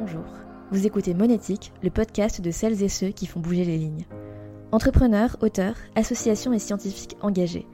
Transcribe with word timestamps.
Bonjour, 0.00 0.24
vous 0.70 0.86
écoutez 0.86 1.12
Monétique, 1.12 1.74
le 1.82 1.90
podcast 1.90 2.40
de 2.40 2.50
celles 2.50 2.82
et 2.82 2.88
ceux 2.88 3.08
qui 3.08 3.26
font 3.26 3.38
bouger 3.38 3.66
les 3.66 3.76
lignes. 3.76 4.06
Entrepreneurs, 4.72 5.36
auteurs, 5.42 5.74
associations 5.94 6.54
et 6.54 6.58
scientifiques 6.58 7.18
engagés. 7.20 7.66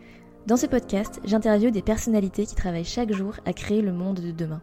Dans 0.48 0.56
ce 0.56 0.66
podcast, 0.66 1.20
j'interviewe 1.22 1.70
des 1.70 1.82
personnalités 1.82 2.44
qui 2.44 2.56
travaillent 2.56 2.82
chaque 2.82 3.12
jour 3.12 3.34
à 3.44 3.52
créer 3.52 3.80
le 3.80 3.92
monde 3.92 4.18
de 4.18 4.32
demain. 4.32 4.60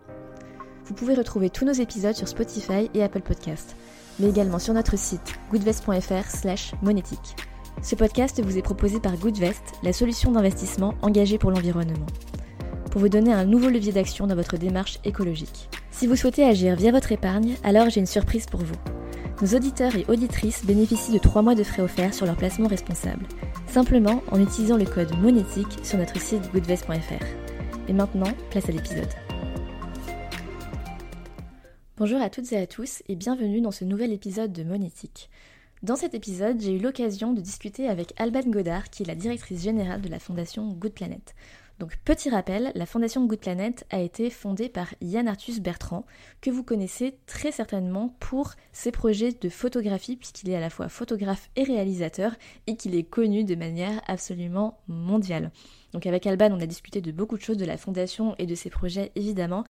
Vous 0.84 0.94
pouvez 0.94 1.14
retrouver 1.14 1.50
tous 1.50 1.64
nos 1.64 1.72
épisodes 1.72 2.16
sur 2.16 2.28
Spotify 2.28 2.90
et 2.94 3.02
Apple 3.02 3.22
Podcasts, 3.22 3.78
mais 4.20 4.28
également 4.28 4.60
sur 4.60 4.74
notre 4.74 4.98
site 4.98 5.40
goodvest.fr 5.50 6.30
slash 6.30 6.74
monétique. 6.82 7.38
Ce 7.82 7.96
podcast 7.96 8.44
vous 8.44 8.58
est 8.58 8.62
proposé 8.62 9.00
par 9.00 9.16
Goodvest, 9.16 9.64
la 9.84 9.94
solution 9.94 10.34
d'investissement 10.34 10.96
engagée 11.02 11.38
pour 11.38 11.52
l'environnement, 11.52 12.08
pour 12.94 13.02
vous 13.02 13.10
donner 13.10 13.34
un 13.34 13.46
nouveau 13.46 13.70
levier 13.70 13.92
d'action 13.92 14.28
dans 14.28 14.36
votre 14.36 14.56
démarche 14.56 15.00
écologique. 15.04 15.68
Si 15.90 16.06
vous 16.06 16.16
souhaitez 16.16 16.44
agir 16.44 16.76
via 16.76 16.92
votre 16.92 17.12
épargne, 17.12 17.56
alors 17.64 17.90
j'ai 17.90 18.00
une 18.00 18.06
surprise 18.06 18.46
pour 18.46 18.60
vous. 18.60 18.76
Nos 19.42 19.58
auditeurs 19.58 19.96
et 19.96 20.06
auditrices 20.10 20.64
bénéficient 20.64 21.12
de 21.12 21.18
3 21.18 21.42
mois 21.42 21.56
de 21.56 21.64
frais 21.64 21.82
offerts 21.82 22.14
sur 22.14 22.28
leur 22.28 22.38
placement 22.38 22.68
responsable, 22.68 23.26
simplement 23.66 24.22
en 24.30 24.40
utilisant 24.40 24.78
le 24.78 24.86
code 24.86 25.12
monétique 25.18 25.80
sur 25.82 25.98
notre 25.98 26.22
site 26.22 26.52
goodvest.fr. 26.54 27.26
Et 27.88 27.94
maintenant, 27.94 28.32
place 28.52 28.70
à 28.70 28.72
l'épisode. 28.72 29.10
Bonjour 31.98 32.22
à 32.22 32.30
toutes 32.30 32.54
et 32.54 32.58
à 32.58 32.68
tous 32.68 33.02
et 33.10 33.16
bienvenue 33.16 33.62
dans 33.62 33.72
ce 33.72 33.86
nouvel 33.86 34.14
épisode 34.14 34.54
de 34.54 34.64
Monétique. 34.64 35.32
Dans 35.82 35.96
cet 35.96 36.14
épisode, 36.14 36.62
j'ai 36.62 36.74
eu 36.74 36.80
l'occasion 36.80 37.34
de 37.34 37.42
discuter 37.42 37.88
avec 37.88 38.14
Alban 38.18 38.48
Godard, 38.52 38.92
qui 38.92 39.02
est 39.02 39.08
la 39.08 39.16
directrice 39.16 39.64
générale 39.64 40.02
de 40.02 40.10
la 40.10 40.20
fondation 40.20 40.70
Good 40.74 40.94
Planet. 40.94 41.34
Donc 41.80 41.98
petit 42.06 42.30
rappel, 42.30 42.72
la 42.76 42.86
fondation 42.86 43.26
Good 43.26 43.40
Planet 43.40 43.86
a 43.90 44.00
été 44.00 44.30
fondée 44.30 44.70
par 44.70 44.94
Yann 45.02 45.28
Arthus 45.28 45.60
Bertrand, 45.60 46.06
que 46.40 46.52
vous 46.52 46.64
connaissez 46.64 47.18
très 47.26 47.52
certainement 47.52 48.16
pour 48.20 48.54
ses 48.72 48.92
projets 48.92 49.32
de 49.32 49.50
photographie, 49.50 50.16
puisqu'il 50.16 50.50
est 50.52 50.56
à 50.56 50.60
la 50.62 50.70
fois 50.70 50.88
photographe 50.88 51.50
et 51.56 51.64
réalisateur, 51.64 52.34
et 52.68 52.76
qu'il 52.76 52.96
est 52.96 53.04
connu 53.04 53.44
de 53.44 53.56
manière 53.56 54.02
absolument 54.08 54.80
mondiale. 54.88 55.52
Donc 55.94 56.06
avec 56.06 56.26
Alban, 56.28 56.52
on 56.52 56.62
a 56.62 56.68
discuté 56.68 57.02
de 57.02 57.12
beaucoup 57.12 57.38
de 57.38 57.44
choses 57.44 57.58
de 57.58 57.66
la 57.66 57.78
fondation 57.78 58.36
et 58.38 58.46
de 58.46 58.56
ses 58.56 58.70
projets 58.70 59.12
évidemment, 59.16 59.66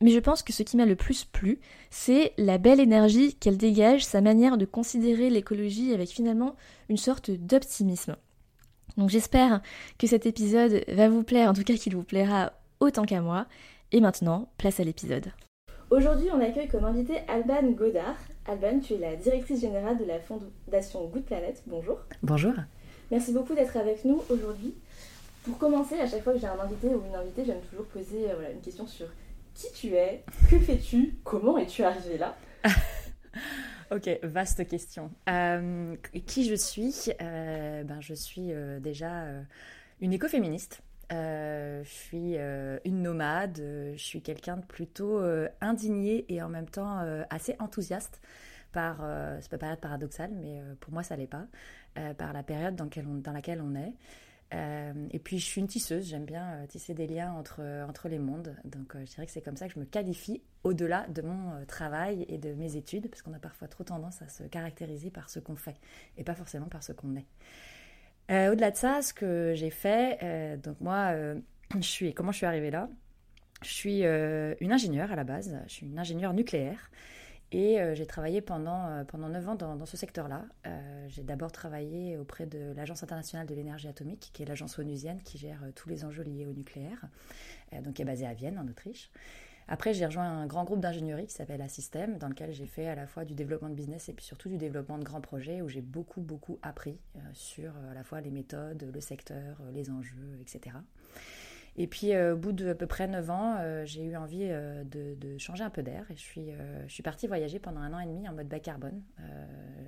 mais 0.00 0.10
je 0.10 0.20
pense 0.20 0.42
que 0.42 0.52
ce 0.52 0.62
qui 0.62 0.76
m'a 0.76 0.86
le 0.86 0.96
plus 0.96 1.24
plu, 1.24 1.58
c'est 1.90 2.32
la 2.38 2.58
belle 2.58 2.78
énergie 2.78 3.34
qu'elle 3.34 3.56
dégage, 3.56 4.04
sa 4.04 4.20
manière 4.20 4.56
de 4.56 4.64
considérer 4.64 5.28
l'écologie 5.28 5.92
avec 5.92 6.10
finalement 6.10 6.54
une 6.88 6.96
sorte 6.96 7.30
d'optimisme. 7.30 8.16
Donc 8.98 9.10
j'espère 9.10 9.62
que 9.96 10.08
cet 10.08 10.26
épisode 10.26 10.82
va 10.88 11.08
vous 11.08 11.22
plaire, 11.22 11.48
en 11.48 11.54
tout 11.54 11.62
cas 11.62 11.74
qu'il 11.74 11.94
vous 11.94 12.02
plaira 12.02 12.52
autant 12.80 13.04
qu'à 13.04 13.20
moi. 13.20 13.46
Et 13.92 14.00
maintenant, 14.00 14.50
place 14.58 14.80
à 14.80 14.84
l'épisode. 14.84 15.26
Aujourd'hui, 15.90 16.28
on 16.34 16.40
accueille 16.42 16.68
comme 16.68 16.84
invité 16.84 17.20
Alban 17.28 17.70
Godard. 17.70 18.16
Alban, 18.46 18.80
tu 18.80 18.94
es 18.94 18.98
la 18.98 19.16
directrice 19.16 19.60
générale 19.60 19.96
de 19.96 20.04
la 20.04 20.18
fondation 20.18 21.06
Good 21.06 21.24
Planet. 21.24 21.62
Bonjour. 21.66 21.98
Bonjour. 22.22 22.52
Merci 23.10 23.32
beaucoup 23.32 23.54
d'être 23.54 23.76
avec 23.76 24.04
nous 24.04 24.20
aujourd'hui. 24.28 24.74
Pour 25.44 25.56
commencer, 25.56 25.98
à 26.00 26.06
chaque 26.06 26.24
fois 26.24 26.34
que 26.34 26.40
j'ai 26.40 26.48
un 26.48 26.58
invité 26.60 26.88
ou 26.88 27.02
une 27.08 27.14
invitée, 27.14 27.44
j'aime 27.46 27.60
toujours 27.70 27.86
poser 27.86 28.28
euh, 28.28 28.52
une 28.52 28.60
question 28.60 28.86
sur 28.86 29.06
qui 29.54 29.72
tu 29.72 29.94
es, 29.94 30.22
que 30.50 30.58
fais-tu, 30.58 31.18
comment 31.24 31.56
es-tu 31.56 31.84
arrivé 31.84 32.18
là? 32.18 32.36
Ok, 33.90 34.10
vaste 34.22 34.68
question. 34.68 35.10
Euh, 35.30 35.96
qui 36.26 36.44
je 36.44 36.54
suis? 36.54 37.10
Euh, 37.22 37.84
ben, 37.84 38.00
Je 38.02 38.12
suis 38.12 38.52
euh, 38.52 38.80
déjà 38.80 39.24
une 40.00 40.12
écoféministe. 40.12 40.82
je 41.10 41.82
suis 41.84 42.36
une 42.84 43.02
nomade. 43.02 43.56
je 43.56 44.02
suis 44.02 44.20
quelqu'un 44.20 44.58
de 44.58 44.64
plutôt 44.64 45.22
indigné 45.62 46.26
et 46.28 46.42
en 46.42 46.50
même 46.50 46.68
temps 46.68 46.98
assez 47.30 47.56
enthousiaste 47.58 48.20
par, 48.72 48.98
ça 48.98 49.48
peut 49.48 49.56
paraître 49.56 49.80
paradoxal, 49.80 50.30
mais 50.34 50.60
pour 50.80 50.92
moi 50.92 51.02
ça 51.02 51.16
l'est 51.16 51.26
pas, 51.26 51.46
par 52.18 52.34
la 52.34 52.42
période 52.42 52.76
dans, 52.76 52.88
dans 53.04 53.32
laquelle 53.32 53.62
on 53.62 53.74
est. 53.74 53.94
Euh, 54.54 54.92
et 55.10 55.18
puis 55.18 55.38
je 55.38 55.44
suis 55.44 55.60
une 55.60 55.66
tisseuse, 55.66 56.08
j'aime 56.08 56.24
bien 56.24 56.54
euh, 56.54 56.66
tisser 56.66 56.94
des 56.94 57.06
liens 57.06 57.32
entre, 57.32 57.60
entre 57.86 58.08
les 58.08 58.18
mondes. 58.18 58.56
Donc 58.64 58.94
euh, 58.94 59.04
je 59.04 59.10
dirais 59.10 59.26
que 59.26 59.32
c'est 59.32 59.42
comme 59.42 59.56
ça 59.56 59.68
que 59.68 59.74
je 59.74 59.78
me 59.78 59.84
qualifie 59.84 60.42
au-delà 60.64 61.06
de 61.08 61.20
mon 61.22 61.64
travail 61.66 62.24
et 62.28 62.38
de 62.38 62.54
mes 62.54 62.76
études, 62.76 63.08
parce 63.08 63.22
qu'on 63.22 63.34
a 63.34 63.38
parfois 63.38 63.68
trop 63.68 63.84
tendance 63.84 64.22
à 64.22 64.28
se 64.28 64.44
caractériser 64.44 65.10
par 65.10 65.28
ce 65.28 65.38
qu'on 65.38 65.56
fait 65.56 65.76
et 66.16 66.24
pas 66.24 66.34
forcément 66.34 66.66
par 66.66 66.82
ce 66.82 66.92
qu'on 66.92 67.16
est. 67.16 68.50
au-delà 68.50 68.70
de 68.70 68.76
ça, 68.76 69.02
ce 69.02 69.12
que 69.12 69.52
j'ai 69.54 69.70
fait, 69.70 70.58
donc 70.62 70.80
moi, 70.80 71.14
je 71.74 71.80
suis, 71.80 72.14
comment 72.14 72.32
je 72.32 72.38
suis 72.38 72.46
arrivée 72.46 72.70
là? 72.70 72.88
Je 73.62 73.70
suis 73.70 74.02
une 74.02 74.72
ingénieure 74.72 75.12
à 75.12 75.16
la 75.16 75.24
base, 75.24 75.56
je 75.66 75.72
suis 75.72 75.86
une 75.86 75.98
ingénieure 75.98 76.32
nucléaire. 76.32 76.90
Et 77.50 77.80
euh, 77.80 77.94
j'ai 77.94 78.06
travaillé 78.06 78.42
pendant, 78.42 78.86
euh, 78.88 79.04
pendant 79.04 79.28
9 79.28 79.48
ans 79.48 79.54
dans, 79.54 79.76
dans 79.76 79.86
ce 79.86 79.96
secteur-là. 79.96 80.44
Euh, 80.66 81.06
j'ai 81.08 81.22
d'abord 81.22 81.50
travaillé 81.50 82.18
auprès 82.18 82.46
de 82.46 82.72
l'Agence 82.76 83.02
internationale 83.02 83.46
de 83.46 83.54
l'énergie 83.54 83.88
atomique, 83.88 84.30
qui 84.34 84.42
est 84.42 84.46
l'agence 84.46 84.78
onusienne 84.78 85.22
qui 85.22 85.38
gère 85.38 85.62
tous 85.74 85.88
les 85.88 86.04
enjeux 86.04 86.24
liés 86.24 86.44
au 86.46 86.52
nucléaire, 86.52 87.06
donc 87.82 87.94
qui 87.94 88.02
est 88.02 88.04
basée 88.04 88.26
à 88.26 88.34
Vienne, 88.34 88.58
en 88.58 88.68
Autriche. 88.68 89.10
Après, 89.66 89.92
j'ai 89.92 90.06
rejoint 90.06 90.24
un 90.24 90.46
grand 90.46 90.64
groupe 90.64 90.80
d'ingénierie 90.80 91.26
qui 91.26 91.34
s'appelle 91.34 91.60
Assystem, 91.60 92.18
dans 92.18 92.28
lequel 92.28 92.52
j'ai 92.52 92.66
fait 92.66 92.86
à 92.86 92.94
la 92.94 93.06
fois 93.06 93.24
du 93.24 93.34
développement 93.34 93.68
de 93.68 93.74
business 93.74 94.08
et 94.08 94.14
puis 94.14 94.24
surtout 94.24 94.48
du 94.48 94.56
développement 94.56 94.98
de 94.98 95.04
grands 95.04 95.20
projets, 95.20 95.60
où 95.60 95.68
j'ai 95.68 95.82
beaucoup, 95.82 96.22
beaucoup 96.22 96.58
appris 96.62 96.98
sur 97.34 97.72
à 97.90 97.94
la 97.94 98.02
fois 98.02 98.20
les 98.20 98.30
méthodes, 98.30 98.90
le 98.92 99.00
secteur, 99.00 99.60
les 99.72 99.90
enjeux, 99.90 100.38
etc. 100.40 100.76
Et 101.80 101.86
puis, 101.86 102.12
euh, 102.12 102.34
au 102.34 102.36
bout 102.36 102.50
de 102.50 102.70
à 102.70 102.74
peu 102.74 102.88
près 102.88 103.06
9 103.06 103.30
ans, 103.30 103.54
euh, 103.60 103.86
j'ai 103.86 104.02
eu 104.02 104.16
envie 104.16 104.48
euh, 104.50 104.82
de, 104.82 105.38
changer 105.38 105.62
un 105.62 105.70
peu 105.70 105.84
d'air 105.84 106.04
et 106.10 106.16
je 106.16 106.20
suis, 106.20 106.50
je 106.88 106.92
suis 106.92 107.04
partie 107.04 107.28
voyager 107.28 107.60
pendant 107.60 107.80
un 107.80 107.92
an 107.92 108.00
et 108.00 108.06
demi 108.06 108.28
en 108.28 108.32
mode 108.32 108.48
bas 108.48 108.58
carbone. 108.58 109.00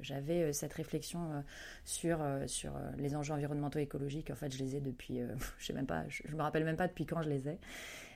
J'avais 0.01 0.53
cette 0.53 0.73
réflexion 0.73 1.43
sur, 1.85 2.25
sur 2.47 2.73
les 2.97 3.17
enjeux 3.17 3.35
environnementaux 3.35 3.81
et 3.81 3.83
écologiques. 3.83 4.31
En 4.31 4.37
fait, 4.37 4.55
je 4.55 4.63
les 4.63 4.77
ai 4.77 4.81
depuis, 4.81 5.21
je 5.59 5.67
sais 5.67 5.73
même 5.73 5.87
pas, 5.87 6.05
je, 6.09 6.23
me 6.37 6.41
rappelle 6.41 6.65
même 6.65 6.77
pas 6.77 6.87
depuis 6.87 7.05
quand 7.05 7.23
je 7.23 7.29
les 7.29 7.49
ai. 7.49 7.59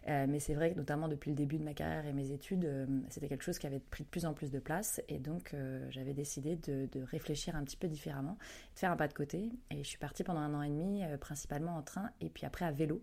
mais 0.06 0.38
c'est 0.38 0.54
vrai 0.54 0.70
que 0.70 0.76
notamment 0.76 1.08
depuis 1.08 1.30
le 1.30 1.36
début 1.36 1.58
de 1.58 1.64
ma 1.64 1.74
carrière 1.74 2.06
et 2.06 2.12
mes 2.12 2.30
études, 2.30 2.68
c'était 3.08 3.26
quelque 3.26 3.44
chose 3.44 3.58
qui 3.58 3.66
avait 3.66 3.80
pris 3.80 4.04
de 4.04 4.08
plus 4.08 4.26
en 4.26 4.34
plus 4.34 4.52
de 4.52 4.60
place. 4.60 5.02
Et 5.08 5.18
donc, 5.18 5.56
j'avais 5.90 6.14
décidé 6.14 6.54
de, 6.54 7.02
réfléchir 7.10 7.56
un 7.56 7.64
petit 7.64 7.76
peu 7.76 7.88
différemment, 7.88 8.38
de 8.74 8.78
faire 8.78 8.92
un 8.92 8.96
pas 8.96 9.08
de 9.08 9.14
côté. 9.14 9.50
Et 9.72 9.78
je 9.78 9.88
suis 9.88 9.98
partie 9.98 10.22
pendant 10.22 10.40
un 10.40 10.54
an 10.54 10.62
et 10.62 10.70
demi, 10.70 11.02
principalement 11.20 11.76
en 11.76 11.82
train 11.82 12.10
et 12.20 12.30
puis 12.30 12.46
après 12.46 12.64
à 12.64 12.70
vélo. 12.70 13.02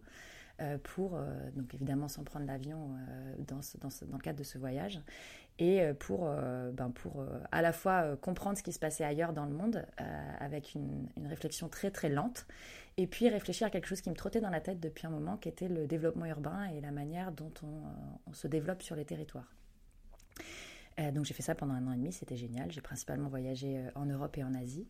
Euh, 0.59 0.77
pour, 0.77 1.15
euh, 1.15 1.49
donc 1.55 1.73
évidemment 1.73 2.07
sans 2.07 2.23
prendre 2.23 2.45
l'avion 2.45 2.95
euh, 2.95 3.35
dans, 3.47 3.61
dans, 3.79 3.89
dans, 4.07 4.17
le 4.17 4.21
cadre 4.21 4.37
de 4.37 4.43
ce 4.43 4.57
voyage, 4.57 4.99
et 5.59 5.81
pour, 5.99 6.27
ben 6.73 6.89
pour 6.89 7.23
à 7.51 7.61
la 7.61 7.71
fois 7.71 8.17
comprendre 8.17 8.57
ce 8.57 8.63
qui 8.63 8.71
se 8.71 8.79
passait 8.79 9.03
ailleurs 9.03 9.31
dans 9.31 9.45
le 9.45 9.53
monde 9.53 9.85
avec 10.39 10.73
une, 10.73 11.07
une, 11.17 11.27
réflexion 11.27 11.69
très 11.69 11.91
très 11.91 12.09
lente, 12.09 12.47
et 12.97 13.05
puis 13.05 13.29
réfléchir 13.29 13.67
à 13.67 13.69
quelque 13.69 13.85
chose 13.85 14.01
qui 14.01 14.09
me 14.09 14.15
trottait 14.15 14.41
dans 14.41 14.49
la 14.49 14.61
tête 14.61 14.79
depuis 14.79 15.05
un 15.05 15.11
moment, 15.11 15.37
qui 15.37 15.49
était 15.49 15.67
le 15.67 15.85
développement 15.85 16.25
urbain 16.25 16.65
et 16.65 16.81
la 16.81 16.91
manière 16.91 17.31
dont 17.31 17.51
on, 17.61 17.83
on 18.25 18.33
se 18.33 18.47
développe 18.47 18.81
sur 18.81 18.95
les 18.95 19.05
territoires. 19.05 19.53
donc 21.13 21.25
j'ai 21.25 21.35
fait 21.35 21.43
ça 21.43 21.53
pendant 21.53 21.75
un 21.75 21.85
an 21.85 21.93
et 21.93 21.97
demi, 21.97 22.11
c'était 22.11 22.37
génial. 22.37 22.71
J'ai 22.71 22.81
principalement 22.81 23.29
voyagé 23.29 23.83
en 23.93 24.05
Europe 24.07 24.35
et 24.37 24.43
en 24.43 24.55
Asie. 24.55 24.87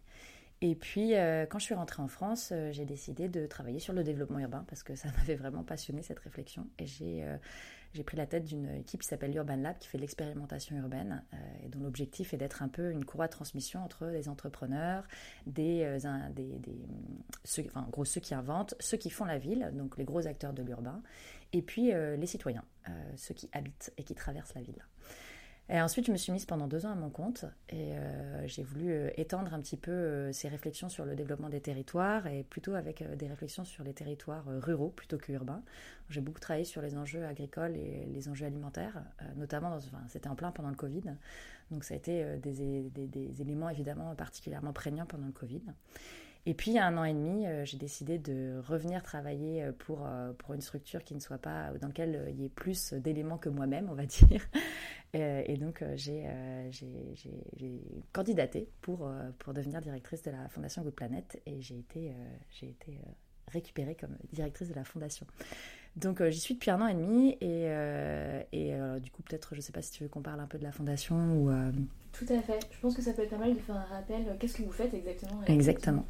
Et 0.64 0.76
puis, 0.76 1.16
euh, 1.16 1.48
quand 1.48 1.58
je 1.58 1.64
suis 1.64 1.74
rentrée 1.74 2.04
en 2.04 2.08
France, 2.08 2.50
euh, 2.52 2.72
j'ai 2.72 2.86
décidé 2.86 3.28
de 3.28 3.48
travailler 3.48 3.80
sur 3.80 3.94
le 3.94 4.04
développement 4.04 4.38
urbain 4.38 4.64
parce 4.68 4.84
que 4.84 4.96
ça 4.96 5.10
m'avait 5.18 5.36
vraiment 5.36 5.64
passionné 5.64 6.04
cette 6.04 6.20
réflexion. 6.20 6.68
Et 6.78 6.86
j'ai 6.86 7.24
euh, 7.24 8.04
pris 8.06 8.16
la 8.16 8.28
tête 8.28 8.46
d'une 8.46 8.70
équipe 8.76 9.02
qui 9.02 9.08
s'appelle 9.08 9.36
Urban 9.36 9.56
Lab, 9.56 9.80
qui 9.80 9.88
fait 9.88 9.98
de 9.98 10.04
l'expérimentation 10.04 10.78
urbaine, 10.78 11.24
et 11.66 11.68
dont 11.68 11.80
l'objectif 11.80 12.34
est 12.34 12.38
d'être 12.38 12.62
un 12.62 12.70
peu 12.70 12.92
une 12.92 13.04
courroie 13.04 13.26
de 13.26 13.32
transmission 13.32 13.84
entre 13.84 14.06
les 14.06 14.30
entrepreneurs, 14.30 15.04
des, 15.46 15.98
des, 16.34 16.60
des 16.60 16.88
ceux, 17.44 17.64
enfin, 17.66 17.82
en 17.82 17.90
gros, 17.90 18.06
ceux 18.06 18.22
qui 18.22 18.34
inventent, 18.34 18.76
ceux 18.80 18.96
qui 18.96 19.10
font 19.10 19.26
la 19.26 19.38
ville, 19.40 19.72
donc 19.74 19.98
les 19.98 20.06
gros 20.06 20.26
acteurs 20.26 20.54
de 20.54 20.64
l'urbain, 20.64 21.02
et 21.52 21.62
puis 21.62 21.92
les 21.92 22.28
citoyens, 22.28 22.64
ceux 23.18 23.34
qui 23.34 23.50
habitent 23.52 23.92
et 23.98 24.04
qui 24.04 24.16
traversent 24.16 24.56
la 24.56 24.62
ville. 24.62 24.82
Et 25.74 25.80
ensuite, 25.80 26.06
je 26.06 26.12
me 26.12 26.18
suis 26.18 26.34
mise 26.34 26.46
pendant 26.46 26.68
deux 26.68 26.86
ans 26.86 26.92
à 26.92 26.96
mon 26.96 27.09
compte 27.09 27.46
et 27.70 27.94
euh, 27.94 28.46
j'ai 28.46 28.62
voulu 28.62 28.91
euh, 28.91 29.09
étendre 29.16 29.53
un 29.53 29.62
petit 29.62 29.78
peu 29.78 29.91
euh, 29.91 30.34
ces 30.34 30.50
réflexions 30.50 30.90
sur 30.90 31.06
le 31.06 31.16
développement 31.16 31.47
des 31.47 31.62
territoires 31.62 32.28
et 32.28 32.44
plutôt 32.44 32.73
avec 32.73 33.02
des 33.18 33.28
réflexions 33.28 33.64
sur 33.64 33.85
les 33.85 33.94
territoires 33.94 34.44
ruraux 34.46 34.90
plutôt 34.90 35.18
que 35.18 35.32
urbains. 35.32 35.64
J'ai 36.09 36.20
beaucoup 36.20 36.41
travaillé 36.41 36.66
sur 36.66 36.82
les 36.82 36.97
enjeux 36.97 37.23
agricoles 37.23 37.78
et 37.78 38.06
les 38.14 38.28
enjeux 38.28 38.46
alimentaires, 38.46 39.02
notamment, 39.38 39.73
enfin, 39.76 40.03
c'était 40.09 40.28
en 40.28 40.35
plein 40.35 40.52
pendant 40.52 40.68
le 40.68 40.76
Covid, 40.76 41.03
donc 41.70 41.85
ça 41.85 41.94
a 41.94 41.97
été 41.97 42.38
des, 42.40 42.90
des 42.90 43.41
éléments 43.41 43.70
évidemment 43.70 44.14
particulièrement 44.16 44.73
prégnants 44.73 45.06
pendant 45.06 45.28
le 45.28 45.32
Covid. 45.32 45.62
Et 46.47 46.55
puis, 46.55 46.72
il 46.72 46.73
y 46.73 46.79
a 46.79 46.88
un 46.88 46.97
an 46.97 47.03
et 47.03 47.14
demi, 47.14 47.46
euh, 47.46 47.66
j'ai 47.66 47.78
décidé 47.78 48.17
de 48.17 48.59
revenir 48.67 49.03
travailler 49.03 49.64
euh, 49.64 49.72
pour, 49.72 50.08
euh, 50.08 50.34
pour 50.34 50.55
une 50.55 50.61
structure 50.61 51.03
qui 51.03 51.14
ne 51.14 51.20
soit 51.20 51.38
pas, 51.38 51.72
dans 51.79 51.88
laquelle 51.88 52.29
il 52.29 52.41
y 52.41 52.46
ait 52.46 52.49
plus 52.49 52.93
d'éléments 52.93 53.38
que 53.38 53.49
moi-même, 53.49 53.90
on 53.90 53.93
va 53.93 54.05
dire. 54.08 54.47
Et, 55.14 55.58
donc, 55.58 55.84
j'ai 55.96 56.26
candidaté 58.14 58.70
pour, 58.82 59.11
pour 59.40 59.53
devenir 59.53 59.82
directrice 59.82 60.23
de 60.23 60.32
la 60.32 60.47
Fondation 60.47 60.84
Good 60.84 60.96
Planet 60.96 61.41
et 61.46 61.61
j'ai 61.61 61.79
été, 61.79 62.14
j'ai 62.49 62.70
été 62.70 62.97
récupérée 63.49 63.96
comme 63.96 64.16
directrice 64.32 64.70
de 64.70 64.73
la 64.73 64.85
Fondation. 64.85 65.28
Donc 65.96 66.23
j'y 66.29 66.40
suis 66.40 66.53
depuis 66.53 66.72
un 66.72 66.82
an 66.82 66.88
et 66.88 66.93
demi 66.93 67.38
et, 67.41 67.66
et 68.53 68.73
du 69.02 69.11
coup 69.11 69.22
peut-être, 69.23 69.49
je 69.52 69.58
ne 69.58 69.61
sais 69.61 69.72
pas 69.72 69.82
si 69.82 69.91
tu 69.91 70.03
veux 70.03 70.09
qu'on 70.09 70.22
parle 70.22 70.40
un 70.40 70.47
peu 70.47 70.58
de 70.58 70.64
la 70.64 70.72
fondation 70.72 71.16
ou... 71.35 71.52
Tout 72.14 72.26
à 72.29 72.41
fait. 72.41 72.59
Je 72.72 72.79
pense 72.79 72.96
que 72.96 73.02
ça 73.02 73.14
peut 73.14 73.22
être 73.22 73.29
pas 73.29 73.38
mal 73.38 73.53
de 73.53 73.59
faire 73.59 73.76
un 73.76 73.85
rappel. 73.96 74.35
Qu'est-ce 74.40 74.58
que 74.58 74.64
vous 74.64 74.72
faites 74.72 74.93
exactement 74.93 75.41
Exactement. 75.47 76.05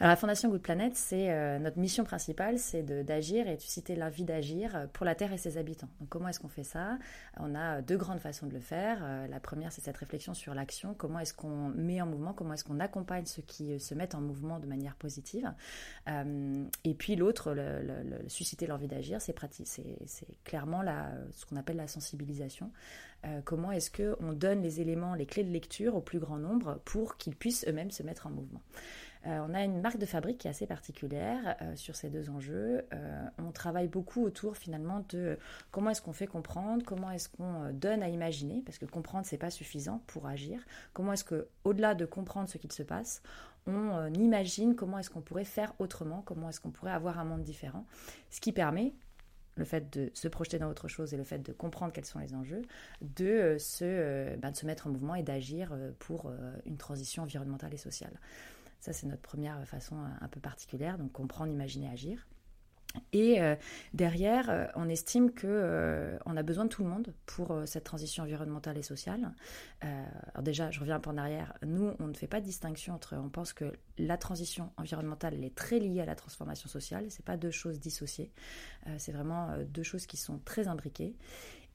Alors 0.00 0.12
la 0.12 0.16
Fondation 0.16 0.48
Good 0.48 0.62
Planet, 0.62 0.96
c'est 0.96 1.30
euh, 1.30 1.58
notre 1.58 1.78
mission 1.78 2.04
principale, 2.04 2.58
c'est 2.58 2.82
d'agir 3.04 3.46
et 3.46 3.56
de 3.56 3.60
susciter 3.60 3.96
l'envie 3.96 4.24
d'agir 4.24 4.88
pour 4.94 5.04
la 5.04 5.14
Terre 5.14 5.30
et 5.34 5.36
ses 5.36 5.58
habitants. 5.58 5.90
Donc 6.00 6.08
comment 6.08 6.28
est-ce 6.28 6.40
qu'on 6.40 6.48
fait 6.48 6.64
ça? 6.64 6.98
On 7.36 7.54
a 7.54 7.82
deux 7.82 7.98
grandes 7.98 8.18
façons 8.18 8.46
de 8.46 8.54
le 8.54 8.60
faire. 8.60 9.00
Euh, 9.02 9.26
la 9.26 9.40
première, 9.40 9.72
c'est 9.72 9.82
cette 9.82 9.98
réflexion 9.98 10.32
sur 10.32 10.54
l'action. 10.54 10.94
Comment 10.94 11.18
est-ce 11.18 11.34
qu'on 11.34 11.68
met 11.68 12.00
en 12.00 12.06
mouvement? 12.06 12.32
Comment 12.32 12.54
est-ce 12.54 12.64
qu'on 12.64 12.80
accompagne 12.80 13.26
ceux 13.26 13.42
qui 13.42 13.74
euh, 13.74 13.78
se 13.78 13.94
mettent 13.94 14.14
en 14.14 14.22
mouvement 14.22 14.58
de 14.58 14.66
manière 14.66 14.96
positive? 14.96 15.52
Et 16.84 16.94
puis 16.94 17.14
l'autre, 17.14 17.54
susciter 18.26 18.66
l'envie 18.66 18.88
d'agir, 18.88 19.20
c'est 19.20 19.34
clairement 20.44 20.82
la, 20.82 21.10
ce 21.32 21.46
qu'on 21.46 21.56
appelle 21.56 21.76
la 21.76 21.86
sensibilisation. 21.86 22.72
comment 23.44 23.70
est-ce 23.70 23.90
qu'on 23.90 24.32
donne 24.32 24.60
les 24.62 24.80
éléments, 24.80 25.14
les 25.14 25.26
clés 25.26 25.44
de 25.44 25.50
lecture 25.50 25.94
au 25.94 26.00
plus 26.00 26.18
grand 26.18 26.38
nombre 26.38 26.80
pour 26.84 27.16
qu'ils 27.16 27.36
puissent 27.36 27.64
eux-mêmes 27.68 27.90
se 27.90 28.02
mettre 28.02 28.26
en 28.26 28.30
mouvement? 28.30 28.60
euh, 28.70 29.09
on 29.26 29.52
a 29.54 29.64
une 29.64 29.80
marque 29.80 29.98
de 29.98 30.06
fabrique 30.06 30.38
qui 30.38 30.46
est 30.46 30.50
assez 30.50 30.66
particulière 30.66 31.56
euh, 31.60 31.76
sur 31.76 31.94
ces 31.94 32.08
deux 32.08 32.30
enjeux. 32.30 32.86
Euh, 32.92 33.26
on 33.38 33.52
travaille 33.52 33.88
beaucoup 33.88 34.24
autour 34.24 34.56
finalement 34.56 35.04
de 35.10 35.38
comment 35.70 35.90
est-ce 35.90 36.00
qu'on 36.00 36.12
fait 36.12 36.26
comprendre, 36.26 36.84
comment 36.86 37.10
est-ce 37.10 37.28
qu'on 37.28 37.70
donne 37.72 38.02
à 38.02 38.08
imaginer, 38.08 38.62
parce 38.64 38.78
que 38.78 38.86
comprendre 38.86 39.26
c'est 39.26 39.38
pas 39.38 39.50
suffisant 39.50 40.02
pour 40.06 40.26
agir. 40.26 40.60
Comment 40.94 41.12
est-ce 41.12 41.24
que, 41.24 41.48
au-delà 41.64 41.94
de 41.94 42.06
comprendre 42.06 42.48
ce 42.48 42.58
qu'il 42.58 42.72
se 42.72 42.82
passe, 42.82 43.22
on 43.66 44.12
imagine 44.14 44.74
comment 44.74 44.98
est-ce 44.98 45.10
qu'on 45.10 45.20
pourrait 45.20 45.44
faire 45.44 45.74
autrement, 45.78 46.22
comment 46.22 46.48
est-ce 46.48 46.60
qu'on 46.60 46.70
pourrait 46.70 46.92
avoir 46.92 47.18
un 47.18 47.24
monde 47.24 47.42
différent, 47.42 47.84
ce 48.30 48.40
qui 48.40 48.52
permet 48.52 48.94
le 49.56 49.64
fait 49.66 49.92
de 49.92 50.10
se 50.14 50.28
projeter 50.28 50.58
dans 50.58 50.70
autre 50.70 50.88
chose 50.88 51.12
et 51.12 51.18
le 51.18 51.24
fait 51.24 51.40
de 51.40 51.52
comprendre 51.52 51.92
quels 51.92 52.06
sont 52.06 52.20
les 52.20 52.34
enjeux, 52.34 52.62
de 53.02 53.58
ben, 54.38 54.50
de 54.50 54.56
se 54.56 54.64
mettre 54.64 54.86
en 54.86 54.90
mouvement 54.90 55.14
et 55.14 55.22
d'agir 55.22 55.76
pour 55.98 56.32
une 56.64 56.78
transition 56.78 57.24
environnementale 57.24 57.74
et 57.74 57.76
sociale. 57.76 58.18
Ça, 58.80 58.92
c'est 58.92 59.06
notre 59.06 59.22
première 59.22 59.66
façon 59.66 59.96
un 60.20 60.28
peu 60.28 60.40
particuliire, 60.40 60.98
donc 60.98 61.12
comprendre, 61.12 61.52
imaginer, 61.52 61.88
agir. 61.88 62.26
Et 63.12 63.40
euh, 63.40 63.54
derrière, 63.94 64.50
euh, 64.50 64.66
on 64.74 64.88
estime 64.88 65.32
que 65.32 65.46
euh, 65.46 66.18
on 66.26 66.36
a 66.36 66.42
besoin 66.42 66.64
de 66.64 66.70
tout 66.70 66.82
le 66.82 66.88
monde 66.88 67.14
pour 67.26 67.62
cette 67.66 67.84
transition 67.84 68.24
environnementale 68.24 68.78
et 68.78 68.82
sociale. 68.82 69.32
alors 69.80 70.42
déjà, 70.42 70.70
je 70.70 70.80
reviens 70.80 70.96
un 70.96 71.00
peu 71.00 71.10
en 71.10 71.16
arrière. 71.16 71.54
Nous, 71.64 71.92
on 71.98 72.06
ne 72.06 72.14
fait 72.14 72.26
pas 72.26 72.40
de 72.40 72.44
distinction 72.44 72.94
entre. 72.94 73.16
On 73.16 73.28
pense 73.28 73.52
que 73.52 73.72
la 73.98 74.16
transition 74.16 74.70
environnementale, 74.76 75.34
elle 75.34 75.44
est 75.44 75.54
très 75.54 75.78
liée 75.78 76.00
à 76.00 76.04
la 76.06 76.14
transformation 76.14 76.68
sociale. 76.68 77.06
C'est 77.10 77.24
pas 77.24 77.36
deux 77.36 77.50
choses 77.50 77.80
dissociées. 77.80 78.32
c'est 78.98 79.12
vraiment 79.12 79.56
deux 79.68 79.82
choses 79.82 80.06
qui 80.06 80.16
sont 80.16 80.38
très 80.44 80.68
imbriquées. 80.68 81.16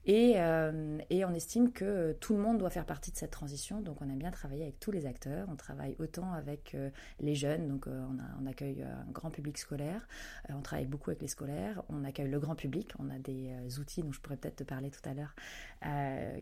Euh, 0.07 1.00
et, 1.10 1.25
on 1.25 1.34
estime 1.34 1.72
que 1.72 2.13
tout 2.19 2.36
le 2.36 2.42
monde 2.42 2.60
doit 2.60 2.69
faire 2.69 2.86
partie 2.86 3.12
de 3.12 3.18
cette 3.18 3.31
transition. 3.31 3.81
Donc 3.81 4.02
on 4.02 4.10
aime 4.10 4.19
bien 4.19 4.31
travailler 4.31 4.63
avec 4.63 4.80
tous 4.80 4.92
les 4.92 5.06
acteurs. 5.06 5.48
On 5.52 5.56
travaille 5.56 5.96
autant 6.00 6.31
avec 6.34 6.75
euh, 6.75 6.90
les 7.19 7.36
jeunes, 7.36 7.68
donc 7.68 7.88
euh, 7.88 8.06
on, 8.40 8.46
accueille 8.46 8.84
un 8.84 9.12
grand 9.12 9.31
public 9.31 9.57
scolaire. 9.57 10.07
on 10.50 10.62
travaille 10.62 10.86
beaucoup 10.86 11.10
avec 11.10 11.22
les 11.22 11.28
scolaires. 11.28 11.81
On 11.90 12.04
accueille 12.04 12.30
le 12.30 12.40
grand 12.40 12.56
public. 12.56 12.94
On 13.00 13.10
a 13.10 13.18
des 13.18 13.52
outils 13.80 14.04
dont 14.04 14.12
je 14.12 14.22
pourrais 14.22 14.38
peut-être 14.38 14.57
te 14.57 14.63
parler 14.63 14.92
tout 14.92 15.07
à 15.10 15.13
l'heure 15.13 15.34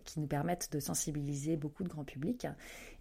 qui 0.04 0.20
nous 0.20 0.28
permettent 0.28 0.72
de 0.72 0.80
sensibiliser 0.80 1.56
beaucoup 1.56 1.84
de 1.84 1.90
grand 1.90 2.04
public. 2.04 2.48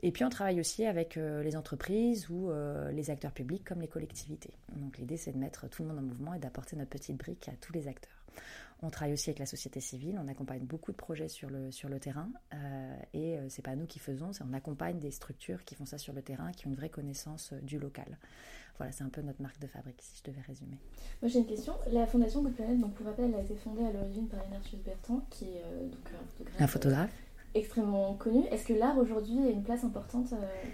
Et 0.03 0.12
puis 0.12 0.25
on 0.25 0.29
travaille 0.29 0.61
aussi 0.61 0.87
avec 0.87 1.17
les 1.17 1.56
entreprises 1.56 2.29
ou 2.31 2.50
les 2.93 3.11
acteurs 3.11 3.32
publics 3.32 3.64
comme 3.64 3.81
les 3.81 3.88
collectivités. 3.88 4.55
Donc 4.76 4.99
l'idée 4.99 5.17
c'est 5.17 5.32
de 5.32 5.38
mettre 5.38 5.69
tout 5.69 5.82
le 5.82 5.88
monde 5.88 5.99
en 5.99 6.03
mouvement 6.03 6.35
et 6.35 6.38
d'apporter 6.38 6.76
notre 6.76 6.91
petite 6.91 7.17
brique 7.17 7.49
à 7.49 7.53
tous 7.61 7.73
les 7.73 7.88
acteurs. 7.88 8.23
On 8.84 8.90
travaille 8.90 9.12
aussi 9.12 9.31
avec 9.31 9.38
la 9.38 9.46
société 9.46 9.81
civile, 9.81 10.20
on 10.23 10.26
accompagne 10.26 10.64
beaucoup 10.64 10.90
de 10.90 10.96
projets 10.96 11.29
sur 11.29 11.49
le, 11.49 11.70
sur 11.70 11.88
le 11.88 12.00
terrain 12.00 12.29
euh, 12.52 12.96
et 13.14 13.38
euh, 13.38 13.46
c'est 13.49 13.62
pas 13.62 13.76
nous 13.76 13.87
qui 13.87 14.00
faisons, 14.00 14.32
c'est 14.32 14.43
on 14.43 14.52
accompagne 14.52 14.99
des 14.99 15.12
structures 15.12 15.64
qui 15.64 15.76
font 15.76 15.87
ça 15.87 15.99
sur 15.99 16.12
le 16.12 16.20
terrain, 16.20 16.50
qui 16.50 16.67
ont 16.67 16.70
une 16.70 16.76
vraie 16.76 16.88
connaissance 16.88 17.52
euh, 17.52 17.61
du 17.61 17.79
local. 17.79 18.19
Voilà, 18.79 18.90
c'est 18.90 19.05
un 19.05 19.08
peu 19.08 19.20
notre 19.23 19.40
marque 19.40 19.61
de 19.61 19.69
fabrique 19.69 20.02
si 20.02 20.19
je 20.19 20.31
devais 20.31 20.40
résumer. 20.40 20.79
Moi 21.20 21.29
j'ai 21.29 21.38
une 21.38 21.46
question. 21.46 21.75
La 21.93 22.08
fondation 22.08 22.43
Good 22.43 22.55
Planet, 22.55 22.81
donc 22.81 22.94
pour 22.94 23.06
rappel, 23.06 23.26
elle 23.26 23.37
a 23.37 23.43
été 23.43 23.55
fondée 23.55 23.84
à 23.84 23.93
l'origine 23.93 24.26
par 24.26 24.44
Ignatius 24.46 24.82
Bertrand, 24.82 25.20
qui 25.31 25.44
est 25.44 25.62
donc 25.88 26.08
un 26.12 26.26
photographe. 26.26 26.61
Un 26.61 26.67
photographe 26.67 27.14
extrêmement 27.55 28.14
connu. 28.14 28.46
Est-ce 28.50 28.64
que 28.64 28.73
l'art 28.73 28.96
aujourd'hui 28.96 29.38
a 29.46 29.50
une 29.50 29.62
place 29.62 29.85
importante 29.85 30.32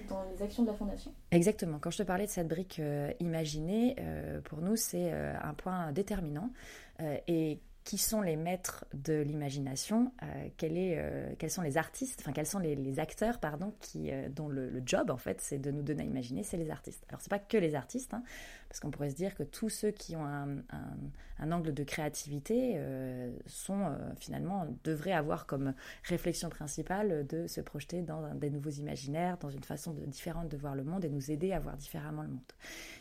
dans 0.09 0.23
les 0.33 0.41
actions 0.45 0.63
de 0.63 0.69
la 0.69 0.75
Fondation? 0.75 1.13
Exactement. 1.33 1.81
Quand 1.81 1.91
je 1.91 1.99
te 1.99 2.03
parlais 2.05 2.27
de 2.27 2.31
cette 2.31 2.47
brique 2.47 2.81
imaginée, 3.19 3.97
pour 4.45 4.61
nous 4.61 4.77
c'est 4.77 5.11
un 5.11 5.55
point 5.55 5.91
déterminant. 5.91 6.53
et 7.27 7.59
qui 7.89 7.97
sont 7.97 8.21
les 8.21 8.37
maîtres 8.37 8.85
de 8.93 9.15
l'imagination, 9.15 10.13
euh, 10.23 10.51
euh, 10.63 11.33
quels 11.39 11.51
sont 11.51 11.63
les 11.63 11.79
artistes, 11.79 12.21
enfin 12.21 12.33
quels 12.33 12.47
sont 12.47 12.59
les, 12.59 13.01
acteurs, 13.01 13.41
pardon, 13.41 13.73
euh, 13.97 14.29
dont 14.29 14.49
le, 14.49 14.83
job 14.85 15.11
en 15.11 15.17
fait 15.17 15.41
c'est 15.41 15.57
de 15.57 15.71
nous 15.71 15.81
donner 15.81 16.03
à 16.03 16.05
imaginer, 16.05 16.43
c'est 16.43 16.59
les 16.59 16.71
artistes. 16.71 17.03
Alors 17.09 17.23
c'est 17.23 17.31
pas 17.31 17.39
que 17.39 17.57
les 17.57 17.75
artistes, 17.75 18.13
hein, 18.13 18.23
parce 18.69 18.81
qu'on 18.81 18.91
pourrait 18.91 19.11
se 19.11 19.15
dire 19.15 19.35
que 19.35 19.43
tous 19.43 19.69
ceux 19.69 19.91
qui 19.91 20.15
ont 20.17 20.27
un, 20.27 20.63
angle 21.51 21.73
de 21.73 21.85
créativité 21.85 22.79
sont 23.47 23.97
finalement 24.19 24.67
devraient 24.85 25.13
avoir 25.13 25.47
comme 25.47 25.73
réflexion 26.05 26.49
principale 26.49 27.27
de 27.27 27.47
se 27.47 27.61
projeter 27.61 28.03
dans 28.03 28.35
des 28.35 28.51
nouveaux 28.51 28.71
imaginaires, 28.71 29.39
dans 29.39 29.49
une 29.49 29.63
façon 29.63 29.95
différente 30.07 30.49
de 30.49 30.57
voir 30.57 30.75
le 30.75 30.85
monde 30.85 31.05
et 31.05 31.09
nous 31.09 31.31
aider 31.31 31.53
à 31.53 31.61
voir 31.61 31.77
différemment 31.77 32.23
le 32.23 32.29
monde. 32.29 32.53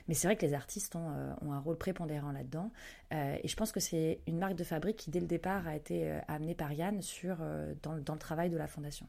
Mais 0.08 0.14
c'est 0.14 0.28
vrai 0.28 0.38
que 0.38 0.46
les 0.46 0.54
artistes 0.54 0.96
ont, 0.96 1.12
ont 1.42 1.52
un 1.52 1.60
rôle 1.60 1.78
prépondérant 1.78 2.31
là-dedans, 2.31 2.72
et 3.12 3.48
je 3.48 3.56
pense 3.56 3.72
que 3.72 3.80
c'est 3.80 4.20
une 4.28 4.38
marque 4.38 4.56
de 4.56 4.63
fabrique 4.63 4.98
qui, 4.98 5.10
dès 5.10 5.20
le 5.20 5.28
départ, 5.28 5.68
a 5.68 5.75
été 5.75 6.10
euh, 6.10 6.20
amené 6.28 6.56
par 6.56 6.74
Yann 6.74 7.02
sur, 7.02 7.38
euh, 7.42 7.74
dans, 7.84 7.94
le 7.94 8.04
travail 8.20 8.50
de 8.50 8.58
la 8.58 8.68
fondation. 8.68 9.08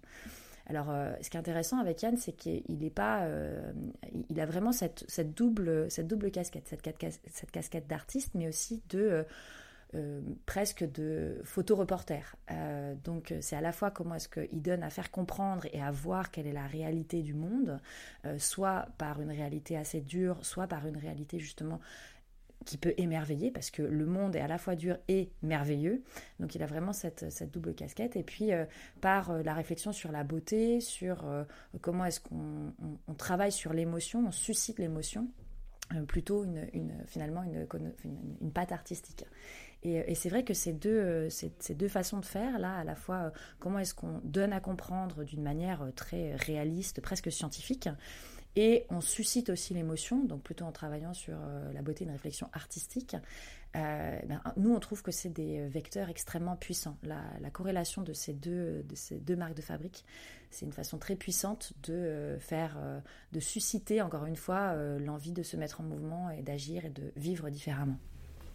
Alors, 0.68 0.90
euh, 0.90 1.12
ce 1.22 1.30
qui 1.30 1.36
est 1.36 1.40
intéressant 1.40 1.78
avec 1.78 2.02
Yann, 2.02 2.16
c'est 2.16 2.32
qu'il 2.32 2.84
est 2.84 2.90
pas, 2.90 3.26
il 4.28 4.40
a 4.40 4.46
vraiment 4.46 4.72
cette, 4.72 5.04
double, 5.34 5.88
casquette, 6.30 6.68
cette, 6.68 7.50
casquette 7.50 7.86
d'artiste, 7.86 8.32
mais 8.34 8.48
aussi 8.48 8.82
de 8.90 9.24
presque 10.44 10.84
de 10.92 11.40
photoreporter. 11.44 12.20
Euh, 12.50 12.94
donc 13.04 13.32
c'est 13.40 13.56
à 13.56 13.62
la 13.62 13.72
fois 13.72 13.90
comment 13.90 14.16
est-ce 14.16 14.28
qu'il 14.28 14.60
donne 14.60 14.82
à 14.82 14.90
faire 14.90 15.10
comprendre 15.10 15.66
et 15.72 15.80
à 15.80 15.90
voir 15.90 16.30
quelle 16.30 16.46
est 16.46 16.52
la 16.52 16.66
réalité 16.66 17.22
du 17.22 17.32
monde, 17.32 17.80
soit 18.36 18.88
par 18.98 19.22
une 19.22 19.30
réalité 19.30 19.78
assez 19.78 20.02
dure, 20.02 20.44
soit 20.44 20.66
par 20.66 20.86
une 20.86 20.98
réalité 20.98 21.38
justement 21.38 21.80
qui 22.64 22.76
peut 22.76 22.94
émerveiller 22.96 23.50
parce 23.50 23.70
que 23.70 23.82
le 23.82 24.06
monde 24.06 24.37
est 24.37 24.40
à 24.40 24.49
la 24.49 24.58
fois 24.58 24.75
dur 24.75 24.99
et 25.08 25.31
merveilleux. 25.43 26.02
Donc 26.40 26.55
il 26.55 26.62
a 26.62 26.66
vraiment 26.66 26.93
cette, 26.93 27.25
double 27.52 27.75
casquette. 27.75 28.16
Et 28.16 28.22
puis 28.22 28.52
euh, 28.52 28.64
par 29.00 29.31
euh, 29.31 29.43
la 29.43 29.55
réflexion 29.55 29.93
sur 29.93 30.12
la 30.12 30.25
beauté, 30.25 30.81
sur 30.81 31.26
euh, 31.26 31.44
comment 31.81 32.05
est-ce 32.05 32.20
qu'on 32.20 32.75
on, 33.06 33.14
travaille 33.14 33.52
sur 33.52 33.73
l'émotion, 33.73 34.25
on 34.26 34.32
suscite 34.32 34.78
l'émotion, 34.78 35.28
plutôt 36.06 36.44
une, 36.44 36.92
finalement 37.06 37.42
une, 37.42 37.66
une, 38.42 38.52
patte 38.52 38.73
artistique. 38.73 39.25
Et, 39.82 40.14
c'est 40.14 40.28
vrai 40.28 40.44
que 40.44 40.52
ces 40.52 40.75
deux, 40.75 41.30
ces, 41.30 41.75
deux 41.75 41.88
façons 41.88 42.18
de 42.18 42.26
faire, 42.26 42.59
là, 42.59 42.76
à 42.76 42.85
la 42.85 42.94
fois, 42.94 43.32
comment 43.59 43.78
est-ce 43.78 43.94
qu'on 43.94 44.21
donne 44.23 44.52
à 44.52 44.61
comprendre 44.61 45.25
d'une 45.25 45.42
manière 45.42 45.88
très 45.97 46.35
réaliste, 46.35 47.00
presque 47.00 47.32
scientifique, 47.32 47.88
et 48.60 48.86
on 48.90 49.00
suscite 49.00 49.50
aussi 49.50 49.72
l'émotion, 49.72 50.24
donc 50.24 50.42
plutôt 50.42 50.64
en 50.64 50.72
travaillant 50.72 51.14
sur 51.14 51.36
euh, 51.40 51.72
la 51.72 51.80
beauté, 51.80 52.02
une 52.02 52.10
réflexion 52.10 52.50
artistique. 52.52 53.14
Euh, 53.76 54.18
ben, 54.26 54.42
nous, 54.56 54.74
on 54.74 54.80
trouve 54.80 55.00
que 55.00 55.12
c'est 55.12 55.28
des 55.28 55.68
vecteurs 55.68 56.08
extrêmement 56.08 56.56
puissants. 56.56 56.96
La, 57.04 57.50
corrélation 57.52 58.02
de 58.02 58.12
ces, 58.12 58.32
deux, 58.32 58.82
de 58.82 58.96
ces 58.96 59.20
deux 59.20 59.36
marques 59.36 59.54
de 59.54 59.62
fabrique, 59.62 60.04
c'est 60.50 60.66
une 60.66 60.72
façon 60.72 60.98
très 60.98 61.14
puissante 61.14 61.72
de 61.84 61.92
euh, 61.92 62.40
faire, 62.40 62.76
de 63.30 63.38
susciter 63.38 64.02
encore 64.02 64.26
une 64.26 64.34
fois 64.34 64.74
l'envie 64.98 65.32
de 65.32 65.44
se 65.44 65.56
mettre 65.56 65.80
en 65.80 65.84
mouvement 65.84 66.28
et 66.30 66.42
d'agir 66.42 66.84
et 66.84 66.90
de 66.90 67.12
vivre 67.14 67.50
différemment. 67.50 68.00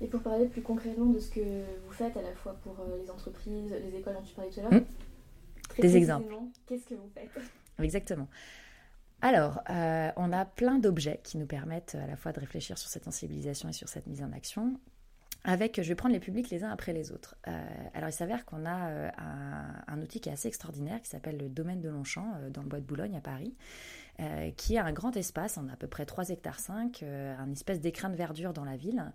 Et 0.02 0.08
pour 0.08 0.22
parler 0.22 0.48
plus 0.48 0.62
concrètement 0.62 1.06
de 1.06 1.20
ce 1.20 1.32
que 1.32 1.40
vous 1.40 1.92
faites 1.94 2.18
à 2.18 2.22
la 2.22 2.34
fois 2.34 2.58
pour 2.62 2.76
les 3.02 3.10
entreprises, 3.10 3.72
les 3.72 3.98
écoles 3.98 4.16
dont 4.16 4.22
tu 4.22 4.36
parlais 4.36 4.52
tout 4.52 4.60
à 4.60 4.64
l'heure, 4.64 4.82
mmh. 4.82 5.82
des 5.82 5.96
exemples. 5.96 6.36
Qu'est-ce 6.68 6.88
que 6.88 6.96
vous 6.96 7.10
faites? 7.14 7.30
Exactement. 7.80 8.28
Alors, 9.24 9.62
euh, 9.70 10.12
on 10.18 10.34
a 10.34 10.44
plein 10.44 10.80
d'objets 10.80 11.22
qui 11.24 11.38
nous 11.38 11.46
permettent 11.46 11.96
à 11.96 12.06
la 12.06 12.18
fois 12.18 12.34
de 12.34 12.42
réfléchir 12.42 12.78
sur 12.78 12.90
cette 12.90 13.06
sensibilisation 13.06 13.70
et 13.70 13.72
sur 13.72 13.88
cette 13.88 14.06
mise 14.06 14.22
en 14.22 14.34
action. 14.34 14.78
Avec, 15.46 15.82
je 15.82 15.88
vais 15.88 15.96
prendre 15.96 16.14
les 16.14 16.20
publics 16.20 16.50
les 16.50 16.66
uns 16.66 16.70
après 16.70 16.92
les 16.92 17.14
autres. 17.14 17.38
Euh, 17.48 17.66
alors, 17.94 18.10
il 18.10 18.14
s'avère 18.14 18.44
qu'on 18.44 18.66
a 18.66 18.90
euh, 18.90 19.10
un, 19.88 20.02
outil 20.02 20.20
qui 20.20 20.28
est 20.28 20.34
assez 20.34 20.50
extraordinaire 20.50 21.02
qui 21.02 21.08
s'appelle 21.08 21.38
le 21.38 21.48
domaine 21.48 21.80
de 21.80 21.88
Longchamp 21.88 22.28
dans 22.52 22.64
le 22.64 22.68
bois 22.68 22.82
de 22.82 22.86
Boulogne 22.86 23.16
à 23.16 23.22
Paris, 23.22 23.56
qui 24.58 24.78
a 24.78 24.84
un 24.84 24.92
grand 24.92 25.16
espace, 25.16 25.58
on 25.58 25.70
a 25.70 25.74
à 25.74 25.76
peu 25.78 25.88
près 25.88 26.06
3 26.06 26.30
hectares 26.30 26.60
5, 26.60 27.04
un 27.04 27.52
espèce 27.52 27.80
d'écrin 27.80 28.10
de 28.10 28.16
verdure 28.16 28.54
dans 28.54 28.66
la 28.66 28.76
ville, 28.76 29.12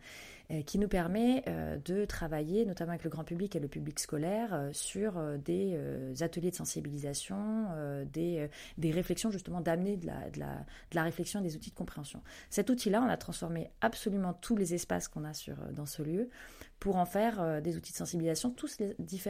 qui 0.66 0.78
nous 0.78 0.88
permet 0.88 1.44
de 1.84 2.04
travailler, 2.04 2.64
notamment 2.64 2.92
avec 2.92 3.04
le 3.04 3.10
grand 3.10 3.24
public 3.24 3.54
et 3.54 3.60
le 3.60 3.68
public 3.68 3.98
scolaire, 3.98 4.68
sur 4.72 5.20
des 5.44 5.78
ateliers 6.20 6.50
de 6.50 6.56
sensibilisation, 6.56 7.66
des, 8.12 8.48
réflexions 8.78 9.30
justement 9.30 9.60
d'amener 9.60 9.96
de 9.96 10.06
la, 10.06 11.02
réflexion 11.02 11.40
et 11.40 11.42
des 11.42 11.56
outils 11.56 11.70
de 11.70 11.74
compréhension. 11.74 12.22
Cet 12.50 12.70
outil-là, 12.70 13.02
on 13.02 13.08
a 13.08 13.16
transformé 13.16 13.70
absolument 13.80 14.32
tous 14.32 14.56
les 14.56 14.74
espaces 14.74 15.08
qu'on 15.08 15.24
a 15.24 15.34
sur, 15.34 15.56
dans 15.72 15.86
ce 15.86 16.02
lieu 16.02 16.30
pour 16.80 16.96
en 16.96 17.06
faire 17.06 17.40
euh, 17.40 17.60
des 17.60 17.76
outils 17.76 17.92
de 17.92 17.96
sensibilisation, 17.96 18.50
tous 18.50 18.78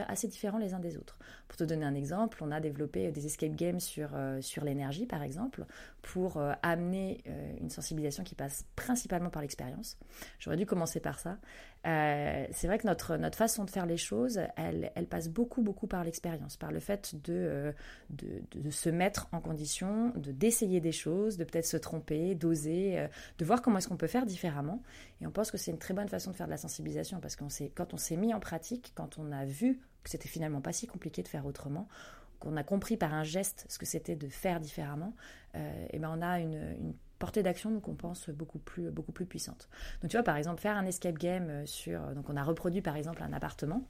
assez 0.09 0.29
différents 0.29 0.59
les 0.59 0.75
uns 0.75 0.81
des 0.81 0.97
autres. 0.97 1.19
Pour 1.49 1.57
te 1.57 1.65
donner 1.65 1.85
un 1.85 1.95
exemple, 1.95 2.39
on 2.43 2.51
a 2.51 2.61
développé 2.61 3.11
des 3.11 3.27
escape 3.27 3.55
games 3.55 3.79
euh, 3.99 4.41
sur 4.41 4.65
l'énergie, 4.65 5.07
par 5.07 5.23
exemple, 5.23 5.65
pour 6.13 6.39
euh, 6.39 6.53
amener 6.63 7.23
une 7.61 7.69
sensibilisation 7.69 8.25
qui 8.25 8.35
passe 8.35 8.65
principalement 8.77 9.29
par 9.29 9.43
l'expérience. 9.43 9.99
J'aurais 10.39 10.57
dû 10.57 10.65
commencer 10.65 11.01
par 11.01 11.19
ça. 11.19 11.39
c'est 11.85 12.67
vrai 12.67 12.79
que 12.79 12.87
notre, 12.87 13.17
notre 13.17 13.37
façon 13.37 13.65
de 13.65 13.71
faire 13.71 13.85
les 13.85 13.99
choses, 13.99 14.41
elle, 14.57 14.91
elle 14.95 15.07
passe 15.07 15.29
beaucoup, 15.29 15.61
beaucoup 15.61 15.87
par 15.87 16.05
l'expérience, 16.05 16.57
par 16.57 16.73
le 16.73 16.81
fait 16.81 17.15
de, 17.25 17.75
de, 18.11 18.43
de, 18.51 18.71
se 18.71 18.89
mettre 18.89 19.29
en 19.33 19.41
condition, 19.41 20.13
de 20.17 20.33
d'essayer 20.33 20.81
des 20.81 20.93
choses, 20.93 21.37
de 21.37 21.45
peut-être 21.45 21.67
se 21.67 21.77
tromper, 21.77 22.35
d'oser, 22.35 23.07
de 23.39 23.45
voir 23.45 23.61
comment 23.61 23.79
est-ce 23.79 23.89
qu'on 23.89 23.97
peut 23.97 24.07
faire 24.07 24.27
différemment. 24.27 24.83
Et 25.21 25.27
on 25.27 25.31
pense 25.31 25.51
que 25.51 25.59
c'est 25.59 25.71
une 25.71 25.79
très 25.79 25.95
bonne 25.95 26.09
façon 26.09 26.31
de 26.31 26.37
faire 26.37 26.47
de 26.47 26.53
la 26.53 26.59
sensibilisation 26.59 27.21
parce 27.21 27.37
que 27.37 27.45
quand 27.75 27.95
on 27.95 27.99
s'est 27.99 28.17
mis 28.17 28.33
en 28.33 28.41
pratique, 28.41 28.93
quand 28.95 29.19
on 29.19 29.31
a 29.33 29.45
vu 29.45 29.81
que 30.03 30.11
c'était 30.11 30.29
finalement 30.29 30.61
pas 30.61 30.73
si 30.73 30.87
compliqué 30.87 31.23
de 31.23 31.29
faire 31.29 31.45
autrement, 31.47 31.89
qu'on 32.39 32.57
a 32.57 32.63
compris 32.63 32.97
par 32.97 33.15
un 33.15 33.25
geste 33.25 33.67
ce 33.69 33.79
que 33.79 33.87
c'était 33.87 34.17
de 34.17 34.29
faire 34.29 34.61
différemment, 34.61 35.15
et 35.55 35.59
euh, 35.59 35.87
eh 35.91 35.99
ben 35.99 36.11
on 36.17 36.23
a 36.23 36.41
une, 36.41 36.95
portée 37.19 37.43
d'action 37.43 37.81
qu'on 37.81 37.97
pense 37.97 38.31
beaucoup 38.31 38.61
plus 38.61 38.93
beaucoup 38.93 39.11
plus 39.11 39.27
puissante. 39.27 39.69
Donc 40.03 40.11
tu 40.11 40.17
vois 40.17 40.23
par 40.23 40.37
exemple 40.37 40.61
faire 40.61 40.77
un 40.77 40.87
escape 40.87 41.19
game 41.19 41.67
sur 41.67 42.01
donc 42.15 42.31
on 42.31 42.37
a 42.37 42.45
reproduit 42.45 42.81
par 42.81 42.97
exemple 42.97 43.25
un 43.25 43.33
appartement 43.33 43.83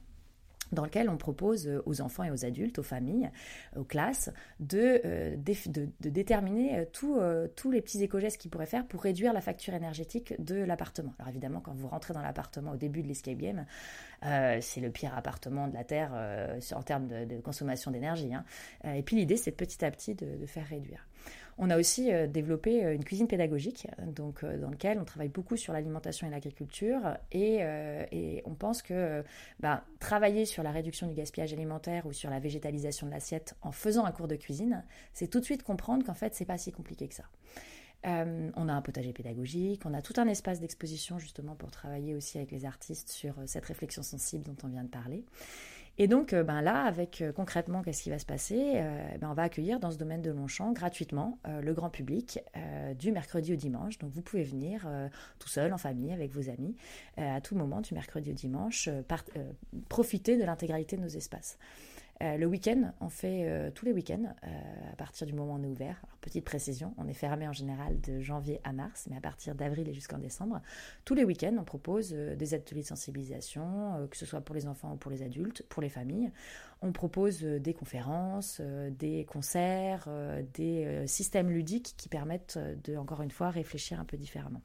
dans 0.71 0.83
lequel 0.83 1.09
on 1.09 1.17
propose 1.17 1.67
euh, 1.67 1.81
aux 1.85 2.01
enfants 2.01 2.23
et 2.23 2.31
aux 2.31 2.45
adultes, 2.45 2.79
aux 2.79 2.83
familles, 2.83 3.29
aux 3.75 3.83
classes, 3.83 4.31
de, 4.59 5.01
euh, 5.05 5.35
de, 5.37 6.09
déterminer 6.09 6.85
euh, 6.95 7.47
tous 7.55 7.71
les 7.71 7.81
petits 7.81 8.03
éco-gestes 8.03 8.37
qu'ils 8.39 8.51
pourraient 8.51 8.65
faire 8.65 8.85
pour 8.85 9.01
réduire 9.01 9.33
la 9.33 9.41
facture 9.41 9.73
énergétique 9.73 10.33
de 10.41 10.55
l'appartement. 10.55 11.13
Alors 11.19 11.29
évidemment, 11.29 11.59
quand 11.59 11.73
vous 11.73 11.87
rentrez 11.87 12.13
dans 12.13 12.21
l'appartement 12.21 12.71
au 12.71 12.77
début 12.77 13.01
de 13.01 13.07
l'escape 13.07 13.37
game, 13.37 13.65
c'est 14.21 14.81
le 14.81 14.89
pire 14.89 15.15
appartement 15.15 15.67
de 15.67 15.73
la 15.73 15.83
Terre 15.83 16.11
en 16.73 16.83
termes 16.83 17.07
de, 17.07 17.39
consommation 17.39 17.91
d'énergie. 17.91 18.33
Hein. 18.33 18.43
et 18.83 19.01
puis 19.01 19.15
l'idée, 19.15 19.37
c'est 19.37 19.51
petit 19.51 19.83
à 19.85 19.91
petit 19.91 20.15
de 20.15 20.45
faire 20.45 20.65
réduire. 20.67 21.05
On 21.61 21.69
a 21.69 21.77
aussi 21.77 22.11
euh, 22.13 22.25
développé 22.25 22.85
euh, 22.85 22.95
une 22.95 23.03
cuisine 23.03 23.27
pédagogique, 23.27 23.85
donc 24.15 24.45
euh, 24.45 24.57
dans 24.57 24.69
laquelle 24.69 24.97
on 24.97 25.03
travaille 25.03 25.27
beaucoup 25.27 25.57
sur 25.57 25.73
l'alimentation 25.73 26.25
et 26.25 26.29
l'agriculture, 26.29 27.01
et, 27.33 28.41
on 28.45 28.55
pense 28.55 28.81
que 28.81 29.23
bah, 29.59 29.83
travailler 29.99 30.45
sur 30.45 30.63
la 30.63 30.71
réduction 30.71 31.07
du 31.07 31.13
gaspillage 31.13 31.51
alimentaire 31.51 32.05
ou 32.05 32.13
sur 32.13 32.29
la 32.29 32.39
végétalisation 32.39 33.07
de 33.07 33.11
l'assiette 33.11 33.55
en 33.61 33.71
faisant 33.71 34.05
un 34.05 34.11
cours 34.11 34.29
de 34.29 34.37
cuisine, 34.37 34.83
c'est 35.13 35.27
tout 35.27 35.39
de 35.39 35.45
suite 35.45 35.63
comprendre 35.63 36.05
qu'en 36.05 36.13
fait 36.13 36.33
c'est 36.33 36.45
pas 36.45 36.57
si 36.57 36.71
compliqué 36.71 37.07
que 37.09 37.15
ça. 37.15 37.25
on 38.05 38.69
a 38.69 38.73
un 38.73 38.81
potager 38.81 39.11
pédagogique, 39.11 39.81
on 39.85 39.93
a 39.93 40.01
tout 40.01 40.13
un 40.17 40.27
espace 40.27 40.59
d'exposition 40.61 41.19
justement 41.19 41.55
pour 41.55 41.71
travailler 41.71 42.15
aussi 42.15 42.37
avec 42.37 42.51
les 42.51 42.65
artistes 42.65 43.09
sur 43.09 43.35
cette 43.45 43.65
réflexion 43.65 44.03
sensible 44.03 44.45
dont 44.45 44.57
on 44.63 44.67
vient 44.67 44.83
de 44.83 44.89
parler. 44.89 45.25
Et 46.01 46.07
donc 46.07 46.31
euh, 46.31 46.43
ben 46.43 46.61
là, 46.61 46.83
avec 46.83 47.21
euh, 47.21 47.33
concrètement, 47.33 47.81
qu'est-ce 47.81 48.03
qui 48.03 48.09
va 48.09 48.17
se 48.19 48.25
passer? 48.25 48.71
Euh, 48.75 49.17
ben, 49.19 49.29
On 49.29 49.33
va 49.33 49.43
accueillir 49.43 49.81
dans 49.81 49.91
ce 49.91 49.97
domaine 49.97 50.21
de 50.21 50.31
Longchamp 50.31 50.71
gratuitement 50.71 51.37
le 51.61 51.73
grand 51.73 51.89
public 51.89 52.39
du 52.97 53.11
mercredi 53.11 53.53
au 53.53 53.55
dimanche. 53.57 53.97
Donc 53.97 54.11
vous 54.11 54.21
pouvez 54.21 54.43
venir 54.43 54.87
tout 55.39 55.49
seul, 55.49 55.73
en 55.73 55.77
famille, 55.77 56.13
avec 56.13 56.31
vos 56.31 56.49
amis, 56.49 56.75
à 57.17 57.41
tout 57.41 57.55
moment 57.55 57.81
du 57.81 57.93
mercredi 57.93 58.31
au 58.31 58.33
dimanche, 58.33 58.87
profiter 59.89 60.37
de 60.37 60.43
l'intégralité 60.43 60.95
de 60.95 61.01
nos 61.01 61.09
espaces. 61.09 61.57
Euh, 62.21 62.35
le 62.35 62.47
week-end, 62.47 62.91
on 62.99 63.07
fait 63.07 63.45
euh, 63.45 63.71
tous 63.71 63.85
les 63.85 63.93
week-ends, 63.93 64.35
euh, 64.43 64.91
à 64.91 64.95
partir 64.97 65.25
du 65.25 65.31
moment 65.31 65.53
où 65.53 65.57
on 65.57 65.63
est 65.63 65.67
ouvert. 65.67 66.01
petite 66.19 66.43
précision, 66.43 66.93
on 66.97 67.07
est 67.07 67.13
fermé 67.13 67.47
en 67.47 67.53
général 67.53 68.01
de 68.01 68.19
janvier 68.19 68.59
à 68.65 68.73
mars, 68.73 69.07
mais 69.09 69.15
à 69.15 69.21
partir 69.21 69.55
d'avril 69.55 69.87
et 69.87 69.93
jusqu'en 69.93 70.17
décembre. 70.17 70.61
Tous 71.05 71.15
les 71.15 71.23
week-ends, 71.23 71.55
on 71.57 71.63
propose 71.63 72.11
des 72.11 72.53
ateliers 72.53 72.81
de 72.81 72.87
sensibilisation, 72.87 74.05
que 74.11 74.17
ce 74.17 74.25
soit 74.25 74.41
pour 74.41 74.53
les 74.53 74.67
enfants 74.67 74.93
ou 74.93 74.97
pour 74.97 75.11
les 75.11 75.23
adultes, 75.23 75.63
pour 75.69 75.81
les 75.81 75.87
familles. 75.87 76.29
On 76.81 76.91
propose 76.91 77.41
des 77.41 77.73
conférences, 77.73 78.59
des 78.59 79.25
concerts, 79.25 80.09
des 80.53 81.03
systèmes 81.07 81.49
ludiques 81.49 81.95
qui 81.97 82.09
permettent 82.09 82.59
de, 82.83 82.97
encore 82.97 83.21
une 83.21 83.31
fois, 83.31 83.49
réfléchir 83.49 83.99
un 83.99 84.05
peu 84.05 84.17
différemment. 84.17 84.61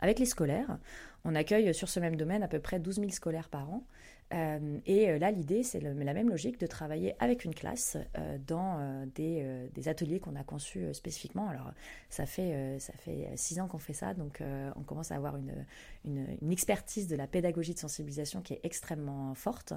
Avec 0.00 0.18
les 0.18 0.26
scolaires, 0.26 0.78
on 1.24 1.34
accueille 1.34 1.74
sur 1.74 1.88
ce 1.88 2.00
même 2.00 2.16
domaine 2.16 2.42
à 2.42 2.48
peu 2.48 2.60
près 2.60 2.80
12 2.80 2.96
000 2.96 3.10
scolaires 3.10 3.50
par 3.50 3.70
an. 3.70 3.84
Euh, 4.32 4.78
et 4.86 5.10
euh, 5.10 5.18
là, 5.18 5.30
l'idée, 5.30 5.62
c'est 5.62 5.80
la 5.80 6.14
même 6.14 6.28
logique 6.28 6.58
de 6.60 6.66
travailler 6.66 7.14
avec 7.18 7.44
une 7.44 7.54
classe 7.54 7.96
euh, 8.16 8.38
dans 8.46 8.78
des, 9.14 9.88
ateliers 9.88 10.20
qu'on 10.20 10.36
a 10.36 10.44
conçus 10.44 10.92
spécifiquement. 10.92 11.48
Alors, 11.48 11.72
ça 12.10 12.26
fait, 12.26 12.78
ça 12.78 12.92
fait 12.92 13.30
six 13.34 13.58
ans 13.60 13.66
qu'on 13.66 13.78
fait 13.78 13.94
ça, 13.94 14.12
donc 14.12 14.42
on 14.76 14.82
commence 14.82 15.10
à 15.10 15.16
avoir 15.16 15.36
une, 15.36 15.64
une, 16.04 16.52
expertise 16.52 17.08
de 17.08 17.16
la 17.16 17.26
pédagogie 17.26 17.72
de 17.72 17.78
sensibilisation 17.78 18.42
qui 18.42 18.52
est 18.52 18.60
extrêmement 18.62 19.34
forte. 19.34 19.72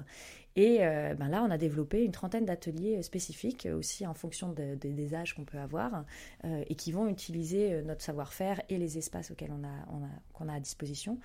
Et 0.56 0.78
ben 0.78 1.28
là, 1.28 1.42
on 1.42 1.50
a 1.50 1.56
développé 1.56 2.04
une 2.04 2.12
trentaine 2.12 2.44
d'ateliers 2.44 3.02
spécifiques, 3.02 3.66
aussi 3.74 4.06
en 4.06 4.12
fonction 4.12 4.52
des 4.52 5.14
âges 5.14 5.34
qu'on 5.34 5.44
peut 5.44 5.58
avoir, 5.58 6.04
et 6.44 6.74
qui 6.74 6.92
vont 6.92 7.08
utiliser 7.08 7.82
notre 7.82 8.02
savoir-faire 8.02 8.60
et 8.68 8.76
les 8.76 8.98
espaces 8.98 9.30
auxquels 9.30 9.52
on 9.52 9.64
on 9.64 10.04
a, 10.04 10.08
qu'on 10.34 10.48
a 10.48 10.54
à 10.54 10.60
disposition 10.60 11.18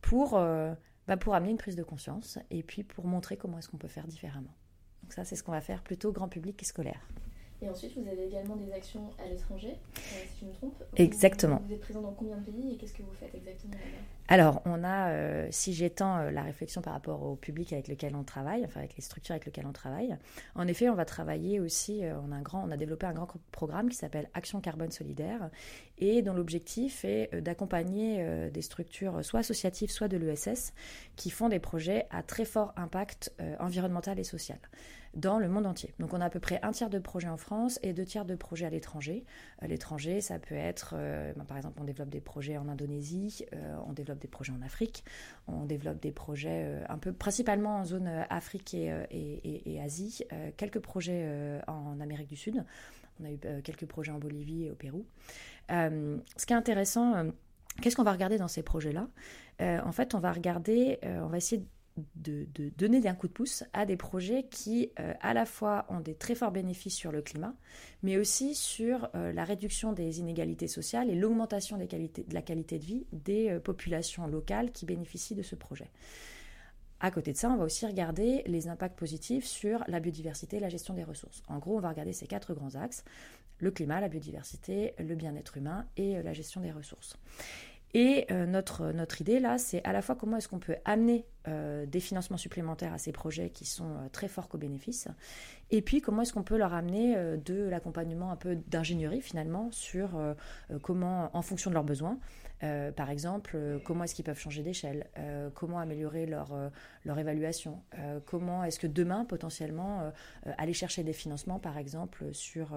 pour 0.00 0.38
bah, 1.06 1.16
pour 1.16 1.34
amener 1.34 1.50
une 1.50 1.58
prise 1.58 1.76
de 1.76 1.82
conscience 1.82 2.38
et 2.50 2.62
puis 2.62 2.82
pour 2.82 3.06
montrer 3.06 3.36
comment 3.36 3.58
est-ce 3.58 3.68
qu'on 3.68 3.78
peut 3.78 3.88
faire 3.88 4.06
différemment. 4.06 4.54
Donc 5.02 5.12
ça, 5.12 5.24
c'est 5.24 5.36
ce 5.36 5.42
qu'on 5.42 5.52
va 5.52 5.60
faire 5.60 5.82
plutôt 5.82 6.12
grand 6.12 6.28
public 6.28 6.60
et 6.62 6.64
scolaire. 6.64 7.06
Et 7.62 7.68
ensuite, 7.68 7.96
vous 7.96 8.06
avez 8.08 8.26
également 8.26 8.56
des 8.56 8.72
actions 8.72 9.10
à 9.24 9.28
l'étranger, 9.28 9.76
euh, 9.96 10.00
si 10.28 10.40
je 10.40 10.46
me 10.46 10.52
trompe. 10.52 10.82
Exactement. 10.96 11.62
Vous, 11.66 11.72
êtes 11.72 11.80
présent 11.80 12.02
dans 12.02 12.12
combien 12.12 12.36
de 12.36 12.44
pays 12.44 12.74
et 12.74 12.76
qu'est-ce 12.76 12.92
que 12.92 13.02
vous 13.02 13.14
faites 13.14 13.34
exactement 13.34 13.74
Alors, 14.28 14.60
on 14.66 14.82
a, 14.84 15.10
euh, 15.10 15.48
si 15.50 15.72
j'étends 15.72 16.18
euh, 16.18 16.30
la 16.30 16.42
réflexion 16.42 16.82
par 16.82 16.92
rapport 16.92 17.22
au 17.22 17.36
public 17.36 17.72
avec 17.72 17.88
lequel 17.88 18.16
on 18.16 18.24
travaille, 18.24 18.64
enfin 18.64 18.80
avec 18.80 18.96
les 18.96 19.02
structures 19.02 19.32
avec 19.32 19.46
lesquelles 19.46 19.66
on 19.66 19.72
travaille, 19.72 20.16
en 20.56 20.66
effet, 20.66 20.90
on 20.90 20.94
va 20.94 21.04
travailler 21.04 21.60
aussi, 21.60 22.02
on, 22.26 22.32
a 22.32 22.36
un 22.36 22.42
grand, 22.42 22.68
on 22.68 22.70
a 22.70 22.76
développé 22.76 23.06
un 23.06 23.14
grand 23.14 23.28
programme 23.52 23.88
qui 23.88 23.96
s'appelle 23.96 24.28
Action 24.34 24.60
Carbone 24.60 24.90
Solidaire 24.90 25.48
et 25.98 26.22
dont 26.22 26.34
l'objectif 26.34 27.04
est 27.04 27.34
d'accompagner 27.40 28.50
des 28.50 28.62
structures 28.62 29.24
soit 29.24 29.40
associatives, 29.40 29.90
soit 29.90 30.08
de 30.08 30.16
l'ESS, 30.16 30.74
qui 31.16 31.30
font 31.30 31.48
des 31.48 31.60
projets 31.60 32.06
à 32.10 32.22
très 32.22 32.44
fort 32.44 32.72
impact 32.76 33.32
environnemental 33.58 34.18
et 34.18 34.24
social 34.24 34.58
dans 35.16 35.38
le 35.38 35.48
monde 35.48 35.66
entier. 35.66 35.94
Donc 35.98 36.12
on 36.12 36.20
a 36.20 36.26
à 36.26 36.30
peu 36.30 36.40
près 36.40 36.58
un 36.62 36.72
tiers 36.72 36.90
de 36.90 36.98
projets 36.98 37.28
en 37.28 37.36
France 37.36 37.78
et 37.82 37.92
deux 37.92 38.04
tiers 38.04 38.24
de 38.24 38.34
projets 38.34 38.66
à 38.66 38.70
l'étranger. 38.70 39.24
À 39.60 39.66
l'étranger, 39.66 40.20
ça 40.20 40.38
peut 40.38 40.54
être, 40.54 40.94
euh, 40.96 41.32
ben, 41.36 41.44
par 41.44 41.56
exemple, 41.56 41.78
on 41.80 41.84
développe 41.84 42.08
des 42.08 42.20
projets 42.20 42.56
en 42.56 42.68
Indonésie, 42.68 43.44
euh, 43.54 43.76
on 43.86 43.92
développe 43.92 44.18
des 44.18 44.28
projets 44.28 44.52
en 44.52 44.62
Afrique, 44.62 45.04
on 45.46 45.64
développe 45.64 46.00
des 46.00 46.12
projets 46.12 46.64
euh, 46.64 46.84
un 46.88 46.98
peu 46.98 47.12
principalement 47.12 47.76
en 47.76 47.84
zone 47.84 48.08
Afrique 48.30 48.74
et, 48.74 48.92
et, 49.10 49.74
et 49.74 49.80
Asie, 49.80 50.22
quelques 50.56 50.80
projets 50.80 51.60
en 51.66 52.00
Amérique 52.00 52.28
du 52.28 52.36
Sud. 52.36 52.64
On 53.20 53.24
a 53.24 53.30
eu 53.30 53.38
quelques 53.62 53.86
projets 53.86 54.12
en 54.12 54.18
Bolivie 54.18 54.64
et 54.64 54.70
au 54.70 54.74
Pérou. 54.74 55.06
ce 55.68 56.46
qui 56.46 56.52
est 56.52 56.56
intéressant, 56.56 57.30
qu'est-ce 57.80 57.96
qu'on 57.96 58.02
va 58.02 58.12
regarder 58.12 58.38
dans 58.38 58.48
ces 58.48 58.62
projets-là? 58.62 59.08
En 59.60 59.92
fait, 59.92 60.14
on 60.14 60.18
va 60.18 60.32
regarder, 60.32 60.98
on 61.02 61.26
va 61.26 61.36
essayer 61.36 61.64
de 62.16 62.46
donner 62.76 63.06
un 63.06 63.14
coup 63.14 63.28
de 63.28 63.32
pouce 63.32 63.64
à 63.72 63.86
des 63.86 63.96
projets 63.96 64.44
qui, 64.44 64.90
euh, 64.98 65.14
à 65.20 65.34
la 65.34 65.46
fois, 65.46 65.86
ont 65.88 66.00
des 66.00 66.14
très 66.14 66.34
forts 66.34 66.50
bénéfices 66.50 66.94
sur 66.94 67.12
le 67.12 67.22
climat, 67.22 67.54
mais 68.02 68.16
aussi 68.18 68.54
sur 68.54 69.08
euh, 69.14 69.32
la 69.32 69.44
réduction 69.44 69.92
des 69.92 70.18
inégalités 70.18 70.66
sociales 70.66 71.10
et 71.10 71.14
l'augmentation 71.14 71.76
de 71.76 71.82
la 72.32 72.42
qualité 72.42 72.78
de 72.78 72.84
vie 72.84 73.06
des 73.12 73.50
euh, 73.50 73.60
populations 73.60 74.26
locales 74.26 74.72
qui 74.72 74.86
bénéficient 74.86 75.36
de 75.36 75.42
ce 75.42 75.54
projet. 75.54 75.90
À 77.00 77.10
côté 77.10 77.32
de 77.32 77.36
ça, 77.36 77.50
on 77.50 77.56
va 77.56 77.64
aussi 77.64 77.86
regarder 77.86 78.42
les 78.46 78.68
impacts 78.68 78.98
positifs 78.98 79.44
sur 79.44 79.84
la 79.88 80.00
biodiversité 80.00 80.56
et 80.56 80.60
la 80.60 80.68
gestion 80.68 80.94
des 80.94 81.04
ressources. 81.04 81.42
En 81.48 81.58
gros, 81.58 81.76
on 81.76 81.80
va 81.80 81.90
regarder 81.90 82.12
ces 82.12 82.26
quatre 82.26 82.54
grands 82.54 82.74
axes, 82.76 83.04
le 83.58 83.70
climat, 83.70 84.00
la 84.00 84.08
biodiversité, 84.08 84.94
le 84.98 85.14
bien-être 85.14 85.58
humain 85.58 85.86
et 85.96 86.22
la 86.22 86.32
gestion 86.32 86.60
des 86.60 86.72
ressources. 86.72 87.18
Et 87.94 88.26
euh, 88.32 88.44
notre, 88.44 88.90
notre 88.90 89.20
idée 89.20 89.38
là, 89.38 89.56
c'est 89.56 89.82
à 89.84 89.92
la 89.92 90.02
fois 90.02 90.16
comment 90.16 90.36
est-ce 90.36 90.48
qu'on 90.48 90.58
peut 90.58 90.76
amener 90.84 91.26
euh, 91.46 91.86
des 91.86 92.00
financements 92.00 92.36
supplémentaires 92.36 92.92
à 92.92 92.98
ces 92.98 93.12
projets 93.12 93.50
qui 93.50 93.64
sont 93.64 93.84
euh, 93.84 94.08
très 94.10 94.26
forts 94.26 94.48
co-bénéfices, 94.48 95.06
et 95.70 95.80
puis 95.80 96.00
comment 96.00 96.22
est-ce 96.22 96.32
qu'on 96.32 96.42
peut 96.42 96.56
leur 96.58 96.74
amener 96.74 97.16
de 97.44 97.68
l'accompagnement 97.68 98.32
un 98.32 98.36
peu 98.36 98.56
d'ingénierie 98.56 99.22
finalement 99.22 99.70
sur 99.72 100.10
comment, 100.82 101.30
en 101.32 101.42
fonction 101.42 101.70
de 101.70 101.74
leurs 101.74 101.84
besoins, 101.84 102.18
par 102.96 103.10
exemple, 103.10 103.80
comment 103.84 104.04
est-ce 104.04 104.14
qu'ils 104.14 104.24
peuvent 104.24 104.38
changer 104.38 104.62
d'échelle, 104.62 105.06
comment 105.54 105.78
améliorer 105.78 106.26
leur, 106.26 106.54
leur 107.04 107.18
évaluation, 107.18 107.82
comment 108.26 108.64
est-ce 108.64 108.78
que 108.78 108.86
demain 108.86 109.24
potentiellement 109.24 110.12
aller 110.44 110.72
chercher 110.72 111.02
des 111.02 111.12
financements 111.12 111.58
par 111.58 111.78
exemple 111.78 112.32
sur 112.32 112.74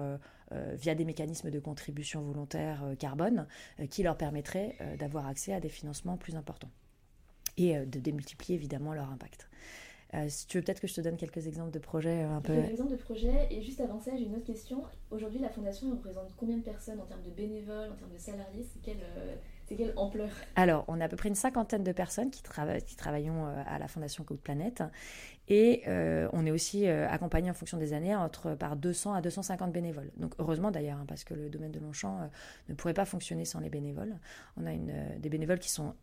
euh, 0.52 0.74
via 0.76 0.94
des 0.94 1.04
mécanismes 1.04 1.50
de 1.50 1.58
contribution 1.58 2.22
volontaire 2.22 2.82
euh, 2.82 2.94
carbone 2.94 3.46
euh, 3.80 3.86
qui 3.86 4.02
leur 4.02 4.16
permettraient 4.16 4.78
d'avoir 4.98 5.26
accès 5.26 5.52
à 5.52 5.60
des 5.60 5.68
financements 5.68 6.16
plus 6.16 6.36
importants? 6.36 6.70
et 7.60 7.76
de 7.76 7.98
démultiplier 7.98 8.54
évidemment 8.54 8.94
leur 8.94 9.10
impact. 9.10 9.48
tu 10.46 10.58
veux 10.58 10.62
peut-être 10.62 10.78
que 10.78 10.86
je 10.86 10.94
te 10.94 11.00
donne 11.00 11.16
quelques 11.16 11.48
exemples 11.48 11.72
de 11.72 11.80
projets 11.80 12.22
un 12.22 12.40
peu. 12.40 12.52
Exemples 12.52 12.92
de 12.92 12.96
projets. 12.96 13.48
Et 13.50 13.62
juste 13.62 13.80
avant 13.80 13.98
ça, 13.98 14.12
j'ai 14.16 14.26
une 14.26 14.36
autre 14.36 14.44
question. 14.44 14.84
Aujourd'hui, 15.10 15.40
la 15.40 15.48
fondation 15.48 15.90
représente 15.90 16.32
combien 16.36 16.56
de 16.56 16.62
personnes 16.62 17.00
en 17.00 17.06
termes 17.06 17.24
de 17.24 17.30
bénévoles, 17.30 17.90
en 17.90 17.96
termes 17.96 18.12
de 18.12 18.18
salariés? 18.18 18.64
C'est 18.72 18.80
quelle, 18.80 19.04
c'est 19.68 19.76
quelle 19.76 19.92
ampleur 19.96 20.28
Alors, 20.56 20.84
on 20.88 21.00
a 21.00 21.04
à 21.04 21.08
peu 21.08 21.16
près 21.16 21.28
une 21.28 21.34
cinquantaine 21.34 21.84
de 21.84 21.92
personnes 21.92 22.30
qui, 22.30 22.42
travaillent, 22.42 22.82
qui 22.82 22.96
travaillons 22.96 23.46
à 23.66 23.78
la 23.78 23.88
Fondation 23.88 24.24
Code 24.24 24.40
Planète. 24.40 24.82
Et 25.48 25.82
euh, 25.88 26.28
on 26.32 26.44
est 26.44 26.50
aussi 26.50 26.86
euh, 26.86 27.08
accompagné 27.08 27.50
en 27.50 27.54
fonction 27.54 27.78
des 27.78 27.94
années 27.94 28.14
entre 28.14 28.54
par 28.54 28.76
200 28.76 29.14
à 29.14 29.22
250 29.22 29.72
bénévoles. 29.72 30.10
Donc 30.16 30.34
heureusement 30.38 30.70
d'ailleurs, 30.70 30.98
hein, 30.98 31.06
parce 31.08 31.24
que 31.24 31.32
le 31.32 31.48
domaine 31.48 31.72
de 31.72 31.80
Longchamp 31.80 32.20
euh, 32.20 32.26
ne 32.68 32.74
pourrait 32.74 32.94
pas 32.94 33.06
fonctionner 33.06 33.46
sans 33.46 33.60
les 33.60 33.70
bénévoles. 33.70 34.14
On 34.58 34.66
a 34.66 34.72
des 35.18 35.28
bénévoles 35.30 35.58
qui 35.58 35.70
sont 35.70 35.94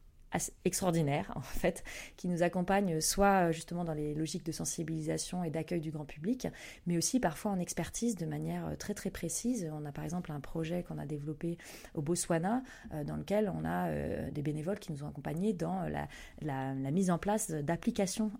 extraordinaire 0.63 1.31
en 1.35 1.41
fait, 1.41 1.83
qui 2.17 2.27
nous 2.27 2.43
accompagne 2.43 3.01
soit 3.01 3.47
euh, 3.47 3.51
justement 3.51 3.83
dans 3.83 3.93
les 3.93 4.13
logiques 4.13 4.45
de 4.45 4.51
sensibilisation 4.51 5.43
et 5.43 5.49
d'accueil 5.49 5.81
du 5.81 5.91
grand 5.91 6.05
public, 6.05 6.47
mais 6.87 6.97
aussi 6.97 7.19
parfois 7.19 7.51
en 7.51 7.59
expertise 7.59 8.15
de 8.15 8.25
manière 8.25 8.67
euh, 8.67 8.75
très 8.75 8.93
très 8.93 9.09
précise. 9.09 9.69
On 9.73 9.85
a 9.85 9.91
par 9.91 10.03
exemple 10.03 10.31
un 10.31 10.39
projet 10.39 10.83
qu'on 10.83 10.97
a 10.97 11.05
développé 11.05 11.57
au 11.93 12.01
Botswana 12.01 12.63
euh, 12.93 13.03
dans 13.03 13.15
lequel 13.15 13.49
on 13.49 13.65
a 13.65 13.89
des 14.31 14.41
bénévoles 14.41 14.79
qui 14.79 14.91
nous 14.91 15.03
ont 15.03 15.07
accompagnés 15.07 15.53
dans 15.53 15.87
la, 16.41 16.73
mise 16.91 17.09
en 17.09 17.17
place 17.17 17.51
d'applications 17.51 18.31